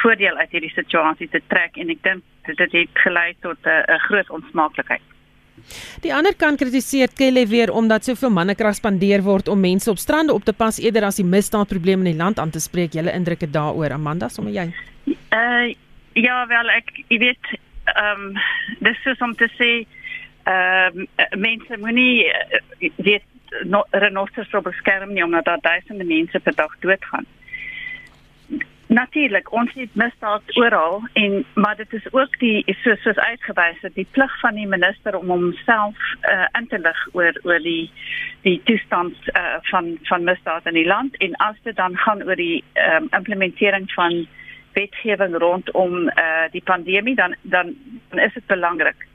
voordeel 0.01 0.35
uit 0.37 0.51
hierdie 0.51 0.73
situasie 0.73 1.29
te 1.31 1.41
trek 1.47 1.77
en 1.79 1.89
ek 1.93 2.03
dink 2.03 2.23
dit 2.49 2.71
het 2.75 3.01
gelei 3.05 3.33
tot 3.41 3.57
'n 3.63 3.69
uh, 3.69 3.99
groot 4.09 4.29
onsmaaklikheid. 4.29 5.01
Die 6.03 6.11
ander 6.13 6.35
kant 6.35 6.59
kritiseer 6.59 7.11
Kelly 7.15 7.45
weer 7.47 7.71
omdat 7.71 8.03
soveel 8.03 8.29
mannekrag 8.29 8.75
spandeer 8.75 9.21
word 9.23 9.47
om 9.47 9.59
mense 9.59 9.89
op 9.89 9.97
strande 9.97 10.33
op 10.33 10.43
te 10.43 10.53
pas 10.53 10.79
eerder 10.79 11.03
as 11.03 11.15
die 11.21 11.25
misdaadprobleme 11.25 12.03
in 12.03 12.11
die 12.11 12.23
land 12.23 12.39
aan 12.39 12.49
te 12.49 12.59
spreek. 12.59 12.93
Julle 12.93 13.13
indrukke 13.13 13.49
daaroor, 13.49 13.91
Amanda, 13.91 14.29
sommer 14.29 14.53
jy? 14.53 14.73
Uh 15.31 15.73
ja, 16.13 16.47
wel 16.47 16.69
ek 16.69 16.91
jy 17.07 17.17
weet 17.17 17.53
ehm 17.85 18.21
um, 18.21 18.41
dis 18.79 19.05
is 19.05 19.21
om 19.21 19.35
te 19.35 19.49
sê 19.57 19.71
ehm 20.43 20.99
um, 20.99 21.07
mense 21.39 21.77
moenie 21.77 22.27
uh, 22.27 22.91
weet 22.95 23.23
no, 23.63 23.83
renosters 23.91 24.53
op 24.53 24.67
skerm 24.71 25.13
nie 25.13 25.23
omdat 25.23 25.45
daar 25.45 25.61
duisende 25.61 26.03
mense 26.03 26.39
per 26.39 26.55
dag 26.55 26.75
doodgaan. 26.79 27.25
Natuurlik, 28.93 29.51
ons 29.51 29.71
het 29.73 29.95
misdaad 29.95 30.57
oral 30.57 31.01
en 31.13 31.45
maar 31.53 31.75
dit 31.75 31.93
is 31.93 32.13
ook 32.13 32.39
die 32.39 32.75
soos 32.81 33.01
soos 33.01 33.17
uitgewys 33.17 33.79
dat 33.81 33.93
die 33.93 34.07
plig 34.11 34.39
van 34.39 34.55
die 34.55 34.67
minister 34.67 35.17
om 35.17 35.29
homself 35.29 35.97
uh, 36.21 36.45
in 36.59 36.67
te 36.67 36.79
lig 36.79 36.99
oor 37.11 37.39
oor 37.43 37.59
die 37.63 37.91
die 38.41 38.61
toestand 38.63 39.15
uh, 39.33 39.55
van 39.71 39.97
van 40.03 40.23
misdaad 40.23 40.65
in 40.65 40.77
die 40.77 40.85
land 40.85 41.17
en 41.17 41.35
as 41.35 41.57
dit 41.63 41.75
dan 41.75 41.97
gaan 41.97 42.23
oor 42.23 42.35
die 42.35 42.63
um, 42.73 43.07
implementering 43.09 43.91
van 43.93 44.27
wetgewing 44.73 45.37
rondom 45.37 46.09
uh 46.09 46.45
die 46.51 46.63
pandemie 46.63 47.15
dan 47.15 47.35
dan, 47.41 47.75
dan 48.09 48.19
is 48.19 48.33
dit 48.33 48.45
belangrik. 48.45 49.07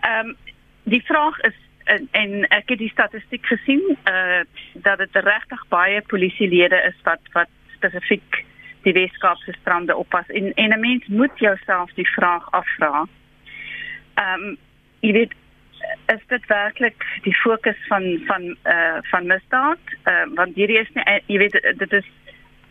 Ehm 0.00 0.26
um, 0.26 0.36
die 0.82 1.04
vraag 1.04 1.40
is 1.40 1.54
en, 1.90 2.08
en 2.10 2.48
ek 2.48 2.68
het 2.72 2.78
die 2.78 2.92
statistiek 2.92 3.46
gesien 3.46 3.82
uh 4.10 4.42
dat 4.86 4.98
dit 5.02 5.16
regtig 5.26 5.62
baie 5.68 6.02
polisielede 6.12 6.78
is 6.90 6.98
wat 7.08 7.32
wat 7.32 7.50
spesifiek 7.74 8.44
die 8.86 8.94
Weskaapse 8.96 9.52
strande 9.60 9.96
oppas 9.96 10.28
en 10.28 10.52
en 10.54 10.72
'n 10.76 10.80
mens 10.80 11.06
moet 11.06 11.38
jouself 11.38 11.92
die 11.94 12.10
vraag 12.16 12.50
afvra. 12.50 13.06
Ehm 14.14 14.42
um, 14.42 14.56
jy 15.00 15.12
weet 15.12 15.34
is 16.06 16.24
dit 16.26 16.46
werklik 16.46 17.04
die 17.22 17.36
fokus 17.36 17.80
van 17.88 18.22
van 18.26 18.56
eh 18.62 18.74
uh, 18.74 18.98
van 19.10 19.26
misdaad? 19.26 19.84
Ehm 20.04 20.30
uh, 20.30 20.36
want 20.36 20.54
hierdie 20.54 20.78
is 20.78 20.90
nie 20.94 21.22
jy 21.26 21.38
weet 21.38 21.74
dit 21.76 21.92
is 21.92 22.08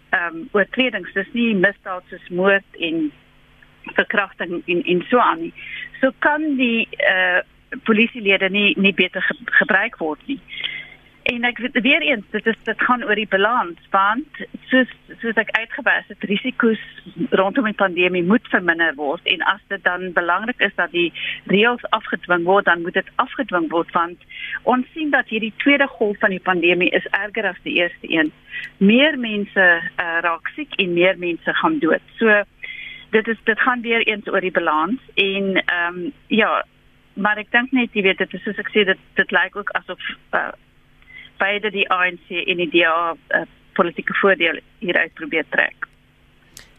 ehm 0.09 0.35
um, 0.35 0.49
oortredings, 0.51 1.13
dis 1.13 1.31
nie 1.31 1.55
misdaad 1.55 2.03
soos 2.09 2.27
moord 2.29 2.75
en 2.79 3.11
verkrachting 3.83 4.61
en 4.65 4.83
en 4.83 5.05
so 5.09 5.17
aan 5.17 5.39
nie. 5.39 5.53
So 6.01 6.11
kan 6.19 6.55
die 6.55 6.87
eh 6.91 7.35
uh, 7.35 7.41
polisielede 7.83 8.49
nie 8.49 8.73
nie 8.77 8.93
beter 8.93 9.21
ge 9.21 9.35
gebruik 9.61 9.97
word 9.97 10.21
nie. 10.25 10.39
En 11.29 11.43
ek 11.43 11.59
weer 11.73 12.01
eens 12.01 12.25
dit 12.31 12.45
is 12.47 12.55
dit 12.63 12.81
gaan 12.81 13.03
oor 13.03 13.15
die 13.15 13.27
balans 13.29 13.89
want 13.93 14.39
soos 14.71 14.89
soos 15.21 15.37
ek 15.41 15.51
uitgewys 15.57 16.07
het 16.07 16.23
risiko's 16.31 16.81
rondom 17.41 17.67
die 17.69 17.77
pandemie 17.81 18.23
moet 18.25 18.47
verminder 18.53 18.95
word 18.97 19.27
en 19.33 19.43
as 19.51 19.61
dit 19.73 19.83
dan 19.83 20.07
belangrik 20.15 20.63
is 20.67 20.73
dat 20.79 20.91
die 20.95 21.11
reëls 21.51 21.85
afgedwing 21.97 22.47
word 22.47 22.65
dan 22.65 22.81
moet 22.81 22.97
dit 22.97 23.11
afgedwing 23.21 23.69
word 23.73 23.91
want 23.97 24.25
ons 24.63 24.89
sien 24.95 25.13
dat 25.13 25.29
hierdie 25.29 25.53
tweede 25.65 25.87
golf 25.99 26.17
van 26.23 26.33
die 26.33 26.45
pandemie 26.49 26.89
is 27.01 27.05
erger 27.11 27.51
as 27.51 27.61
die 27.67 27.77
eerste 27.83 28.09
een. 28.09 28.31
Meer 28.77 29.19
mense 29.19 29.67
uh, 29.81 30.17
raak 30.25 30.49
siek 30.55 30.73
en 30.81 30.97
meer 30.97 31.19
mense 31.19 31.53
gaan 31.61 31.77
dood. 31.83 32.13
So 32.17 32.41
dit 33.13 33.27
is 33.27 33.37
dit 33.43 33.59
gaan 33.59 33.85
weer 33.85 34.01
eens 34.07 34.27
oor 34.27 34.41
die 34.41 34.55
balans 34.55 34.99
en 35.15 35.55
ehm 35.61 35.95
um, 36.01 36.11
ja 36.27 36.63
maar 37.19 37.37
ek 37.41 37.51
dink 37.51 37.71
net 37.75 37.93
jy 37.93 38.03
weet 38.07 38.21
dit 38.23 38.33
is 38.33 38.43
soos 38.43 38.59
ek 38.61 38.71
sê 38.73 38.85
dit 38.87 39.05
dit 39.19 39.31
lyk 39.35 39.55
ook 39.59 39.71
asof 39.79 39.99
uh, 40.37 40.51
beide 41.39 41.71
die 41.71 41.87
ANC 41.91 42.31
en 42.39 42.63
die 42.63 42.69
DA 42.73 43.15
uh, 43.15 43.45
politieke 43.77 44.15
voordeel 44.21 44.59
hieruit 44.83 45.13
probeer 45.13 45.45
trek. 45.49 45.87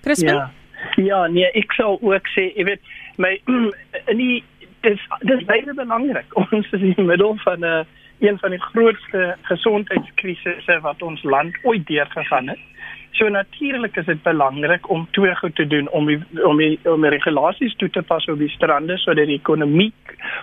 Crispin? 0.05 0.35
Ja. 0.35 0.51
Ja, 0.97 1.27
nee, 1.29 1.45
ek 1.61 1.75
sou 1.77 1.99
ook 2.01 2.29
sê, 2.33 2.47
jy 2.57 2.65
weet, 2.71 2.93
my 3.21 3.35
in 4.13 4.21
die 4.21 4.41
dis 4.85 5.03
dis 5.29 5.43
baie 5.49 5.75
belangrik. 5.77 6.37
Ons 6.43 6.69
is 6.73 6.81
in 6.81 6.95
die 6.97 7.09
middel 7.13 7.37
van 7.45 7.61
'n 7.61 7.73
uh, 7.73 7.85
een 8.21 8.39
van 8.39 8.51
die 8.51 8.61
grootste 8.61 9.37
gesondheidskrisisse 9.49 10.81
wat 10.81 11.03
ons 11.03 11.23
land 11.23 11.57
ooit 11.63 11.87
deurgegaan 11.87 12.49
het. 12.49 12.59
So 13.11 13.29
natuurlik 13.29 13.97
is 13.97 14.07
dit 14.07 14.23
belangrik 14.23 14.89
om 14.91 15.09
twee 15.11 15.35
goed 15.37 15.55
te 15.55 15.67
doen 15.67 15.91
om 15.91 16.07
die, 16.07 16.19
om 16.45 16.57
die, 16.57 16.79
om 16.83 17.01
die 17.01 17.11
regulasies 17.11 17.75
toe 17.77 17.91
te 17.91 18.03
pas 18.03 18.25
op 18.31 18.39
die 18.39 18.49
strande 18.49 18.97
sodat 18.99 19.27
die 19.27 19.39
ekonomie 19.39 19.93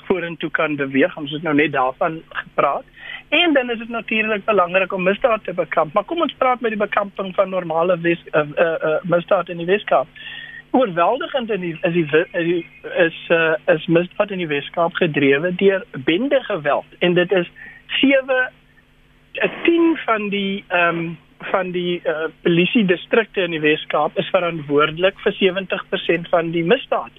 vorentoe 0.08 0.52
kan 0.52 0.76
beweeg. 0.76 1.16
Ons 1.18 1.32
het 1.32 1.44
nou 1.44 1.56
net 1.56 1.72
daarvan 1.72 2.22
gepraat. 2.30 2.84
En 3.30 3.54
dan 3.54 3.70
is 3.70 3.78
dit 3.78 3.90
natuurlik 3.90 4.46
belangrik 4.46 4.94
om 4.94 5.04
misdaad 5.04 5.44
te 5.44 5.54
bekamp. 5.54 5.94
Maar 5.94 6.04
kom 6.04 6.22
ons 6.22 6.36
praat 6.38 6.60
met 6.60 6.72
die 6.72 6.80
bekamping 6.80 7.36
van 7.36 7.50
normale 7.50 8.00
wes, 8.00 8.20
uh, 8.32 8.44
uh, 8.56 8.66
uh, 8.66 8.96
misdaad 9.04 9.50
in 9.50 9.58
die 9.58 9.66
Weskaap. 9.66 10.08
Oorweldigend 10.72 11.52
in 11.52 11.62
die, 11.62 11.78
is 11.82 11.94
die 11.94 12.08
is 12.32 12.66
is, 12.96 13.18
uh, 13.30 13.54
is 13.66 13.86
misdaad 13.88 14.32
in 14.32 14.44
die 14.44 14.48
Weskaap 14.48 14.96
gedrewe 14.96 15.56
deur 15.56 15.86
bende 15.92 16.44
geweld 16.44 16.86
en 17.00 17.14
dit 17.14 17.32
is 17.32 17.50
7 18.00 18.52
10 19.64 19.98
van 20.06 20.30
die 20.30 20.64
ehm 20.68 20.98
um, 20.98 21.18
van 21.52 21.72
die 21.72 22.02
uh, 22.04 22.28
polisie 22.42 22.86
distrikte 22.86 23.42
in 23.42 23.52
die 23.52 23.62
Weskaap 23.62 24.18
is 24.18 24.30
verantwoordelik 24.34 25.20
vir 25.24 25.36
70% 25.38 26.30
van 26.30 26.52
die 26.52 26.64
misdaad. 26.64 27.14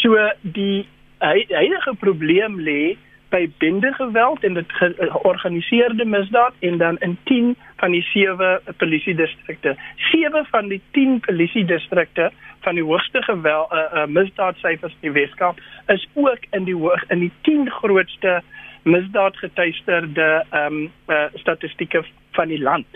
So 0.00 0.16
die 0.40 0.86
huidige 1.20 1.94
probleem 2.00 2.60
lê 2.60 2.96
by 3.30 3.44
bendegeweld 3.62 4.44
en 4.44 4.56
dit 4.58 4.72
georganiseerde 4.72 6.04
misdaad 6.04 6.54
en 6.66 6.78
dan 6.78 6.98
in 6.98 7.18
10 7.24 7.56
van 7.76 7.90
die 7.90 8.02
7 8.02 8.60
polisie 8.76 9.14
distrikte. 9.14 9.76
7 10.10 10.46
van 10.50 10.68
die 10.68 10.80
10 10.90 11.20
polisie 11.20 11.64
distrikte 11.64 12.30
van 12.60 12.74
die 12.74 12.84
hoogste 12.84 13.22
geweld 13.22 13.72
uh, 13.72 13.78
uh, 13.94 14.06
misdaadsyfers 14.06 14.96
in 15.00 15.12
die 15.12 15.20
Weskaap 15.20 15.60
is 15.86 16.08
ook 16.14 16.48
in 16.50 16.64
die 16.64 16.74
hoog 16.74 17.04
in 17.08 17.18
die 17.18 17.32
10 17.42 17.70
grootste 17.70 18.40
misdaadgetuisterde 18.82 20.44
ehm 20.50 20.74
um, 20.74 20.90
uh, 21.08 21.24
statistieke 21.34 22.04
van 22.32 22.48
die 22.48 22.60
land. 22.60 22.86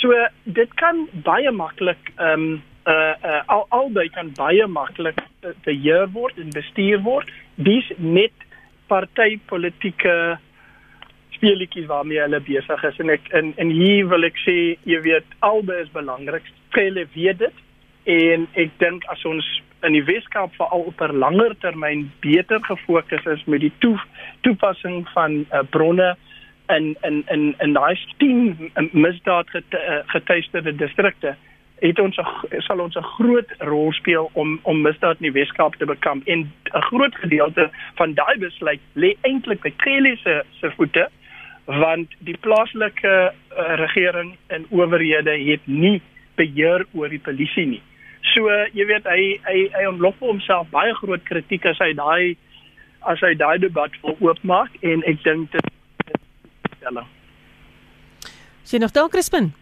So 0.00 0.14
dit 0.44 0.74
kan 0.74 1.06
baie 1.26 1.50
maklik 1.50 2.12
ehm 2.16 2.32
um, 2.32 2.62
uh, 2.88 3.14
uh 3.30 3.42
al 3.46 3.66
albei 3.68 4.08
kan 4.08 4.32
baie 4.36 4.66
maklik 4.66 5.20
beheer 5.64 6.08
word 6.12 6.38
en 6.38 6.50
bestuur 6.54 7.02
word. 7.02 7.30
Dis 7.56 7.88
net 7.96 8.32
partytetiese 8.88 10.38
speletjies 11.38 11.86
waarmee 11.86 12.20
hulle 12.20 12.40
besig 12.40 12.84
is 12.84 12.98
en 12.98 13.10
ek 13.14 13.30
en 13.40 13.52
en 13.56 13.70
hier 13.70 14.08
wil 14.10 14.26
ek 14.26 14.38
sê 14.44 14.58
jy 14.88 15.00
weet 15.06 15.38
albei 15.50 15.82
is 15.84 15.90
belangrik. 15.94 16.46
Hulle 16.76 17.06
weet 17.14 17.42
dit 17.44 17.64
en 18.08 18.46
ek 18.54 18.78
dink 18.82 19.04
as 19.12 19.24
ons 19.28 19.46
in 19.86 19.94
die 19.94 20.04
Weskaap 20.04 20.54
veral 20.58 20.88
op 20.90 21.02
'n 21.02 21.18
langer 21.18 21.54
termyn 21.62 22.10
beter 22.20 22.58
gefokus 22.62 23.26
is 23.26 23.44
met 23.44 23.60
die 23.60 23.72
toe, 23.78 23.98
toepassing 24.42 25.06
van 25.14 25.44
uh, 25.52 25.62
bronne 25.70 26.16
in 26.68 26.96
in 27.02 27.24
in 27.34 27.54
in 27.58 27.72
daai 27.72 27.94
10 28.18 28.70
misdaad 28.92 29.48
getuisterde 30.06 30.74
distrikte 30.76 31.36
het 31.80 32.00
ons 32.00 32.18
sal 32.66 32.80
ons 32.80 32.96
'n 32.96 33.10
groot 33.16 33.50
rol 33.58 33.92
speel 33.92 34.30
om 34.32 34.58
om 34.62 34.80
misdaad 34.82 35.20
in 35.20 35.32
die 35.32 35.40
Weskaap 35.40 35.74
te 35.76 35.86
bekamp 35.86 36.26
en 36.26 36.40
'n 36.74 36.82
groot 36.90 37.14
gedeelte 37.14 37.70
van 37.94 38.14
daai 38.14 38.38
besluit 38.38 38.80
lê 38.94 39.16
eintlik 39.22 39.60
by 39.60 39.72
Kelly 39.76 40.16
se 40.16 40.42
se 40.60 40.70
voete 40.70 41.08
want 41.64 42.08
die 42.18 42.36
plaaslike 42.40 43.32
uh, 43.32 43.74
regering 43.76 44.36
en 44.46 44.66
owerhede 44.70 45.30
het 45.50 45.60
nie 45.64 46.00
beheer 46.34 46.86
oor 46.92 47.08
die 47.08 47.20
polisie 47.20 47.66
nie. 47.66 47.82
So 48.34 48.48
jy 48.72 48.86
weet 48.86 49.04
hy 49.04 49.40
hy 49.44 49.68
hy 49.72 49.86
ontlok 49.86 50.16
vir 50.18 50.28
homself 50.28 50.70
baie 50.70 50.94
groot 50.94 51.22
kritiek 51.22 51.66
as 51.66 51.78
hy 51.78 51.92
daai 51.92 52.36
as 53.00 53.20
hy 53.20 53.34
daai 53.34 53.58
debat 53.58 53.90
wil 54.02 54.16
oopmaak 54.20 54.70
en 54.80 55.04
ek 55.06 55.22
dink 55.22 55.52
dit 55.52 55.70
stelling. 56.78 57.06
Sien 58.62 58.80
nog 58.80 58.90
daar 58.92 59.08
Crispin? 59.08 59.52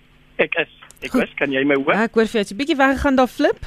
Ek 0.43 0.55
is 0.61 0.69
ek 1.01 1.11
Goed. 1.13 1.21
wens 1.27 1.35
kan 1.39 1.53
jy 1.53 1.63
my 1.65 1.75
hoor? 1.79 1.93
Ja, 1.95 2.07
ek 2.09 2.15
hoor 2.17 2.27
vir 2.27 2.41
jou. 2.43 2.55
'n 2.55 2.57
Bietjie 2.59 2.77
weggegaan 2.77 3.17
daar 3.17 3.29
flip. 3.31 3.61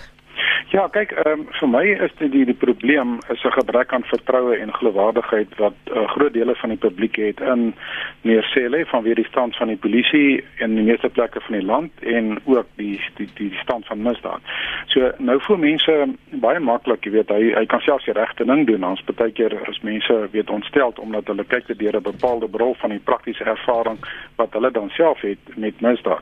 Ja, 0.69 0.83
kyk, 0.93 1.15
ehm 1.17 1.39
um, 1.39 1.45
vir 1.57 1.69
my 1.69 1.79
is 2.05 2.11
dit 2.19 2.29
die 2.29 2.43
die 2.45 2.53
probleem 2.53 3.15
is 3.33 3.43
'n 3.43 3.57
gebrek 3.57 3.93
aan 3.93 4.03
vertroue 4.05 4.55
en 4.55 4.73
geloofwaardigheid 4.73 5.55
wat 5.57 5.73
'n 5.85 5.97
uh, 5.97 6.09
groot 6.09 6.33
dele 6.33 6.55
van 6.55 6.69
die 6.69 6.77
publiek 6.77 7.15
het 7.15 7.39
in 7.39 7.73
meneer 8.21 8.43
Cele 8.43 8.85
vanweer 8.85 9.15
die 9.15 9.25
stand 9.25 9.55
van 9.55 9.67
die 9.67 9.77
polisie 9.77 10.43
in 10.57 10.75
die 10.75 10.83
meeste 10.83 11.09
plekke 11.09 11.41
van 11.41 11.55
die 11.57 11.65
land 11.65 11.91
en 12.03 12.39
ook 12.45 12.67
die 12.75 13.01
die 13.15 13.29
die, 13.35 13.49
die 13.49 13.57
stand 13.57 13.85
van 13.85 14.01
misdaad. 14.01 14.41
So 14.85 15.11
nou 15.17 15.39
vir 15.39 15.59
mense 15.59 16.07
baie 16.29 16.59
maklik, 16.59 17.05
jy 17.05 17.11
weet, 17.11 17.29
hy 17.29 17.53
hy 17.53 17.65
kan 17.65 17.79
selfs 17.79 18.05
die 18.05 18.13
regte 18.13 18.45
ding 18.45 18.67
doen. 18.67 18.83
Ons 18.83 19.03
baie 19.03 19.31
keer 19.31 19.57
as 19.69 19.81
mense 19.81 20.27
weet 20.31 20.49
ontstel 20.49 20.93
omdat 20.99 21.27
hulle 21.27 21.43
kyk 21.43 21.65
te 21.65 21.75
deur 21.75 21.97
'n 21.97 22.11
bepaalde 22.11 22.47
bril 22.47 22.75
van 22.77 22.89
die 22.89 23.01
praktiese 23.03 23.43
ervaring 23.43 23.97
wat 24.35 24.53
hulle 24.53 24.71
dan 24.71 24.89
self 24.89 25.21
het 25.21 25.39
met 25.55 25.81
misdaad. 25.81 26.21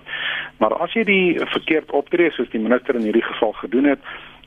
Maar 0.57 0.73
as 0.73 0.93
jy 0.93 1.03
die 1.03 1.39
verkeerd 1.45 1.91
optree 1.91 2.31
soos 2.31 2.49
die 2.49 2.61
minister 2.61 2.95
in 2.95 3.01
hierdie 3.01 3.27
geval 3.27 3.51
gedoen 3.51 3.83
het, 3.83 3.99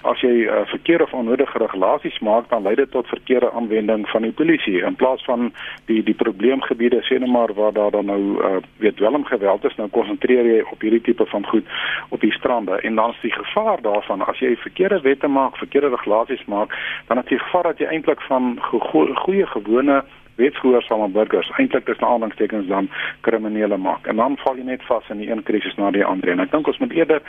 as 0.02 0.20
jy 0.20 0.46
uh, 0.46 0.60
verkeerde 0.72 1.04
of 1.04 1.12
onnodige 1.12 1.58
regulasies 1.58 2.18
maak 2.18 2.48
dan 2.48 2.62
lei 2.62 2.74
dit 2.74 2.90
tot 2.90 3.06
verkeerde 3.06 3.50
aanwending 3.52 4.08
van 4.08 4.22
die 4.22 4.32
polisie. 4.32 4.80
In 4.82 4.96
plaas 4.96 5.24
van 5.24 5.52
die 5.90 6.02
die 6.02 6.14
probleemgebiede 6.14 7.02
sê 7.04 7.18
net 7.18 7.28
maar 7.28 7.54
waar 7.54 7.72
daar 7.72 7.90
dan 7.90 8.06
nou 8.06 8.20
uh, 8.38 8.56
weet 8.76 8.98
welm 8.98 9.24
geweld 9.24 9.64
is 9.64 9.76
nou 9.76 9.88
konsentreer 9.88 10.46
jy 10.46 10.60
op 10.70 10.80
hierdie 10.80 11.00
tipe 11.00 11.26
van 11.26 11.46
goed 11.46 11.66
op 12.08 12.20
die 12.20 12.32
strande. 12.32 12.80
En 12.80 12.94
dan 12.94 13.10
is 13.10 13.20
die 13.20 13.32
gevaar 13.32 13.82
daarvan 13.82 14.24
as 14.26 14.38
jy 14.38 14.56
verkeerde 14.56 15.00
wette 15.00 15.28
maak 15.28 15.56
verkeerde 15.56 15.88
regulasies 15.88 16.44
maak 16.44 16.74
dan 17.06 17.18
is 17.18 17.28
die 17.28 17.38
gevaar 17.38 17.72
dat 17.72 17.78
jy 17.78 17.86
eintlik 17.86 18.20
van 18.28 18.56
goeie 19.24 19.46
gewone 19.46 20.02
wetsgehoorsame 20.40 21.08
burgers 21.08 21.50
eintlik 21.58 21.88
is 21.88 21.98
'n 21.98 22.04
aanhalingstekens 22.04 22.66
dan 22.66 22.88
kriminele 23.20 23.76
maak. 23.76 24.06
En 24.06 24.16
dan 24.16 24.36
val 24.36 24.56
jy 24.56 24.64
net 24.64 24.82
vas 24.82 25.08
in 25.08 25.18
die 25.18 25.30
een 25.30 25.42
krisis 25.42 25.76
na 25.76 25.90
die 25.90 26.04
ander. 26.04 26.28
En 26.28 26.40
ek 26.40 26.50
dink 26.50 26.66
ons 26.66 26.78
moet 26.78 26.92
eerder 26.92 27.22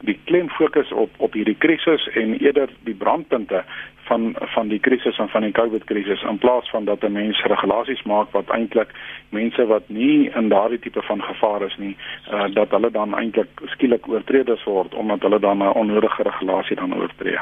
die 0.00 0.18
klem 0.24 0.48
fokus 0.48 0.92
op 0.92 1.10
op 1.16 1.32
hierdie 1.32 1.56
krisis 1.58 2.08
en 2.14 2.38
eerder 2.38 2.70
die 2.84 2.94
brandpunte 2.94 3.64
van 4.08 4.34
van 4.54 4.68
die 4.68 4.78
krisis 4.78 5.18
en 5.18 5.28
van 5.28 5.42
die 5.42 5.52
COVID 5.52 5.84
krisis 5.84 6.22
in 6.22 6.38
plaas 6.38 6.70
van 6.70 6.84
dat 6.84 7.02
'n 7.02 7.12
mens 7.12 7.42
regulasies 7.42 8.02
maak 8.02 8.30
wat 8.30 8.48
eintlik 8.48 8.90
mense 9.28 9.66
wat 9.66 9.88
nie 9.88 10.30
in 10.30 10.48
daardie 10.48 10.78
tipe 10.78 11.02
van 11.02 11.22
gevaar 11.22 11.62
is 11.62 11.76
nie 11.76 11.96
uh, 12.32 12.44
dat 12.54 12.70
hulle 12.70 12.90
dan 12.90 13.14
eintlik 13.14 13.48
skielik 13.64 14.08
oortreders 14.08 14.64
word 14.64 14.94
omdat 14.94 15.22
hulle 15.22 15.40
dan 15.40 15.58
'n 15.58 15.78
onnodige 15.82 16.22
regulasie 16.22 16.76
dan 16.76 16.94
oortree. 16.94 17.38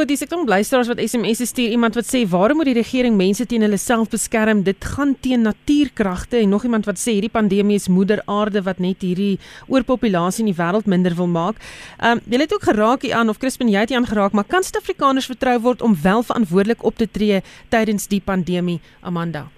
Goed, 0.00 0.08
dis 0.08 0.22
ek 0.24 0.30
kom 0.32 0.46
luisteraars 0.48 0.88
wat 0.88 1.00
SMS 1.02 1.42
stuur 1.50 1.74
iemand 1.74 1.92
wat 1.98 2.06
sê 2.08 2.22
waarom 2.24 2.56
moet 2.62 2.70
die 2.70 2.76
regering 2.78 3.18
mense 3.18 3.44
teen 3.44 3.60
hulle 3.60 3.76
self 3.76 4.08
beskerm? 4.08 4.62
Dit 4.64 4.86
gaan 4.94 5.10
teen 5.20 5.44
natuurkragte 5.44 6.38
en 6.38 6.54
nog 6.54 6.64
iemand 6.64 6.88
wat 6.88 6.96
sê 6.96 7.18
hierdie 7.18 7.28
pandemie 7.34 7.76
is 7.76 7.90
moeder 7.92 8.22
aarde 8.24 8.62
wat 8.64 8.80
net 8.80 9.04
hierdie 9.04 9.36
oorpopulasie 9.68 10.40
in 10.46 10.48
die 10.48 10.56
wêreld 10.56 10.88
minder 10.88 11.12
wil 11.18 11.28
maak. 11.28 11.60
Ehm 11.98 12.16
um, 12.16 12.24
jy 12.32 12.40
het 12.40 12.56
ook 12.56 12.64
geraak 12.70 13.04
hier 13.04 13.18
aan 13.20 13.28
of 13.28 13.42
Crispin 13.44 13.68
jy 13.68 13.84
het 13.84 13.92
hier 13.92 14.00
aangeraak, 14.00 14.32
maar 14.32 14.48
kan 14.48 14.64
Suid-Afrikaners 14.64 15.28
vertrou 15.28 15.58
word 15.68 15.84
om 15.84 15.98
wel 16.02 16.24
verantwoordelik 16.24 16.80
op 16.80 16.96
te 16.96 17.10
tree 17.18 17.42
tydens 17.68 18.08
die 18.08 18.24
pandemie, 18.24 18.80
Amanda? 19.04 19.50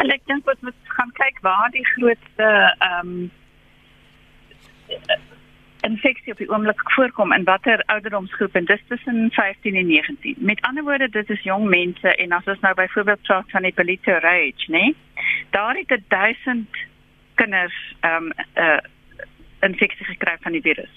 En 0.00 0.16
ek 0.16 0.24
dink 0.32 0.48
wat 0.48 0.64
moet 0.64 0.96
gaan 0.96 1.12
kyk 1.20 1.44
waar 1.44 1.68
die 1.76 1.84
grootste 1.92 2.48
ehm 2.88 3.04
um, 3.04 3.28
infeksie 5.86 6.32
op 6.32 6.40
die 6.42 6.48
oomblik 6.50 6.82
voorkom 6.94 7.32
in 7.32 7.44
watter 7.44 7.82
ouderdomsgroep 7.92 8.58
en 8.58 8.64
dis 8.64 8.82
tussen 8.88 9.30
15 9.30 9.74
en 9.74 9.86
19. 9.86 10.34
Met 10.38 10.60
ander 10.60 10.84
woorde, 10.84 11.08
dit 11.08 11.30
is 11.30 11.42
jong 11.42 11.68
mense 11.68 12.14
en 12.16 12.32
as 12.32 12.50
ons 12.52 12.60
nou 12.60 12.74
byvoorbeeld 12.74 13.22
praat 13.22 13.50
van 13.54 13.68
epileptic 13.68 14.22
rage, 14.22 14.70
né? 14.70 14.92
Daar 15.50 15.76
het 15.86 16.00
1000 16.08 16.68
kinders 17.34 17.78
ehm 18.00 18.24
um, 18.24 18.32
'n 18.54 18.60
uh, 18.60 18.78
infeksie 19.60 20.06
gekry 20.06 20.36
van 20.40 20.52
die 20.52 20.60
virus. 20.60 20.92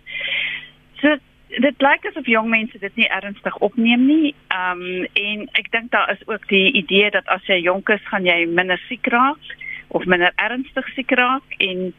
So 1.02 1.18
dit 1.48 1.82
lyk 1.82 2.06
asof 2.06 2.26
jong 2.26 2.50
mense 2.50 2.80
dit 2.80 2.96
nie 2.96 3.08
ernstig 3.08 3.58
opneem 3.58 4.06
nie. 4.06 4.36
Ehm 4.48 4.82
um, 4.82 5.08
en 5.14 5.48
ek 5.62 5.72
dink 5.72 5.92
daar 5.92 6.12
is 6.12 6.28
ook 6.28 6.48
die 6.48 6.72
idee 6.72 7.10
dat 7.12 7.26
as 7.26 7.46
jy 7.46 7.62
jonk 7.62 7.90
is, 7.90 8.08
gaan 8.12 8.26
jy 8.26 8.46
minder 8.46 8.82
siek 8.88 9.08
raak 9.08 9.56
of 9.88 10.06
minder 10.06 10.32
ernstig 10.36 10.88
siek 10.96 11.12
raak 11.12 11.58
en 11.58 11.94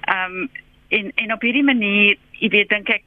ehm 0.00 0.38
um, 0.42 0.50
en 0.98 1.10
en 1.14 1.32
op 1.32 1.42
hierdie 1.42 1.66
manier, 1.66 2.16
jy 2.40 2.50
weet 2.54 2.72
dink 2.72 2.90
ek 2.98 3.02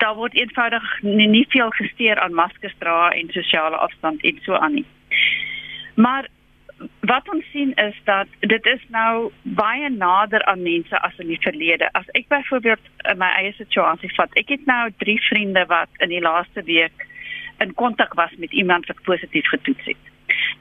daar 0.00 0.16
word 0.16 0.34
eenvoudig 0.34 0.84
nie, 1.04 1.28
nie 1.28 1.46
veel 1.52 1.70
gesteer 1.76 2.20
aan 2.20 2.34
maskers 2.34 2.76
dra 2.78 3.10
en 3.12 3.32
sosiale 3.32 3.76
afstand 3.76 4.22
en 4.24 4.38
so 4.44 4.56
aan 4.56 4.78
nie. 4.80 4.86
Maar 5.94 6.28
wat 7.00 7.28
ons 7.28 7.44
sien 7.52 7.74
is 7.74 7.96
dat 8.04 8.28
dit 8.40 8.66
is 8.66 8.84
nou 8.88 9.30
baie 9.42 9.90
nader 9.90 10.44
aan 10.44 10.62
mense 10.62 11.00
as 11.00 11.18
in 11.18 11.28
die 11.28 11.40
verlede. 11.44 11.90
As 11.92 12.08
ek 12.16 12.30
byvoorbeeld 12.32 12.88
my 13.20 13.28
eie 13.42 13.52
situasie 13.58 14.12
vat, 14.16 14.32
ek 14.40 14.54
het 14.54 14.64
nou 14.70 14.86
3 15.04 15.18
vriende 15.28 15.66
wat 15.68 16.00
in 16.04 16.12
die 16.14 16.22
laaste 16.24 16.64
week 16.64 17.06
in 17.60 17.74
kontak 17.76 18.16
was 18.16 18.32
met 18.40 18.52
iemand 18.52 18.88
wat 18.88 19.02
positief 19.04 19.48
getoets 19.52 19.92
het. 19.92 20.08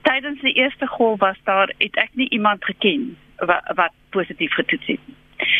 Tydens 0.03 0.41
die 0.41 0.53
eerste 0.59 0.87
golf 0.87 1.19
was 1.19 1.39
daar 1.43 1.71
het 1.77 1.95
ek 1.95 2.11
nie 2.19 2.27
iemand 2.35 2.65
geken 2.65 3.15
wat, 3.37 3.71
wat 3.75 3.95
positief 4.09 4.53
getoets 4.53 4.91
het. 4.95 5.07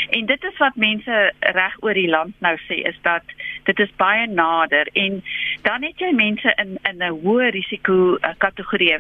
En 0.09 0.25
dit 0.25 0.43
is 0.43 0.57
wat 0.57 0.75
mense 0.75 1.33
reg 1.39 1.75
oor 1.79 1.93
die 1.93 2.09
land 2.09 2.33
nou 2.39 2.55
sê 2.67 2.81
is 2.91 2.97
dat 3.01 3.23
dit 3.63 3.79
is 3.79 3.95
baie 3.95 4.27
nader 4.27 4.89
en 4.93 5.23
dan 5.61 5.83
het 5.83 5.99
jy 5.99 6.11
mense 6.11 6.53
in 6.57 6.77
in 6.89 7.03
'n 7.03 7.19
hoë 7.23 7.49
risiko 7.55 8.17
kategorie 8.37 8.97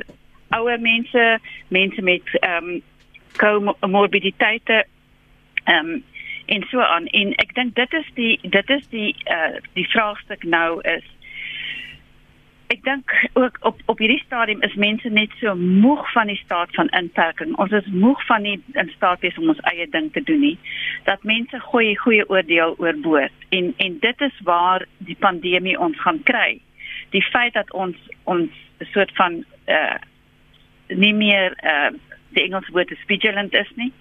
ouer 0.49 0.79
mense, 0.79 1.39
mense 1.67 2.01
met 2.01 2.39
ehm 2.39 2.69
um, 2.69 2.81
komorbiditeite 3.79 4.85
ehm 5.63 5.85
um, 5.85 6.03
en 6.45 6.65
so 6.69 6.79
aan. 6.79 7.05
En 7.05 7.33
ek 7.35 7.53
dink 7.53 7.75
dit 7.75 7.93
is 7.93 8.07
die 8.13 8.39
dit 8.41 8.69
is 8.69 8.87
die 8.89 9.15
uh 9.29 9.57
die 9.73 9.87
vraagstuk 9.89 10.43
nou 10.43 10.81
is 10.81 11.05
Ek 12.69 12.83
dink 12.85 13.11
ook 13.33 13.57
op 13.65 13.79
op 13.85 13.97
hierdie 13.97 14.21
stadium 14.25 14.61
is 14.61 14.75
mense 14.77 15.09
net 15.09 15.31
so 15.41 15.55
moeg 15.57 16.03
van 16.11 16.29
die 16.29 16.37
staat 16.37 16.69
van 16.77 16.91
inperking. 16.93 17.55
Ons 17.57 17.71
is 17.71 17.87
moeg 17.89 18.19
van 18.25 18.45
nie 18.45 18.59
in 18.77 18.91
staat 18.95 19.23
wees 19.25 19.37
om 19.41 19.49
ons 19.49 19.63
eie 19.71 19.87
ding 19.89 20.11
te 20.13 20.21
doen 20.23 20.39
nie. 20.39 20.57
Dat 21.07 21.25
mense 21.25 21.59
goeie 21.71 21.95
goeie 21.97 22.27
oordeel 22.29 22.75
oorboord. 22.77 23.33
En 23.49 23.73
en 23.77 23.97
dit 24.05 24.21
is 24.21 24.37
waar 24.45 24.85
die 25.09 25.17
pandemie 25.19 25.79
ons 25.79 25.97
gaan 26.05 26.21
kry. 26.29 26.59
Die 27.09 27.23
feit 27.31 27.57
dat 27.57 27.73
ons 27.73 27.97
ons 28.23 28.53
'n 28.79 28.89
soort 28.93 29.15
van 29.17 29.43
uh 29.65 29.97
nie 30.87 31.13
meer 31.13 31.57
uh 31.63 31.89
die 32.37 32.43
Engelse 32.43 32.71
woord 32.71 32.91
is 32.91 33.03
vigilant 33.07 33.53
is 33.53 33.71
nie. 33.75 33.91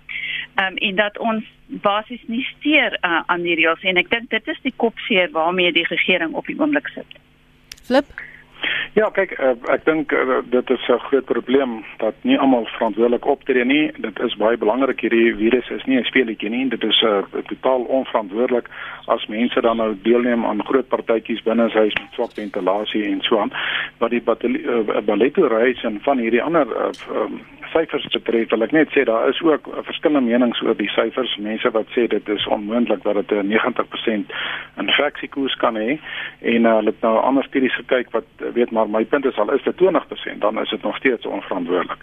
Ehm 0.54 0.66
um, 0.66 0.76
en 0.76 0.94
dat 0.94 1.18
ons 1.18 1.44
basies 1.66 2.22
nie 2.26 2.44
steur 2.56 2.98
uh, 3.00 3.22
aan 3.26 3.42
die 3.42 3.54
reëls 3.54 3.82
en 3.82 3.96
ek 3.96 4.10
dink 4.10 4.30
dit 4.30 4.48
is 4.48 4.60
die 4.62 4.76
kopseer 4.76 5.30
waarmee 5.30 5.72
die 5.72 5.86
regering 5.88 6.34
op 6.34 6.46
die 6.46 6.60
oomblik 6.60 6.88
sit. 6.88 7.20
Flip 7.84 8.27
Ja, 8.92 9.10
kyk, 9.14 9.34
uh, 9.38 9.54
ek 9.72 9.84
dink 9.84 10.12
uh, 10.12 10.40
dit 10.50 10.70
is 10.70 10.88
'n 10.88 10.98
groot 10.98 11.24
probleem 11.24 11.84
dat 11.98 12.14
nie 12.22 12.38
almal 12.38 12.66
verantwoordelik 12.66 13.26
optree 13.26 13.64
nie. 13.64 13.90
Dit 13.96 14.20
is 14.20 14.36
baie 14.36 14.56
belangrik 14.56 15.00
hierdie 15.00 15.34
virus 15.36 15.70
is 15.70 15.84
nie 15.84 15.98
'n 15.98 16.04
speletjie 16.04 16.50
nie. 16.50 16.68
Dit 16.68 16.84
is 16.84 17.02
'n 17.02 17.06
uh, 17.06 17.42
totaal 17.46 17.82
onverantwoordelik 17.82 18.68
as 19.06 19.26
mense 19.26 19.60
dan 19.60 19.76
nou 19.76 19.96
deelneem 20.02 20.44
aan 20.44 20.64
groot 20.64 20.88
partytjies 20.88 21.42
binne 21.42 21.68
huis 21.70 21.94
met 21.94 22.12
swak 22.12 22.32
ventilasie 22.32 23.04
en 23.04 23.20
so 23.20 23.38
aan. 23.38 23.52
Wat 23.98 24.10
die 24.10 24.22
uh, 24.24 25.00
balletto 25.04 25.46
reis 25.46 25.82
en 25.82 26.00
van 26.00 26.18
hierdie 26.18 26.42
ander 26.42 26.66
uh, 26.66 26.90
um, 27.14 27.40
syfers 27.72 28.06
betref, 28.12 28.48
wil 28.50 28.64
ek 28.64 28.72
net 28.72 28.92
sê 28.94 29.04
daar 29.04 29.28
is 29.28 29.40
ook 29.44 29.68
verskillende 29.84 30.30
menings 30.30 30.60
oor 30.62 30.76
die 30.76 30.88
syfers. 30.88 31.36
Mense 31.36 31.70
wat 31.70 31.86
sê 31.96 32.06
dit 32.08 32.28
is 32.28 32.46
onmoontlik 32.46 33.02
dat 33.02 33.14
dit 33.14 33.32
'n 33.32 33.48
90% 33.52 34.32
infeksiekoers 34.76 35.56
kan 35.56 35.76
hê 35.76 35.98
en 36.42 36.64
uh, 36.64 36.74
hulle 36.76 36.92
het 36.94 37.00
nou 37.00 37.16
ander 37.18 37.44
studies 37.44 37.74
gekyk 37.74 38.10
wat 38.10 38.24
weet 38.58 38.70
maar 38.74 38.90
my 38.90 39.04
punt 39.04 39.24
is 39.30 39.38
al 39.38 39.52
is 39.54 39.62
dit 39.62 39.76
20%, 39.82 40.38
dan 40.44 40.60
is 40.60 40.70
dit 40.70 40.82
nog 40.82 40.96
steeds 40.96 41.26
onverantwoordelik. 41.26 42.02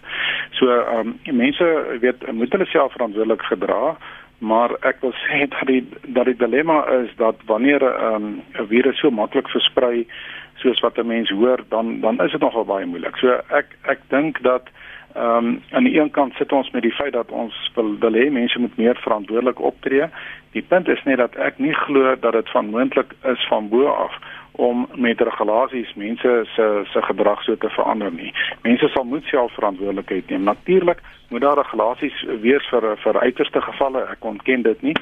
So 0.58 0.70
ehm 0.70 1.14
um, 1.24 1.36
mense 1.36 1.66
weet 2.00 2.32
moet 2.32 2.52
hulle 2.52 2.66
self 2.66 2.92
verantwoordelik 2.92 3.42
gedra 3.42 3.96
maar 4.38 4.74
ek 4.84 5.00
wil 5.00 5.14
sê 5.24 5.46
dat 5.54 5.66
die 5.66 5.82
dat 6.16 6.28
die 6.28 6.36
dilemma 6.36 6.84
is 7.02 7.12
dat 7.16 7.36
wanneer 7.46 7.82
ehm, 7.82 8.24
'n 8.24 8.42
um, 8.60 8.66
virus 8.68 8.98
so 9.00 9.10
maklik 9.10 9.48
versprei 9.48 10.06
soos 10.54 10.80
wat 10.80 10.98
'n 10.98 11.06
mens 11.06 11.30
hoor 11.30 11.64
dan 11.68 12.00
dan 12.00 12.20
is 12.24 12.32
dit 12.32 12.40
nogal 12.40 12.64
baie 12.64 12.86
moeilik. 12.86 13.16
So 13.16 13.40
ek 13.48 13.66
ek 13.82 14.00
dink 14.08 14.42
dat 14.42 14.68
Ehm 15.16 15.44
um, 15.44 15.62
aan 15.70 15.84
die 15.84 16.00
een 16.00 16.10
kant 16.10 16.34
sit 16.34 16.52
ons 16.52 16.70
met 16.70 16.82
die 16.82 16.92
feit 16.92 17.12
dat 17.12 17.30
ons 17.30 17.70
wil 17.74 17.96
wil 17.98 18.12
hê 18.12 18.30
mense 18.30 18.58
moet 18.58 18.76
meer 18.76 18.96
verantwoordelik 19.00 19.60
optree. 19.60 20.04
Die 20.52 20.62
punt 20.62 20.88
is 20.88 21.02
net 21.04 21.16
dat 21.16 21.36
ek 21.40 21.58
nie 21.58 21.72
glo 21.72 22.16
dat 22.20 22.32
dit 22.32 22.50
van 22.50 22.68
moontlik 22.70 23.14
is 23.24 23.46
van 23.48 23.68
bo 23.68 23.86
af 23.86 24.18
om 24.56 24.86
met 24.94 25.20
regulasies 25.20 25.94
mense 25.94 26.32
se 26.54 26.66
se 26.92 27.02
gedrag 27.02 27.42
so 27.42 27.56
te 27.56 27.68
verander 27.68 28.12
nie. 28.12 28.32
Mense 28.62 28.88
sal 28.88 29.04
moet 29.04 29.24
self 29.24 29.52
verantwoordelikheid 29.52 30.28
neem. 30.30 30.42
Natuurlik 30.42 31.02
moet 31.28 31.40
daar 31.40 31.56
regulasies 31.56 32.24
wees 32.40 32.66
vir 32.72 32.96
vir 33.04 33.20
uiterste 33.20 33.60
gevalle. 33.60 34.06
Ek 34.10 34.24
ontken 34.24 34.62
dit 34.62 34.82
nie 34.82 34.96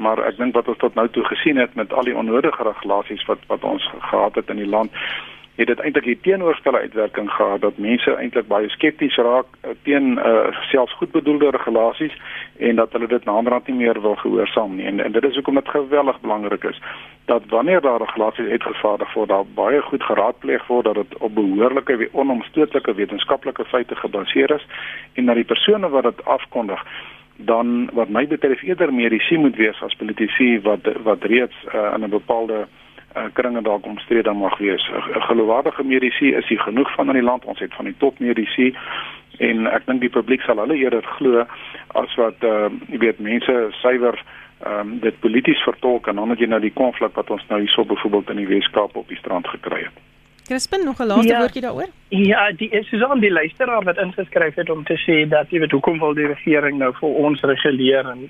maar 0.00 0.22
ek 0.24 0.38
dink 0.40 0.54
wat 0.56 0.68
ons 0.68 0.80
tot 0.80 0.94
nou 0.96 1.06
toe 1.12 1.24
gesien 1.28 1.60
het 1.60 1.74
met 1.76 1.92
al 1.92 2.08
die 2.08 2.16
onnodige 2.16 2.64
regulasies 2.64 3.24
wat 3.28 3.42
wat 3.52 3.64
ons 3.64 3.84
gehad 4.10 4.34
het 4.34 4.48
in 4.48 4.62
die 4.62 4.72
land 4.76 4.92
het 5.60 5.68
dit 5.68 5.80
eintlik 5.80 6.04
die 6.04 6.18
teenoorgestelde 6.20 6.78
uitwerking 6.78 7.30
gehad 7.30 7.60
dat 7.60 7.78
mense 7.78 8.14
eintlik 8.16 8.46
baie 8.48 8.68
skepties 8.68 9.16
raak 9.16 9.46
uh, 9.60 9.70
teen 9.82 10.16
uh, 10.18 10.46
selfs 10.72 10.96
goedbedoelde 10.96 11.50
regulasies 11.50 12.16
en 12.56 12.76
dat 12.76 12.92
hulle 12.92 13.06
dit 13.06 13.24
naderhand 13.24 13.66
nie 13.68 13.76
meer 13.76 14.00
wil 14.00 14.16
gehoorsaam 14.22 14.74
nie. 14.76 14.86
En, 14.86 15.04
en 15.04 15.12
dit 15.12 15.24
is 15.24 15.34
hoekom 15.34 15.60
dit 15.60 15.68
geweldig 15.68 16.20
belangrik 16.20 16.64
is 16.64 16.80
dat 17.24 17.42
wanneer 17.48 17.80
daar 17.80 17.98
regulasies 17.98 18.50
uitgevaardig 18.50 19.12
word 19.14 19.28
daar 19.28 19.46
baie 19.54 19.82
goed 19.82 20.02
geraadpleeg 20.02 20.66
word 20.66 20.84
dat 20.84 20.94
dit 20.94 21.16
op 21.18 21.34
behoorlike 21.34 22.08
onomstotelike 22.12 22.94
wetenskaplike 22.94 23.64
feite 23.64 23.96
gebaseer 23.96 24.54
is 24.54 24.66
en 25.12 25.26
dat 25.26 25.34
die 25.34 25.50
persone 25.52 25.88
wat 25.88 26.08
dit 26.08 26.24
afkondig 26.24 26.84
dan 27.36 27.90
wat 27.92 28.08
my 28.08 28.26
betref 28.26 28.62
eerder 28.62 28.94
mediese 28.94 29.36
moet 29.36 29.56
wees 29.56 29.82
as 29.82 29.96
politici 29.96 30.60
wat 30.64 30.88
wat 31.04 31.24
reeds 31.24 31.56
uh, 31.74 31.92
in 31.94 32.04
'n 32.04 32.10
bepaalde 32.10 32.66
kringe 33.32 33.62
dalk 33.62 33.86
omstrede 33.86 34.32
mag 34.32 34.58
wees. 34.58 34.90
'n 34.90 35.20
Geloofwaardige 35.20 35.84
medisy 35.84 36.24
is 36.24 36.48
hier 36.48 36.60
genoeg 36.60 36.94
van 36.94 37.08
in 37.08 37.14
die 37.14 37.22
land. 37.30 37.44
Ons 37.44 37.58
het 37.58 37.74
van 37.74 37.84
die 37.84 37.96
top 37.98 38.18
medisy 38.18 38.74
en 39.38 39.66
ek 39.66 39.86
dink 39.86 40.00
die 40.00 40.12
publiek 40.12 40.42
sal 40.44 40.60
hulle 40.62 40.76
eerder 40.76 41.02
glo 41.16 41.46
as 41.94 42.14
wat 42.20 42.44
uh, 42.44 42.68
jy 42.92 42.98
weet 42.98 43.18
mense 43.18 43.56
suiwer 43.82 44.18
ehm 44.60 44.80
um, 44.80 44.98
dit 45.00 45.20
polities 45.20 45.62
vertolk 45.64 46.06
en 46.06 46.16
dan 46.20 46.30
het 46.30 46.38
jy 46.38 46.46
nou 46.46 46.60
die 46.60 46.74
konflik 46.76 47.14
wat 47.16 47.30
ons 47.30 47.44
nou 47.48 47.60
hierso 47.60 47.84
byvoorbeeld 47.84 48.30
in 48.30 48.36
die 48.36 48.50
Weskaap 48.50 48.96
op 48.96 49.08
die 49.08 49.16
strand 49.16 49.48
gekry 49.48 49.86
het. 49.86 49.96
Crispin 50.50 50.84
nog 50.84 50.98
'n 51.00 51.06
laaste 51.06 51.32
ja, 51.32 51.38
woordjie 51.38 51.62
daaroor? 51.62 51.88
Ja, 52.08 52.52
die 52.52 52.68
is 52.68 52.88
so 52.88 53.06
aan 53.06 53.20
die 53.20 53.32
luisteraar 53.32 53.84
wat 53.84 53.98
ingeskryf 53.98 54.54
het 54.54 54.70
om 54.70 54.84
te 54.84 54.98
sê 55.06 55.28
dat 55.28 55.50
jy 55.50 55.58
weet 55.58 55.70
hoekom 55.70 55.98
wil 55.98 56.14
die 56.14 56.26
regering 56.26 56.78
nou 56.78 56.92
vir 57.00 57.08
ons 57.08 57.40
reguleer 57.40 58.04
en 58.10 58.28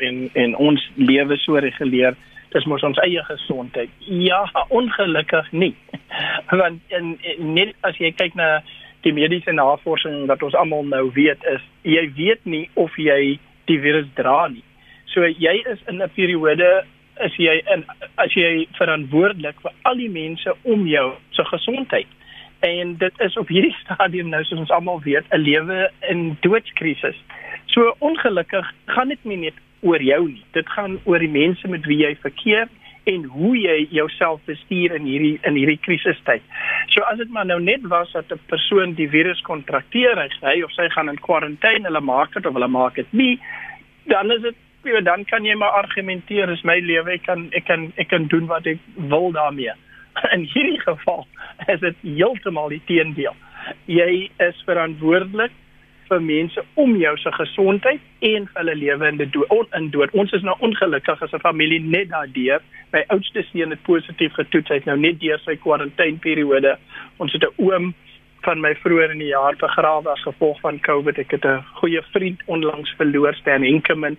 en 0.00 0.30
en 0.32 0.56
ons 0.56 0.90
lewe 0.94 1.36
so 1.36 1.54
reguleer 1.54 2.14
dis 2.54 2.66
mos 2.66 2.82
ons 2.82 2.98
eie 3.04 3.22
gesondheid. 3.28 3.90
Ja, 4.06 4.42
ongelukkig 4.68 5.50
nie. 5.52 5.74
Want 6.60 6.80
en, 6.88 7.16
en 7.22 7.52
net 7.54 7.74
as 7.86 7.98
jy 8.02 8.12
kyk 8.12 8.34
na 8.38 8.60
die 9.06 9.12
mediese 9.16 9.52
navorsing 9.56 10.26
wat 10.28 10.42
ons 10.44 10.56
almal 10.58 10.84
nou 10.84 11.06
weet 11.16 11.40
is 11.48 11.62
jy 11.88 12.02
weet 12.18 12.42
nie 12.44 12.66
of 12.80 12.96
jy 13.00 13.38
die 13.70 13.78
virus 13.80 14.08
dra 14.18 14.48
nie. 14.52 14.64
So 15.14 15.24
jy 15.26 15.54
is 15.72 15.80
in 15.88 16.02
'n 16.02 16.10
periode 16.14 16.84
is 17.24 17.36
jy 17.36 17.60
in 17.74 17.84
as 18.16 18.34
jy 18.36 18.66
verantwoordelik 18.78 19.60
vir 19.62 19.72
al 19.88 19.96
die 19.96 20.10
mense 20.10 20.54
om 20.64 20.86
jou 20.86 21.12
se 21.36 21.44
gesondheid. 21.44 22.08
En 22.60 22.96
dit 22.96 23.20
is 23.20 23.36
op 23.36 23.48
hierdie 23.48 23.76
stadium 23.84 24.28
nou 24.28 24.44
soos 24.44 24.66
ons 24.66 24.76
almal 24.76 25.00
weet 25.00 25.24
'n 25.32 25.40
lewe 25.40 25.90
in 26.08 26.36
doodskrisis. 26.40 27.16
So 27.66 27.94
ongelukkig 27.98 28.66
gaan 28.86 29.08
dit 29.08 29.24
nie 29.24 29.36
net 29.36 29.54
oor 29.80 30.02
jou 30.02 30.28
nie. 30.28 30.44
Dit 30.52 30.68
gaan 30.68 30.98
oor 31.04 31.18
die 31.18 31.32
mense 31.32 31.68
met 31.68 31.86
wie 31.88 32.02
jy 32.04 32.14
verkeer 32.22 32.68
en 33.08 33.24
hoe 33.32 33.54
jy 33.56 33.76
jouself 33.90 34.40
bestuur 34.48 34.94
in 34.98 35.06
hierdie 35.08 35.36
in 35.48 35.56
hierdie 35.56 35.80
krisistyd. 35.80 36.44
So 36.92 37.04
as 37.08 37.18
dit 37.18 37.30
maar 37.32 37.48
nou 37.48 37.60
net 37.60 37.86
was 37.88 38.12
dat 38.12 38.32
'n 38.32 38.40
persoon 38.46 38.94
die 38.94 39.08
virus 39.08 39.40
kontrakteer, 39.40 40.28
hy 40.42 40.62
of 40.62 40.72
sy 40.72 40.88
gaan 40.88 41.08
in 41.08 41.20
kwarantyne, 41.20 41.86
hulle 41.88 42.00
maak 42.00 42.32
dit 42.34 42.46
of 42.46 42.52
hulle 42.52 42.68
maak 42.68 42.94
dit 42.94 43.12
nie, 43.12 43.38
dan 44.06 44.30
is 44.30 44.42
dit 44.42 44.56
ja, 44.84 45.00
dan 45.00 45.24
kan 45.24 45.44
jy 45.44 45.54
maar 45.54 45.70
argumenteer 45.70 46.48
is 46.50 46.62
my 46.64 46.78
lewe, 46.80 47.12
ek 47.12 47.22
kan 47.22 47.48
ek 47.52 47.64
kan 47.64 47.92
ek 47.96 48.08
kan 48.08 48.26
doen 48.26 48.46
wat 48.46 48.66
ek 48.66 48.78
wil 48.96 49.32
daarmee. 49.32 49.72
In 50.34 50.44
hierdie 50.44 50.80
geval 50.80 51.26
is 51.66 51.80
dit 51.80 51.96
heeltemal 52.02 52.68
die 52.68 52.82
teendeel. 52.86 53.36
Jy 53.86 54.30
is 54.38 54.62
verantwoordelik 54.66 55.52
vir 56.10 56.22
mense 56.26 56.62
om 56.74 56.96
jou 56.98 57.12
se 57.22 57.30
gesondheid 57.36 58.26
en 58.26 58.48
hulle 58.54 58.74
lewe 58.74 59.08
in 59.12 59.20
dood 59.22 59.74
in 59.78 59.88
dood. 59.94 60.12
Ons 60.12 60.34
is 60.36 60.44
nou 60.46 60.56
ongelukkig 60.66 61.22
as 61.22 61.32
'n 61.32 61.46
familie 61.46 61.80
net 61.80 62.10
daardeur. 62.10 62.60
My 62.92 63.04
oudste 63.14 63.42
seun 63.42 63.70
het 63.70 63.82
positief 63.82 64.32
getoets. 64.32 64.68
Hy 64.68 64.74
het 64.74 64.86
nou 64.86 64.98
net 64.98 65.20
deur 65.20 65.38
sy 65.38 65.56
kwarantyneperiode. 65.56 66.76
Ons 67.18 67.32
het 67.32 67.44
'n 67.44 67.54
oom 67.62 67.94
van 68.42 68.60
my 68.60 68.74
vroeër 68.74 69.10
in 69.10 69.18
die 69.18 69.34
jaar 69.34 69.56
begrawe 69.56 70.10
as 70.10 70.22
gevolg 70.22 70.60
van 70.60 70.80
COVID. 70.80 71.18
Ek 71.18 71.30
het 71.30 71.44
'n 71.44 71.64
goeie 71.80 72.02
vriend 72.12 72.42
onlangs 72.46 72.94
verloor, 72.96 73.34
Stan 73.34 73.62
Henkemann. 73.62 74.16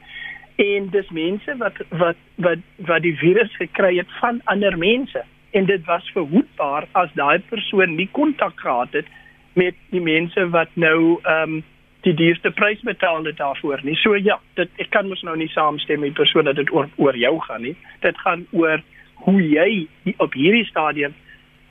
En 0.55 0.89
dis 0.89 1.09
mense 1.09 1.57
wat 1.57 1.77
wat 1.89 2.17
wat 2.35 2.59
wat 2.77 3.01
die 3.01 3.17
virus 3.17 3.55
gekry 3.55 3.97
het 3.97 4.11
van 4.19 4.41
ander 4.45 4.77
mense. 4.77 5.23
En 5.51 5.65
dit 5.65 5.85
was 5.85 6.11
verhoedbaar 6.13 6.87
as 6.91 7.09
daai 7.13 7.39
persoon 7.39 7.95
nie 7.95 8.09
kontak 8.11 8.59
gehad 8.59 8.91
het 8.91 9.05
met 9.53 9.75
die 9.89 10.01
mense 10.01 10.49
wat 10.49 10.69
nou 10.73 11.19
ehm 11.23 11.53
um, 11.53 11.63
die 12.05 12.13
duurste 12.17 12.51
prys 12.51 12.81
betaal 12.81 13.23
het 13.25 13.37
daarvoor 13.37 13.81
nie. 13.83 13.95
So 13.95 14.15
ja, 14.15 14.39
dit 14.59 14.69
ek 14.81 14.89
kan 14.89 15.07
mos 15.09 15.21
nou 15.21 15.35
nie 15.37 15.49
saamstem 15.53 16.01
met 16.01 16.17
persoon 16.17 16.49
dat 16.49 16.55
dit 16.55 16.71
oor 16.73 16.89
oor 16.97 17.17
jou 17.17 17.35
gaan 17.45 17.61
nie. 17.61 17.75
Dit 18.01 18.17
gaan 18.25 18.45
oor 18.51 18.81
hoe 19.25 19.41
jy 19.41 19.87
op 20.17 20.33
hierdie 20.33 20.65
stadium 20.65 21.13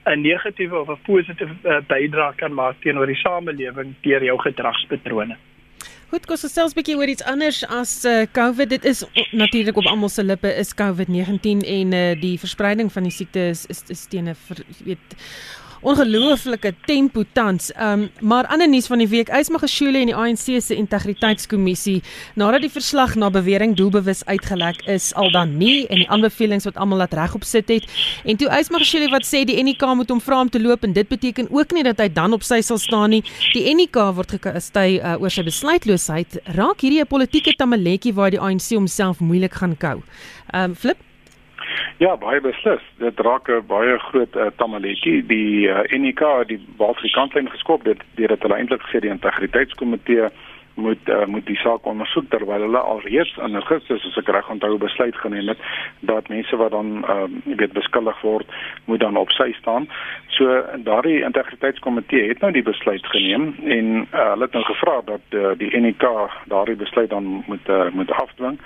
'n 0.07 0.23
negatiewe 0.23 0.79
of 0.79 0.89
'n 0.89 1.03
positiewe 1.05 1.55
uh, 1.65 1.81
bydrae 1.87 2.35
kan 2.37 2.55
maak 2.55 2.81
teenoor 2.81 3.07
die 3.07 3.23
samelewing 3.23 3.95
deur 4.03 4.25
jou 4.25 4.39
gedragspatrone. 4.39 5.37
Goed, 6.11 6.27
kos 6.27 6.43
gesels 6.43 6.73
'n 6.73 6.79
bietjie 6.79 6.97
oor 6.97 7.09
iets 7.09 7.23
anders 7.23 7.67
as 7.67 8.05
uh, 8.05 8.27
COVID. 8.33 8.69
Dit 8.71 8.85
is 8.85 9.05
natuurlik 9.33 9.77
op 9.77 9.87
almal 9.87 10.09
se 10.09 10.25
lippe 10.25 10.51
is 10.55 10.75
COVID-19 10.75 11.63
en 11.63 11.93
uh, 11.93 12.21
die 12.21 12.39
verspreiding 12.39 12.93
van 12.93 13.03
die 13.03 13.13
siekte 13.13 13.41
is 13.53 13.67
is, 13.67 13.83
is 13.89 14.07
teen 14.07 14.29
'n 14.29 14.37
weet 14.85 15.15
ongelooflike 15.81 16.75
tempo 16.87 17.25
tans. 17.33 17.71
Um 17.81 18.09
maar 18.21 18.47
ander 18.47 18.69
nuus 18.69 18.87
van 18.87 18.99
die 18.99 19.09
week, 19.09 19.31
Ysmagashule 19.33 19.99
en 19.99 20.11
die 20.11 20.17
ANC 20.17 20.61
se 20.61 20.77
integriteitskommissie 20.77 22.03
nadat 22.35 22.65
die 22.67 22.73
verslag 22.73 23.15
na 23.15 23.31
bewering 23.33 23.77
doelbewus 23.77 24.25
uitgelek 24.29 24.83
is 24.87 25.11
al 25.15 25.31
dan 25.33 25.57
nie 25.59 25.87
en 25.89 26.03
die 26.03 26.09
aanbevelings 26.09 26.69
wat 26.69 26.77
almal 26.77 27.03
laat 27.03 27.17
regop 27.17 27.45
sit 27.45 27.69
het. 27.73 27.89
En 28.25 28.37
toe 28.37 28.51
Ysmagashule 28.61 29.11
wat 29.15 29.27
sê 29.29 29.45
die 29.49 29.59
NK 29.63 29.95
moet 29.97 30.13
hom 30.13 30.21
vra 30.21 30.41
om 30.45 30.53
te 30.53 30.61
loop 30.61 30.85
en 30.85 30.93
dit 30.93 31.09
beteken 31.09 31.51
ook 31.51 31.73
nie 31.77 31.85
dat 31.87 32.01
hy 32.01 32.09
dan 32.13 32.37
op 32.37 32.45
sy 32.47 32.61
sal 32.61 32.79
staan 32.79 33.17
nie. 33.17 33.23
Die 33.55 33.65
NK 33.75 34.11
word 34.17 34.37
gekastei 34.37 35.01
uh, 35.01 35.17
oor 35.21 35.33
sy 35.33 35.45
besluitloosheid. 35.47 36.41
Raak 36.57 36.85
hierdie 36.85 37.01
'n 37.01 37.09
politieke 37.09 37.57
tamaletjie 37.57 38.15
waar 38.15 38.31
die 38.31 38.41
ANC 38.41 38.75
homself 38.77 39.21
moeilik 39.21 39.55
gaan 39.55 39.77
kou. 39.77 40.01
Um 40.55 40.75
flip 40.75 41.10
Ja, 42.01 42.15
baie 42.17 42.41
beslis. 42.41 42.85
Dit 42.97 43.19
raak 43.21 43.49
'n 43.53 43.67
baie 43.69 43.99
groot 43.99 44.37
uh, 44.37 44.47
tamaletjie. 44.57 45.27
Die 45.27 45.69
uh, 45.69 45.85
eh, 45.85 46.01
NK 46.01 46.23
die 46.49 46.61
Waafrikantlyn 46.81 47.51
geskop 47.51 47.85
dit 47.85 48.01
dit 48.17 48.43
hulle 48.43 48.57
eintlik 48.57 48.81
gesê 48.83 49.03
die 49.05 49.13
integriteitskomitee 49.13 50.31
moet 50.81 51.09
uh, 51.09 51.27
moet 51.27 51.47
die 51.47 51.59
saak 51.63 51.87
ondersoek 51.87 52.31
terwyl 52.33 52.65
hulle 52.67 52.83
alreeds 52.93 53.37
in 53.47 53.59
Augustus 53.61 54.07
as 54.09 54.19
ek 54.23 54.31
reg 54.35 54.51
onthou 54.53 54.77
besluit 54.83 55.17
geneem 55.23 55.53
het 55.53 55.61
dat 56.13 56.29
mense 56.33 56.57
wat 56.57 56.73
dan 56.75 57.05
uh, 57.05 57.27
weet 57.45 57.77
beskuldig 57.77 58.21
word 58.27 58.57
moet 58.85 59.01
dan 59.01 59.17
op 59.21 59.31
sy 59.37 59.51
staan. 59.59 59.89
So 60.37 60.63
daardie 60.87 61.21
integriteitskomitee 61.27 62.29
het 62.29 62.41
nou 62.41 62.53
die 62.57 62.67
besluit 62.67 63.07
geneem 63.13 63.53
en 63.65 63.93
uh, 64.03 64.31
hulle 64.33 64.49
het 64.49 64.59
nou 64.59 64.65
gevra 64.73 65.01
dat 65.13 65.39
uh, 65.39 65.55
die 65.61 65.71
NK 65.77 66.11
daardie 66.53 66.79
besluit 66.81 67.11
dan 67.11 67.31
moet 67.47 67.69
uh, 67.69 67.89
moet 67.95 68.13
afdwing 68.13 68.59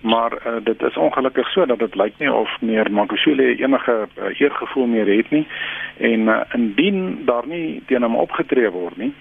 maar 0.00 0.32
uh, 0.32 0.52
dit 0.64 0.82
is 0.82 0.96
ongelukkig 0.96 1.48
so 1.50 1.66
dat 1.66 1.78
dit 1.78 1.94
lyk 1.94 2.18
nie 2.18 2.32
of 2.32 2.60
meer 2.60 2.90
Makushule 2.92 3.56
enige 3.56 4.08
uh, 4.18 4.40
eergevoel 4.40 4.86
meer 4.86 5.16
het 5.16 5.30
nie 5.30 5.46
en 5.96 6.20
uh, 6.20 6.40
indien 6.52 7.24
daar 7.24 7.46
nie 7.46 7.82
teen 7.86 8.02
hom 8.02 8.16
opgetree 8.16 8.70
word 8.70 8.96
nie 8.96 9.14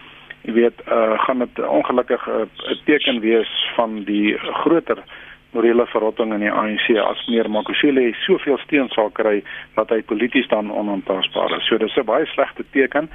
jy 0.46 0.54
weet 0.54 0.82
uh, 0.88 1.20
gaan 1.26 1.40
dit 1.44 1.60
ongelukkig 1.68 2.28
'n 2.28 2.50
uh, 2.50 2.78
teken 2.86 3.20
wees 3.20 3.52
van 3.76 4.04
die 4.04 4.38
groter 4.38 5.04
morele 5.52 5.86
verrotting 5.88 6.34
in 6.34 6.44
die 6.44 6.52
ANC 6.52 6.90
as 7.00 7.28
meer 7.28 7.50
Makushule 7.50 8.14
soveel 8.26 8.58
steun 8.58 8.90
sal 8.90 9.10
kry 9.10 9.44
dat 9.76 9.90
hy 9.90 10.02
polities 10.02 10.48
dan 10.48 10.72
onaantastbaar 10.72 11.58
is. 11.58 11.68
So 11.68 11.78
dis 11.78 11.96
'n 11.96 12.06
baie 12.06 12.26
slegte 12.26 12.64
teken 12.72 13.10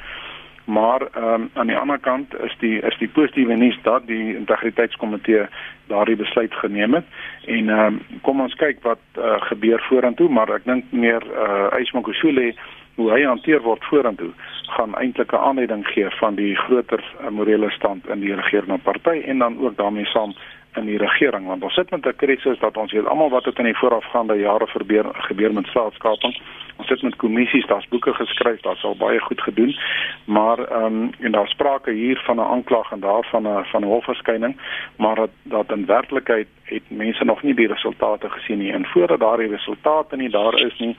maar 0.65 1.03
um, 1.17 1.51
aan 1.53 1.67
die 1.67 1.77
ander 1.77 1.99
kant 1.99 2.35
is 2.41 2.55
die 2.59 2.81
is 2.81 2.99
die 2.99 3.09
positiewe 3.09 3.57
nuus 3.57 3.79
dat 3.83 4.07
die 4.07 4.37
integriteitskomitee 4.37 5.47
daardie 5.87 6.17
besluit 6.17 6.55
geneem 6.55 6.95
het. 6.95 7.07
En 7.47 7.69
um, 7.69 8.01
kom 8.23 8.41
ons 8.41 8.55
kyk 8.55 8.83
wat 8.87 9.03
uh, 9.19 9.41
gebeur 9.49 9.83
vorentoe 9.89 10.29
maar 10.29 10.53
ek 10.55 10.69
dink 10.69 10.85
meer 10.91 11.25
uh, 11.27 11.49
eh, 11.73 11.81
Ysmakosule 11.83 12.53
hoe 12.95 13.11
hy 13.11 13.23
hanteer 13.23 13.63
word 13.63 13.85
vorentoe 13.85 14.33
gaan 14.77 14.95
eintlik 14.95 15.33
'n 15.33 15.45
aanleiding 15.49 15.87
gee 15.87 16.11
van 16.11 16.35
die 16.35 16.55
groter 16.57 17.03
uh, 17.21 17.29
morele 17.29 17.71
stand 17.71 18.09
in 18.09 18.21
die 18.21 18.35
regerende 18.35 18.79
party 18.79 19.23
en 19.27 19.39
dan 19.39 19.59
ook 19.61 19.77
daarmee 19.77 20.07
saam 20.07 20.35
in 20.75 20.87
die 20.87 20.99
regering 20.99 21.47
want 21.47 21.63
ons 21.63 21.75
sit 21.75 21.91
met 21.91 22.07
'n 22.07 22.17
krisis 22.17 22.59
dat 22.59 22.77
ons 22.77 22.93
weet 22.93 23.07
almal 23.07 23.31
wat 23.31 23.45
het 23.45 23.59
in 23.59 23.65
die 23.65 23.79
voorafgaande 23.79 24.39
jare 24.39 24.67
verbeur, 24.67 25.07
gebeur 25.13 25.53
met 25.53 25.67
staatskaping. 25.67 26.35
Ons 26.81 26.89
sit 26.89 27.03
met 27.03 27.17
kommissies, 27.21 27.67
daar's 27.67 27.89
boeke 27.89 28.15
geskryf, 28.15 28.61
daar's 28.65 28.85
al 28.89 28.97
baie 28.97 29.19
goed 29.21 29.41
gedoen, 29.41 29.77
maar 30.25 30.59
ehm 30.59 30.85
um, 30.85 31.11
en 31.21 31.33
daar 31.33 31.49
sprake 31.49 31.91
hier 31.91 32.21
van 32.25 32.37
'n 32.37 32.51
aanklag 32.55 32.93
en 32.93 33.01
daar 33.01 33.27
van 33.31 33.43
'n 33.49 33.65
van 33.65 33.83
'n 33.83 33.93
hofverskyning, 33.95 34.57
maar 34.97 35.15
dat 35.15 35.31
dat 35.43 35.73
in 35.73 35.87
werklikheid 35.87 36.49
het 36.63 36.83
mense 36.89 37.25
nog 37.25 37.43
nie 37.43 37.55
die 37.55 37.67
resultate 37.67 38.31
gesien 38.31 38.59
nie. 38.59 38.73
En 38.73 38.87
voordat 38.87 39.21
daardie 39.21 39.49
resultate 39.49 40.17
nie 40.17 40.31
daar 40.31 40.55
is 40.55 40.79
nie 40.79 40.97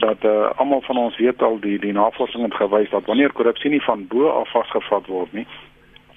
dat 0.00 0.24
uh, 0.24 0.50
almal 0.56 0.80
van 0.80 0.96
ons 0.96 1.16
weet 1.16 1.42
al 1.42 1.60
die 1.60 1.78
die 1.78 1.92
navorsing 1.92 2.42
het 2.42 2.54
gewys 2.54 2.90
dat 2.90 3.04
wanneer 3.04 3.32
korrupsie 3.32 3.70
nie 3.70 3.82
van 3.82 4.06
bo 4.06 4.28
af 4.28 4.50
vasgevang 4.50 5.06
word 5.06 5.32
nie 5.32 5.46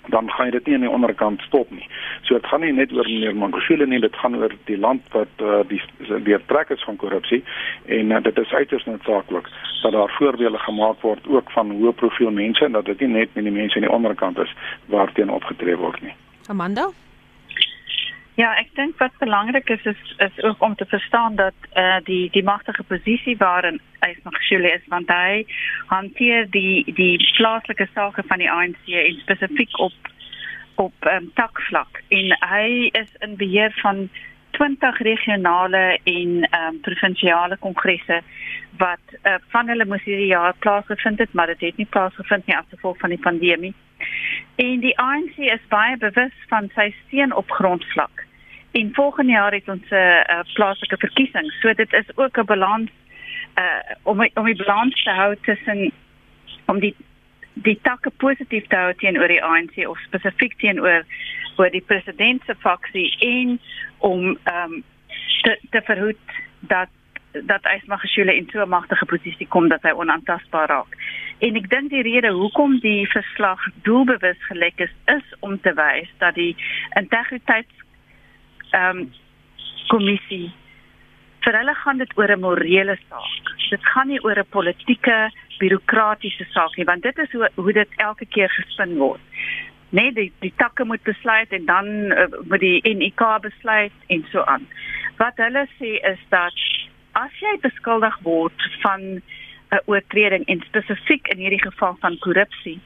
dan 0.07 0.31
gaan 0.31 0.49
dit 0.51 0.65
nie 0.65 0.75
aan 0.75 0.81
die 0.81 0.89
onderkant 0.89 1.41
stop 1.41 1.71
nie. 1.71 1.87
So 2.21 2.33
dit 2.33 2.45
gaan 2.45 2.61
nie 2.61 2.73
net 2.73 2.91
oor 2.91 3.07
meneer 3.07 3.35
Mangosule 3.35 3.85
nie, 3.87 3.99
dit 3.99 4.15
gaan 4.15 4.35
oor 4.35 4.51
die 4.65 4.77
land 4.77 5.01
wat 5.11 5.43
uh, 5.43 5.61
die 5.67 5.81
die 6.23 6.39
trek 6.45 6.69
is 6.69 6.83
van 6.83 6.95
korrupsie 6.95 7.43
en 7.85 8.11
uh, 8.11 8.21
dit 8.23 8.37
is 8.37 8.51
uiters 8.53 8.85
noodsaaklik 8.85 9.47
dat 9.81 9.91
daar 9.91 10.15
voorbeelde 10.17 10.57
gemaak 10.57 11.01
word 11.01 11.27
ook 11.27 11.51
van 11.51 11.71
hoë 11.71 11.95
profiel 11.99 12.31
mense 12.31 12.65
en 12.65 12.71
dat 12.71 12.85
dit 12.85 12.99
nie 12.99 13.07
net 13.07 13.33
met 13.33 13.43
die 13.43 13.53
mense 13.53 13.75
aan 13.75 13.87
die 13.87 13.95
onderkant 13.95 14.37
is 14.37 14.55
waarteen 14.85 15.31
opgetree 15.31 15.77
word 15.77 16.01
nie. 16.01 16.15
Amanda 16.47 16.89
Ja, 18.35 18.55
ek 18.57 18.71
dink 18.73 18.97
wat 18.97 19.13
belangrik 19.21 19.69
is 19.69 19.83
is 19.85 20.15
is 20.17 20.43
ook 20.43 20.61
om 20.61 20.75
te 20.75 20.85
verstaan 20.85 21.35
dat 21.35 21.53
eh 21.73 21.83
uh, 21.83 21.99
die 22.03 22.29
die 22.31 22.43
magtige 22.43 22.83
posisie 22.83 23.37
waarin 23.37 23.79
hy 23.99 24.15
nog 24.23 24.41
skule 24.41 24.71
is 24.73 24.87
want 24.87 25.09
hy 25.09 25.45
hanteer 25.87 26.49
die 26.49 26.93
die 26.93 27.33
plaaslike 27.37 27.87
sake 27.93 28.23
van 28.27 28.37
die 28.37 28.51
ANC 28.51 28.87
en 28.87 29.19
spesifiek 29.21 29.77
op 29.79 29.93
op 30.75 30.93
ehm 30.99 31.15
um, 31.15 31.31
takvlak 31.33 32.01
en 32.09 32.37
hy 32.49 32.89
is 33.01 33.11
in 33.19 33.35
beheer 33.35 33.73
van 33.81 34.09
20 34.57 34.97
regionale 34.97 35.99
en 36.03 36.47
ehm 36.49 36.73
um, 36.73 36.79
provinsiale 36.79 37.57
kongresse 37.57 38.21
wat 38.77 39.05
uh, 39.23 39.35
van 39.47 39.67
hulle 39.67 39.85
moes 39.85 40.03
hierdie 40.03 40.33
jaar 40.33 40.53
plaasgevind 40.59 41.19
het, 41.19 41.33
maar 41.33 41.47
dit 41.47 41.59
het 41.59 41.77
nie 41.77 41.89
plaasgevind 41.89 42.45
nie 42.45 42.57
as 42.57 42.69
gevolg 42.69 42.97
van 42.97 43.09
die 43.09 43.23
pandemie. 43.29 43.73
En 44.55 44.79
die 44.79 44.97
ANC 44.99 45.37
is 45.37 45.69
baie 45.69 45.97
bewus 45.97 46.35
van 46.49 46.69
sy 46.75 46.93
steun 47.05 47.33
op 47.33 47.51
grondvlak. 47.51 48.22
En 48.73 48.93
volgende 48.93 49.31
jaar 49.31 49.53
het 49.53 49.69
ons 49.69 49.89
'n 49.89 49.95
uh, 49.95 50.39
plaaslike 50.53 50.97
verkiesing. 50.97 51.51
So 51.61 51.73
dit 51.73 51.93
is 51.93 52.17
ook 52.17 52.37
'n 52.37 52.45
balans 52.45 52.89
uh 53.55 53.95
om 54.03 54.29
om 54.33 54.45
die 54.45 54.63
balans 54.63 55.03
te 55.03 55.09
hou 55.09 55.35
tussen 55.41 55.91
om 56.65 56.79
die 56.79 56.95
die 57.53 57.79
takke 57.81 58.09
positief 58.09 58.67
te 58.67 58.75
hou 58.75 58.93
teenoor 58.93 59.27
die 59.27 59.43
ANC 59.43 59.87
of 59.87 59.99
spesifiek 59.99 60.57
teenoor 60.57 61.05
oor 61.57 61.69
die 61.69 61.85
president 61.85 62.41
se 62.45 62.55
faksie 62.55 63.15
en 63.19 63.59
om 63.97 64.37
ehm 64.43 64.71
um, 64.71 64.83
te 65.41 65.59
te 65.69 65.81
verhoed 65.81 66.17
dat 66.59 66.89
dat 67.31 67.65
Ysmagashule 67.75 68.35
in 68.35 68.49
so 68.51 68.61
'n 68.61 68.69
magtige 68.69 69.05
posisie 69.05 69.47
kom 69.47 69.67
dat 69.67 69.81
hy 69.81 69.89
onaantastbaar 69.89 70.67
raak. 70.67 70.97
En 71.37 71.55
ek 71.55 71.69
dink 71.69 71.89
die 71.89 72.01
rede 72.01 72.31
hoekom 72.31 72.79
die 72.79 73.07
verslag 73.09 73.67
doelbewus 73.83 74.37
gelek 74.39 74.79
is 74.79 74.93
is 75.05 75.35
om 75.39 75.61
te 75.61 75.73
wys 75.73 76.09
dat 76.17 76.35
die 76.35 76.55
integriteits 76.93 77.82
ehm 78.73 78.97
um, 78.97 79.11
kommissie 79.91 80.51
vir 81.43 81.57
hulle 81.59 81.73
gaan 81.81 81.99
dit 82.01 82.11
oor 82.17 82.31
'n 82.31 82.39
morele 82.39 82.95
saak. 83.09 83.51
Dit 83.69 83.85
gaan 83.93 84.07
nie 84.07 84.23
oor 84.23 84.39
'n 84.39 84.53
politieke 84.57 85.31
bureaukratiese 85.59 86.45
saak 86.53 86.77
nie, 86.77 86.85
want 86.85 87.03
dit 87.03 87.17
is 87.17 87.31
hoe 87.31 87.49
hoe 87.55 87.73
dit 87.73 87.89
elke 87.97 88.25
keer 88.25 88.49
gespin 88.49 88.97
word. 88.97 89.21
Nee, 89.89 90.11
die 90.11 90.31
die 90.39 90.53
takke 90.57 90.85
moet 90.85 91.03
besluit 91.03 91.51
en 91.51 91.65
dan 91.65 91.87
uh, 92.11 92.27
moet 92.49 92.59
die 92.59 92.95
NIK 92.95 93.21
besluit 93.41 93.97
en 94.07 94.25
so 94.31 94.41
aan. 94.41 94.67
Wat 95.17 95.37
hulle 95.37 95.67
sê 95.79 95.99
is 96.11 96.21
dat 96.29 96.57
as 97.11 97.33
jy 97.39 97.57
beskuldig 97.61 98.17
word 98.23 98.59
van 98.81 99.01
'n 99.01 99.21
uh, 99.71 99.79
oortreding 99.85 100.45
en 100.45 100.65
spesifiek 100.69 101.27
in 101.27 101.37
hierdie 101.37 101.61
geval 101.61 101.97
van 101.99 102.17
korrupsie, 102.17 102.79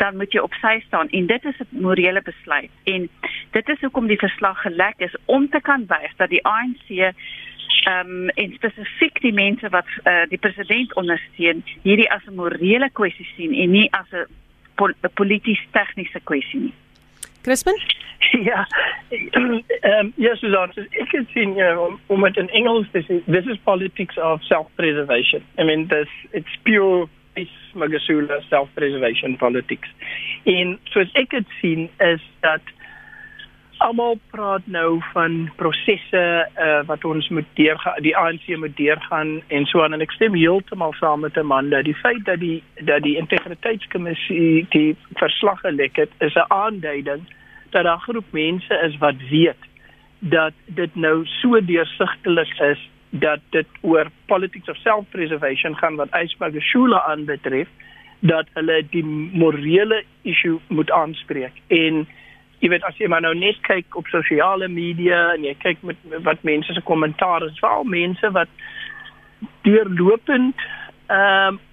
dan 0.00 0.16
moet 0.16 0.32
jy 0.32 0.40
op 0.40 0.54
sy 0.62 0.78
staan 0.86 1.08
en 1.16 1.26
dit 1.26 1.44
is 1.44 1.58
'n 1.60 1.82
morele 1.84 2.22
besluit 2.22 2.70
en 2.84 3.08
dit 3.56 3.68
is 3.68 3.80
hoekom 3.80 4.06
die 4.06 4.22
verslag 4.26 4.60
gelek 4.62 4.98
is 4.98 5.16
om 5.24 5.48
te 5.48 5.60
kan 5.60 5.84
wys 5.86 6.14
dat 6.16 6.30
die 6.30 6.44
ANC 6.44 6.88
ehm 6.90 8.10
um, 8.10 8.28
en 8.28 8.52
spesifiek 8.52 9.20
die 9.20 9.32
mense 9.32 9.68
wat 9.68 9.88
uh, 10.04 10.24
die 10.28 10.38
president 10.38 10.94
ondersteun 10.94 11.64
hierdie 11.82 12.10
as 12.10 12.24
'n 12.26 12.34
morele 12.34 12.90
kwessie 12.92 13.28
sien 13.36 13.54
en 13.54 13.70
nie 13.70 13.88
as 13.92 14.10
'n 14.12 14.26
pol 14.74 14.92
polities 15.14 15.62
tegniese 15.70 16.20
kwessie 16.24 16.60
nie. 16.60 16.74
Crispin? 17.42 17.80
Ja, 18.30 18.66
um, 19.82 20.12
yes, 20.16 20.38
Suzanne, 20.38 20.72
so 20.72 20.80
ek 20.90 21.10
het 21.10 21.28
sien 21.32 21.54
ja, 21.54 21.78
om, 21.78 22.00
om 22.06 22.24
het 22.24 22.36
in 22.36 22.48
Engels 22.48 22.86
te 22.92 23.00
sê, 23.02 23.24
this 23.24 23.46
is 23.46 23.58
politics 23.64 24.18
of 24.18 24.42
self-preservation. 24.42 25.42
I 25.58 25.64
mean, 25.64 25.86
this, 25.88 26.08
it's 26.30 26.58
pure 26.62 27.08
Magasula 27.74 28.40
self-preservation 28.48 29.36
politics. 29.36 29.88
En 30.44 30.78
soos 30.84 31.10
ek 31.12 31.30
dit 31.30 31.56
sien 31.60 31.88
is 31.98 32.22
dat 32.40 32.60
almal 33.80 34.18
praat 34.30 34.66
nou 34.68 34.98
van 35.12 35.50
prosesse 35.56 36.20
uh, 36.20 36.80
wat 36.88 37.04
ons 37.08 37.28
moet 37.28 37.48
deurgaan, 37.56 38.02
die 38.04 38.16
ANC 38.16 38.46
moet 38.60 38.76
deurgaan 38.76 39.40
en 39.48 39.64
so 39.70 39.80
aan 39.80 39.96
en 39.96 40.04
ek 40.04 40.12
stem 40.12 40.36
heeltemal 40.36 40.92
saam 40.98 41.24
met 41.24 41.38
Amanda. 41.40 41.80
Die 41.82 41.96
feit 41.96 42.20
dat 42.28 42.42
die 42.42 42.60
dat 42.84 43.02
die 43.06 43.16
integriteitskommissie 43.16 44.66
die 44.74 44.96
verslag 45.22 45.64
gelek 45.64 45.96
het, 45.96 46.12
is 46.18 46.36
'n 46.36 46.52
aanduiding 46.52 47.24
dat 47.70 47.84
daar 47.84 48.04
groep 48.04 48.32
mense 48.36 48.74
is 48.84 48.98
wat 48.98 49.16
weet 49.30 49.68
dat 50.18 50.52
dit 50.66 50.94
nou 50.94 51.24
so 51.40 51.60
deursigtelik 51.64 52.58
is 52.60 52.88
dat 53.10 53.40
dit 53.50 53.66
oor 53.80 54.10
politics 54.26 54.68
of 54.68 54.76
self-preservation 54.76 55.76
gaan 55.76 55.96
wat 55.96 56.14
Ysberg 56.14 56.62
Shula 56.62 57.02
aanbetref 57.02 57.68
dat 58.20 58.46
hulle 58.52 58.82
die 58.90 59.04
morele 59.04 60.02
issue 60.22 60.58
moet 60.68 60.90
aanspreek. 60.90 61.52
En 61.66 62.04
jy 62.60 62.68
weet 62.68 62.84
as 62.84 62.98
jy 63.00 63.08
maar 63.08 63.24
nou 63.24 63.34
net 63.34 63.58
kyk 63.64 63.96
op 63.96 64.08
sosiale 64.12 64.68
media 64.68 65.30
en 65.34 65.46
jy 65.48 65.54
kyk 65.62 65.82
met 65.86 65.96
wat 66.26 66.44
mense 66.44 66.74
se 66.76 66.84
kommentaar 66.84 67.46
is 67.46 67.58
veral 67.58 67.88
mense 67.88 68.32
wat 68.36 68.52
deurlopend 69.66 70.68
ehm 71.08 71.56
um, 71.56 71.66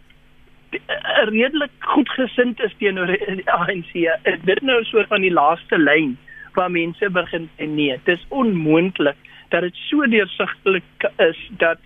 redelik 1.31 1.71
goedgesind 1.79 2.59
is 2.59 2.73
teenoor 2.79 3.07
die 3.07 3.45
ANC 3.51 3.93
is 3.95 4.41
dit 4.43 4.61
nou 4.67 4.81
so 4.83 5.03
van 5.07 5.23
die 5.23 5.31
laaste 5.31 5.77
lyn 5.79 6.17
waar 6.57 6.71
mense 6.71 7.09
begin 7.13 7.47
en 7.55 7.75
nee. 7.75 7.95
Dis 8.03 8.25
onmoontlik 8.27 9.15
dat 9.49 9.61
dit 9.61 9.75
so 9.87 10.07
deursigtelik 10.07 11.09
is 11.17 11.39
dat 11.49 11.79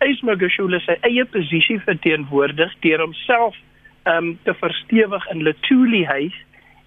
Ysmagashule 0.00 0.80
sy 0.80 0.96
eie 1.06 1.24
posisie 1.28 1.78
verteenwoordig 1.84 2.72
deur 2.84 3.02
homself 3.04 3.56
um 4.08 4.38
te 4.44 4.54
verstewig 4.54 5.26
in 5.30 5.42
Letuli 5.42 6.04
huis 6.08 6.36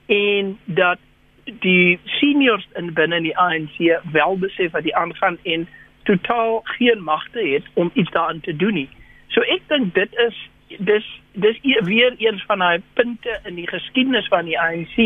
en 0.10 0.58
dat 0.66 0.99
die 1.43 1.99
seniors 2.20 2.66
in 2.80 2.93
binne 2.93 3.20
die 3.22 3.36
ANC 3.38 3.78
wel 4.12 4.38
besef 4.39 4.72
wat 4.72 4.84
die 4.88 4.95
aangaan 4.95 5.38
en 5.43 5.68
totaal 6.04 6.62
geen 6.64 7.04
magte 7.04 7.39
het 7.47 7.68
om 7.74 7.91
iets 7.93 8.12
daaraan 8.12 8.39
te 8.39 8.56
doen 8.56 8.74
nie. 8.74 8.89
So 9.28 9.41
ek 9.41 9.62
dink 9.68 9.93
dit 9.95 10.20
is 10.28 10.39
dis 10.80 11.06
dis 11.34 11.60
weer 11.86 12.16
een 12.18 12.39
van 12.47 12.60
daai 12.60 12.82
punte 12.93 13.39
in 13.45 13.56
die 13.56 13.68
geskiedenis 13.68 14.28
van 14.28 14.45
die 14.45 14.60
ANC 14.60 14.97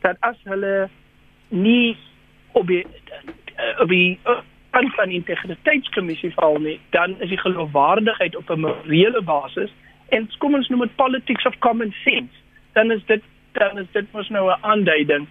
dat 0.00 0.16
as 0.20 0.38
hulle 0.44 0.88
nie 1.48 1.96
op 2.52 2.66
die 2.66 2.84
op 3.78 3.88
die 3.88 4.18
aan 4.74 4.90
van 4.90 5.10
integriteitskommissie 5.10 6.32
val 6.34 6.58
nie, 6.58 6.80
dan 6.90 7.14
is 7.20 7.28
die 7.28 7.38
geloofwaardigheid 7.38 8.36
op 8.36 8.50
'n 8.50 8.60
morele 8.60 9.22
basis 9.22 9.70
en 10.08 10.28
kom 10.38 10.54
ons 10.54 10.68
noem 10.68 10.80
dit 10.80 10.96
politics 10.96 11.46
of 11.46 11.58
common 11.58 11.94
sense. 12.04 12.34
Dan 12.72 12.90
is 12.90 13.04
dit 13.06 13.22
dan 13.52 13.78
is 13.78 13.86
dit 13.92 14.12
mos 14.12 14.28
nou 14.28 14.50
'n 14.50 14.64
aanduiding 14.64 15.26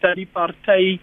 dat 0.00 0.14
die 0.14 0.28
party 0.32 0.98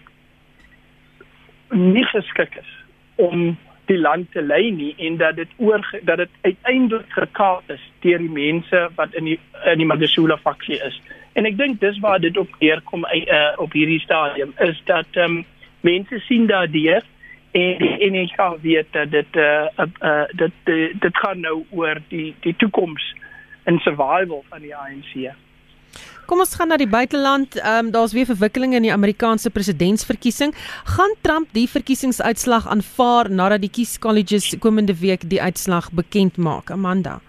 nie 1.68 2.04
geskik 2.04 2.54
is 2.54 2.70
om 3.14 3.56
die 3.84 3.98
land 3.98 4.32
te 4.32 4.42
lei 4.42 4.70
nie 4.70 4.94
en 4.98 5.16
dat 5.16 5.36
dit 5.36 5.48
oor 5.56 5.98
dat 6.02 6.16
dit 6.16 6.30
uiteindelik 6.40 7.10
gekaap 7.12 7.70
is 7.70 7.90
deur 8.00 8.18
die 8.18 8.30
mense 8.30 8.88
wat 8.94 9.14
in 9.14 9.24
die 9.24 9.38
in 9.64 9.78
die 9.78 9.86
Magashula 9.86 10.36
faksie 10.36 10.80
is. 10.86 11.00
En 11.32 11.44
ek 11.44 11.58
dink 11.58 11.80
dis 11.80 11.98
waar 11.98 12.20
dit 12.20 12.36
op 12.36 12.48
neerkom 12.58 13.04
uh, 13.04 13.52
op 13.56 13.72
hierdie 13.72 14.00
stadium 14.00 14.54
is 14.58 14.80
dat 14.84 15.06
ehm 15.12 15.36
um, 15.36 15.44
mense 15.84 16.20
sien 16.28 16.48
daardeur 16.50 17.04
en 17.54 17.84
en 18.06 18.18
ek 18.24 18.34
kan 18.36 18.56
weet 18.62 18.90
dat 18.96 19.10
dit 19.14 19.36
uh, 19.36 19.86
uh, 20.02 20.24
dit 20.40 20.52
dit 20.64 21.00
dit 21.00 21.22
gaan 21.22 21.40
nou 21.44 21.60
oor 21.70 22.00
die 22.08 22.34
die 22.46 22.56
toekoms 22.58 23.04
en 23.64 23.78
survival 23.84 24.44
van 24.48 24.64
die 24.64 24.74
ANC. 24.76 25.34
Kom 26.24 26.40
ons 26.40 26.54
gaan 26.56 26.70
na 26.72 26.78
die 26.80 26.88
buiteland. 26.88 27.58
Ehm 27.60 27.86
um, 27.86 27.90
daar's 27.92 28.16
weer 28.16 28.26
verwikkelinge 28.26 28.80
in 28.80 28.88
die 28.88 28.92
Amerikaanse 28.92 29.50
presidentsverkiesing. 29.50 30.54
Gaan 30.96 31.14
Trump 31.20 31.52
die 31.52 31.68
verkiesingsuitslag 31.68 32.68
aanvaar 32.68 33.30
nadat 33.30 33.60
die 33.60 33.70
kieskolleges 33.70 34.56
komende 34.58 34.96
week 35.00 35.28
die 35.28 35.42
uitslag 35.42 35.92
bekend 35.92 36.36
maak? 36.36 36.70
Amanda. 36.70 37.20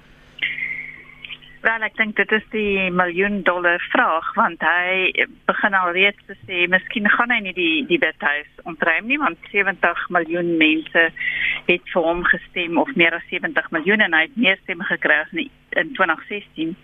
Wel, 1.65 1.81
ek 1.81 1.95
dink 1.97 2.13
dit 2.19 2.33
is 2.35 2.43
die 2.53 2.91
miljoen 2.93 3.39
dollar 3.47 3.81
vraag 3.89 4.27
want 4.37 4.61
hy 4.61 5.23
begin 5.49 5.73
al 5.73 5.95
reeds 5.95 6.27
te 6.27 6.35
sê 6.43 6.67
miskien 6.69 7.09
gaan 7.09 7.33
hy 7.33 7.39
nie 7.41 7.53
die 7.57 7.79
die 7.89 7.97
wethuis 8.03 8.51
ontruim 8.69 9.07
nie 9.09 9.17
want 9.17 9.47
70 9.53 10.03
miljoen 10.13 10.51
mense 10.59 11.05
het 11.71 11.89
vir 11.93 12.05
hom 12.09 12.21
gestem 12.29 12.77
of 12.83 12.91
meer 13.01 13.17
as 13.17 13.25
70 13.31 13.71
miljoen 13.73 14.05
en 14.05 14.13
hy 14.13 14.21
het 14.27 14.37
meer 14.45 14.61
stemme 14.61 14.85
gekry 14.91 15.17
as 15.23 15.33
in, 15.33 15.49
in 15.81 15.89
2016. 15.97 16.77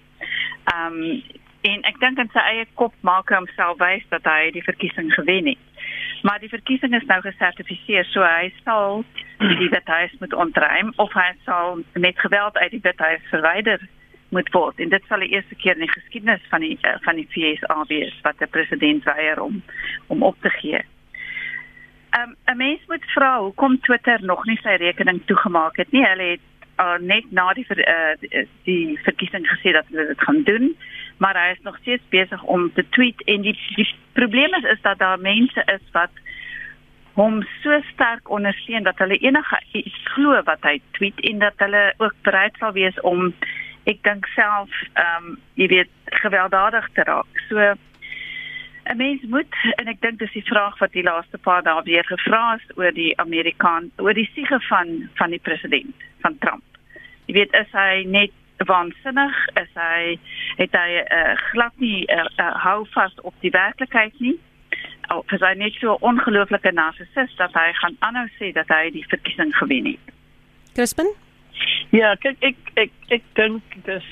Ehm 0.74 0.98
um, 1.04 1.22
en 1.70 1.86
ek 1.86 2.02
dink 2.02 2.18
in 2.18 2.34
sy 2.34 2.42
eie 2.56 2.66
kop 2.82 2.98
maak 3.06 3.30
hy 3.30 3.38
homself 3.38 3.78
wys 3.78 4.10
dat 4.10 4.26
hy 4.26 4.50
die 4.58 4.66
verkiesing 4.66 5.14
gewen 5.14 5.54
het. 5.54 5.86
Maar 6.26 6.42
die 6.42 6.50
verkiesing 6.50 6.98
is 6.98 7.06
nou 7.06 7.20
gesertifiseer, 7.22 8.08
so 8.10 8.26
hy 8.26 8.50
sal 8.64 9.04
die 9.62 9.70
wethuis 9.70 10.18
moet 10.26 10.34
ontruim 10.34 10.90
of 10.98 11.14
hy 11.14 11.30
sal 11.46 11.84
met 11.94 12.18
geweld 12.26 12.58
uit 12.58 12.80
die 12.80 12.86
wethuis 12.90 13.30
verwyder 13.30 13.92
moet 14.32 14.50
word 14.56 14.80
en 14.80 14.90
dit 14.90 15.08
sal 15.08 15.24
die 15.24 15.34
eerste 15.36 15.56
keer 15.56 15.76
in 15.76 15.86
die 15.86 15.92
geskiedenis 15.92 16.44
van 16.50 16.64
die 16.64 16.78
uh, 16.88 16.96
van 17.06 17.20
die 17.20 17.28
FSA 17.32 17.84
wees 17.88 18.16
wat 18.24 18.42
'n 18.42 18.54
president 18.56 19.04
weier 19.04 19.42
om 19.42 19.62
om 20.08 20.24
op 20.24 20.38
te 20.42 20.50
gee. 20.50 20.82
Um, 22.20 22.36
'n 22.48 22.58
mens 22.58 22.80
moet 22.88 23.12
vra 23.16 23.40
hoekom 23.40 23.80
Twitter 23.80 24.24
nog 24.24 24.46
nie 24.46 24.60
sy 24.64 24.76
rekening 24.80 25.22
toegemaak 25.26 25.78
het 25.78 25.92
nie. 25.92 26.06
Hulle 26.06 26.30
het 26.36 26.48
uh, 26.80 26.98
net 27.00 27.32
na 27.32 27.54
die 27.54 27.66
uh, 27.70 28.46
die, 28.64 29.00
verkiesing 29.04 29.48
gesê 29.48 29.72
dat 29.72 29.86
hulle 29.88 30.08
dit 30.08 30.22
gaan 30.22 30.44
doen, 30.44 30.76
maar 31.18 31.36
hy 31.36 31.52
is 31.52 31.64
nog 31.64 31.78
steeds 31.78 32.04
besig 32.10 32.44
om 32.44 32.74
te 32.74 32.86
tweet 32.90 33.24
en 33.24 33.42
die 33.42 33.58
die 33.76 33.88
probleem 34.14 34.54
is 34.54 34.64
is 34.64 34.82
dat 34.82 35.00
daar 35.00 35.20
mense 35.20 35.64
is 35.66 35.86
wat 35.92 36.12
hom 37.14 37.42
so 37.64 37.82
sterk 37.94 38.30
ondersteun 38.30 38.84
dat 38.84 38.98
hulle 38.98 39.18
enige 39.18 39.60
glo 40.04 40.42
wat 40.48 40.64
hy 40.64 40.80
tweet 40.92 41.20
en 41.20 41.40
dat 41.40 41.54
hulle 41.64 41.94
ook 41.98 42.16
bereid 42.24 42.56
sal 42.60 42.72
wees 42.72 43.00
om 43.02 43.34
ek 43.90 44.04
dink 44.04 44.26
self 44.36 44.70
ehm 44.94 45.32
um, 45.32 45.40
jy 45.56 45.68
weet 45.68 45.92
gewelddadig 46.24 46.90
te 46.94 47.04
raak. 47.04 47.46
So 47.50 47.58
'n 48.84 48.98
mens 48.98 49.22
moet 49.22 49.56
en 49.76 49.88
ek 49.88 50.02
dink 50.02 50.20
dis 50.20 50.34
die 50.34 50.46
vraag 50.46 50.78
wat 50.80 50.92
die 50.92 51.04
laaste 51.04 51.38
paar 51.38 51.64
dae 51.64 51.84
weer 51.84 52.06
gevra 52.06 52.56
is 52.56 52.78
oor 52.78 52.92
die 52.92 53.14
Amerikaan 53.20 53.92
oor 53.98 54.14
die 54.14 54.30
siege 54.34 54.60
van 54.70 55.10
van 55.16 55.30
die 55.30 55.40
president 55.40 55.96
van 56.22 56.38
Trump. 56.38 56.64
Jy 57.26 57.34
weet 57.34 57.54
is 57.54 57.72
hy 57.72 58.04
net 58.08 58.32
waansinnig 58.66 59.38
is 59.62 59.70
hy 59.74 60.20
het 60.58 60.76
hy 60.78 61.02
uh, 61.02 61.36
glad 61.52 61.74
nie 61.78 62.06
uh, 62.06 62.26
uh, 62.38 62.54
hou 62.66 62.86
vas 62.94 63.14
op 63.22 63.34
die 63.40 63.54
werklikheid 63.54 64.20
nie. 64.20 64.38
Of 65.14 65.32
is 65.32 65.44
hy 65.44 65.54
net 65.60 65.78
so 65.80 65.98
ongelooflike 66.02 66.72
narcissus 66.72 67.34
dat 67.38 67.54
hy 67.54 67.72
gaan 67.82 67.98
aanhou 68.00 68.28
sê 68.38 68.52
dat 68.56 68.70
hy 68.70 68.90
die 68.92 69.06
verkiesing 69.10 69.54
gewen 69.58 69.94
het. 69.94 70.16
Crispin 70.74 71.10
Ja, 71.92 72.14
kyk 72.24 72.40
ek 72.40 72.70
ek 72.80 72.92
ek 73.12 73.24
dink 73.36 73.74
dis 73.84 74.06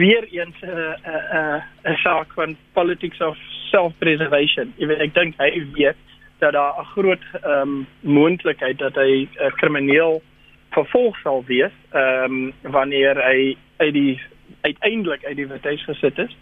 weer 0.00 0.24
eens 0.32 0.56
'n 0.62 0.96
'n 1.04 1.62
'n 1.92 1.96
saak 2.00 2.32
van 2.32 2.56
politics 2.72 3.20
of 3.20 3.36
self-preservation. 3.70 4.72
Ek 4.80 4.88
weet 4.88 5.00
ek 5.00 5.14
dink 5.14 5.34
hy 5.36 5.50
weet 5.76 6.00
dat 6.40 6.52
daar 6.52 6.72
'n 6.80 6.84
groot 6.96 7.24
ehm 7.42 7.60
um, 7.60 7.86
moontlikheid 8.00 8.78
dat 8.78 8.94
hy 8.94 9.28
'n 9.28 9.28
uh, 9.40 9.52
krimineel 9.60 10.22
vervolg 10.70 11.20
sal 11.20 11.44
wees 11.44 11.76
ehm 11.92 12.24
um, 12.24 12.52
wanneer 12.62 13.16
hy 13.20 13.56
uit 13.76 13.92
die 13.92 14.20
uiteindelik 14.60 15.24
uit 15.24 15.36
die 15.36 15.46
wethuis 15.46 15.84
gesit 15.84 16.18
is. 16.18 16.36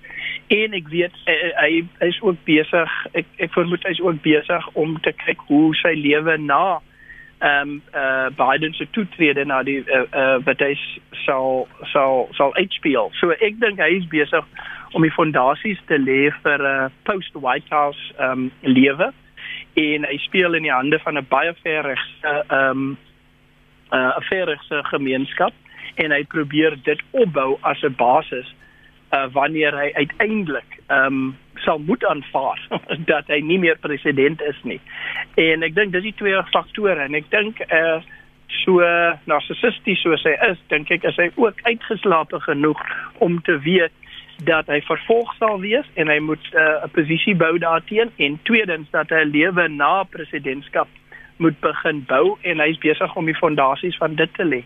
En 0.47 0.73
ek 0.73 0.89
weet 0.89 1.15
hy, 1.25 1.53
hy 1.99 2.07
is 2.07 2.21
ook 2.21 2.39
besig 2.45 2.91
ek 3.13 3.27
ek 3.37 3.53
vermoed 3.53 3.83
hy 3.83 3.91
is 3.91 4.01
ook 4.01 4.23
besig 4.23 4.69
om 4.73 5.01
te 5.01 5.13
kyk 5.13 5.41
hoe 5.51 5.75
sy 5.75 5.95
lewe 5.99 6.39
na 6.39 6.79
ehm 7.45 7.69
um, 7.69 7.83
uh, 7.95 8.29
Biden 8.37 8.73
se 8.73 8.87
toetrede 8.91 9.45
na 9.45 9.63
die 9.63 9.85
uh, 9.85 10.39
uh, 10.47 10.55
hy 10.59 10.75
sal 11.25 11.67
sal 11.93 12.29
sal 12.33 12.55
HPL. 12.57 13.11
So 13.21 13.35
ek 13.37 13.59
dink 13.61 13.83
hy 13.83 13.91
is 13.99 14.07
besig 14.09 14.45
om 14.97 15.05
die 15.05 15.13
fondasies 15.13 15.83
te 15.91 15.99
lê 16.01 16.31
vir 16.45 16.63
'n 16.63 16.87
uh, 16.87 16.89
post 17.05 17.35
White 17.35 17.69
House 17.69 18.01
ehm 18.19 18.49
um, 18.49 18.53
lewe 18.63 19.13
en 19.77 20.07
hy 20.09 20.17
speel 20.25 20.55
in 20.55 20.63
die 20.63 20.73
hande 20.73 20.99
van 21.05 21.19
'n 21.19 21.27
baie 21.29 21.53
verregse 21.61 22.33
ehm 22.49 22.71
um, 22.71 22.97
'n 23.93 23.97
uh, 23.99 24.21
verregse 24.31 24.81
gemeenskap 24.95 25.53
en 25.97 26.11
hy 26.11 26.25
probeer 26.25 26.77
dit 26.83 27.01
opbou 27.11 27.59
as 27.61 27.83
'n 27.83 27.95
basis 27.97 28.55
uh, 29.15 29.25
wanneer 29.33 29.77
hy 29.79 29.89
uiteindelik 29.95 30.81
ehm 30.87 31.07
um, 31.07 31.33
sal 31.65 31.79
moet 31.79 32.05
aanvaar 32.05 32.61
dat 33.13 33.31
hy 33.33 33.39
nie 33.41 33.59
meer 33.59 33.79
president 33.81 34.43
is 34.43 34.59
nie. 34.63 34.81
En 35.41 35.63
ek 35.63 35.75
dink 35.75 35.95
dis 35.95 36.03
die 36.03 36.19
twee 36.19 36.43
faktore 36.53 37.07
en 37.07 37.15
ek 37.15 37.31
dink 37.31 37.63
eh 37.69 37.79
uh, 37.79 38.03
so 38.63 38.85
narcissisties 39.31 40.03
soos 40.05 40.23
hy 40.29 40.35
is, 40.51 40.59
dink 40.69 40.91
ek 40.95 41.07
is 41.09 41.17
hy 41.19 41.31
ook 41.41 41.63
uitgeslaap 41.65 42.35
genoeg 42.47 42.81
om 43.25 43.41
te 43.43 43.57
weet 43.65 43.95
dat 44.45 44.67
hy 44.67 44.81
vervolg 44.85 45.31
sal 45.39 45.61
wees 45.63 45.87
en 46.01 46.11
hy 46.11 46.19
moet 46.19 46.45
uh, 46.53 46.61
'n 46.61 46.85
uh, 46.85 46.93
posisie 46.93 47.35
bou 47.35 47.59
daarteen 47.59 48.11
en 48.17 48.39
tweedens 48.43 48.91
dat 48.91 49.11
hy 49.11 49.25
'n 49.25 49.31
lewe 49.31 49.69
na 49.69 50.03
presidentskap 50.03 50.89
moet 51.37 51.61
begin 51.61 52.05
bou 52.07 52.37
en 52.43 52.61
hy's 52.61 52.79
besig 52.79 53.17
om 53.17 53.27
die 53.27 53.39
fondasies 53.39 53.97
van 53.97 54.15
dit 54.15 54.35
te 54.35 54.45
lê. 54.45 54.63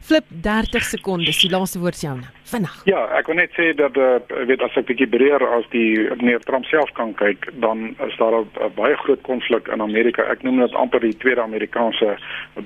Flip 0.00 0.24
30 0.28 0.84
sekondes, 0.84 1.38
die 1.38 1.50
laaste 1.50 1.78
woord 1.78 1.94
is 1.94 2.00
joune. 2.00 2.28
Vinnig. 2.50 2.72
Ja, 2.88 3.04
ek 3.14 3.28
wil 3.30 3.36
net 3.38 3.52
sê 3.54 3.68
dat 3.78 3.94
uh, 4.00 4.16
weet 4.48 4.62
as 4.64 4.74
ek 4.80 4.88
bietjie 4.88 5.06
breër 5.12 5.42
as 5.54 5.66
die 5.70 6.00
meneer 6.18 6.42
Trump 6.42 6.66
self 6.66 6.90
kan 6.96 7.12
kyk, 7.20 7.46
dan 7.62 7.92
is 8.06 8.16
daar 8.18 8.40
'n 8.40 8.72
baie 8.74 8.96
groot 9.04 9.22
konflik 9.22 9.68
in 9.70 9.80
Amerika. 9.80 10.24
Ek 10.26 10.42
noem 10.42 10.58
dit 10.58 10.74
amper 10.74 11.00
die 11.00 11.16
tweede 11.22 11.42
Amerikaanse 11.42 12.16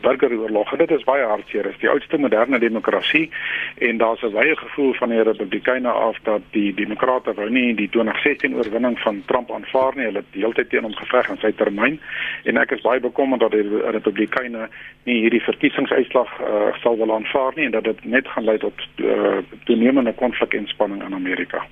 burgeroorlog. 0.01 0.73
Dit 0.81 0.91
is 0.91 1.05
baie 1.05 1.27
hartseer. 1.27 1.69
Dit 1.69 1.75
is 1.75 1.83
die 1.85 1.91
oudste 1.91 2.19
moderne 2.19 2.59
demokrasie 2.59 3.31
en 3.79 3.99
daar's 3.99 4.23
'n 4.23 4.33
wye 4.33 4.57
gevoel 4.57 4.95
van 4.95 5.09
die 5.09 5.23
Republikeine 5.23 5.89
af 5.91 6.17
dat 6.23 6.43
die 6.53 6.75
Demokrate 6.75 7.35
wou 7.35 7.51
nie 7.51 7.75
die 7.75 7.89
2016 7.89 8.57
oorwinning 8.57 8.99
van 8.99 9.23
Trump 9.27 9.53
aanvaar 9.53 9.93
nie. 9.97 10.05
Hulle 10.05 10.25
het 10.25 10.33
die 10.33 10.41
hele 10.41 10.55
tyd 10.55 10.71
teen 10.71 10.83
hom 10.83 10.95
geveg 10.95 11.29
in 11.29 11.39
sy 11.39 11.53
termyn 11.53 12.01
en 12.45 12.57
ek 12.57 12.73
is 12.73 12.81
baie 12.81 13.01
bekommerd 13.01 13.41
dat 13.41 13.51
die 13.51 13.69
Republikeine 13.91 14.69
nie 15.05 15.21
hierdie 15.21 15.45
verkiesingsuitslag 15.45 16.41
uh, 16.41 16.73
sal 16.81 16.97
wil 16.97 17.11
aanvaar 17.25 17.57
nie 17.57 17.65
en 17.65 17.71
dat 17.71 17.85
dit 17.85 18.05
net 18.05 18.29
gaan 18.29 18.45
lei 18.45 18.59
tot 18.59 18.85
uh, 18.97 19.41
toenemende 19.65 20.15
konflikinspanning 20.15 21.03
in 21.03 21.15
Amerika. 21.15 21.65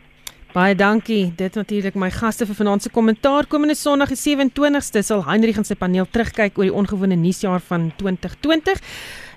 Baie 0.52 0.74
dankie. 0.76 1.32
Dit 1.36 1.54
natuurlik 1.56 1.94
my 1.96 2.10
gaste 2.12 2.44
vir 2.44 2.56
vanaand 2.58 2.82
se 2.84 2.90
kommentaar. 2.92 3.46
Komende 3.48 3.74
Sondag 3.74 4.12
die 4.12 4.20
27ste 4.20 5.00
sal 5.00 5.24
Heinrich 5.24 5.56
en 5.56 5.64
sy 5.64 5.78
paneel 5.80 6.04
terugkyk 6.12 6.60
oor 6.60 6.68
die 6.68 6.74
ongewone 6.76 7.16
nuusjaar 7.16 7.64
van 7.70 7.88
2020. 7.96 8.82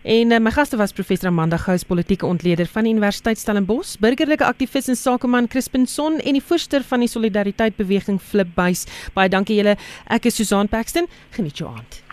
En 0.03 0.35
uh, 0.35 0.41
my 0.43 0.51
gaste 0.51 0.77
was 0.77 0.91
professor 0.93 1.31
Amanda 1.31 1.57
Gous, 1.57 1.87
politieke 1.87 2.27
ontleder 2.27 2.67
van 2.67 2.83
die 2.83 2.91
Universiteit 2.91 3.39
Stellenbosch, 3.39 3.95
burgerlike 4.03 4.45
aktivis 4.45 4.91
en 4.91 4.99
sakeman 4.99 5.47
Crispin 5.47 5.87
Son 5.87 6.19
en 6.19 6.37
die 6.37 6.43
voorsteur 6.43 6.83
van 6.83 7.07
die 7.07 7.09
Solidariteit 7.09 7.79
Beweging 7.79 8.19
Flip 8.21 8.51
Buys. 8.53 8.83
Baie 9.15 9.31
dankie 9.31 9.57
julle. 9.63 9.79
Ek 10.11 10.27
is 10.27 10.35
Susan 10.35 10.67
Paxton. 10.67 11.07
Geniet 11.33 11.63
jou 11.63 11.71
aand. 11.71 12.03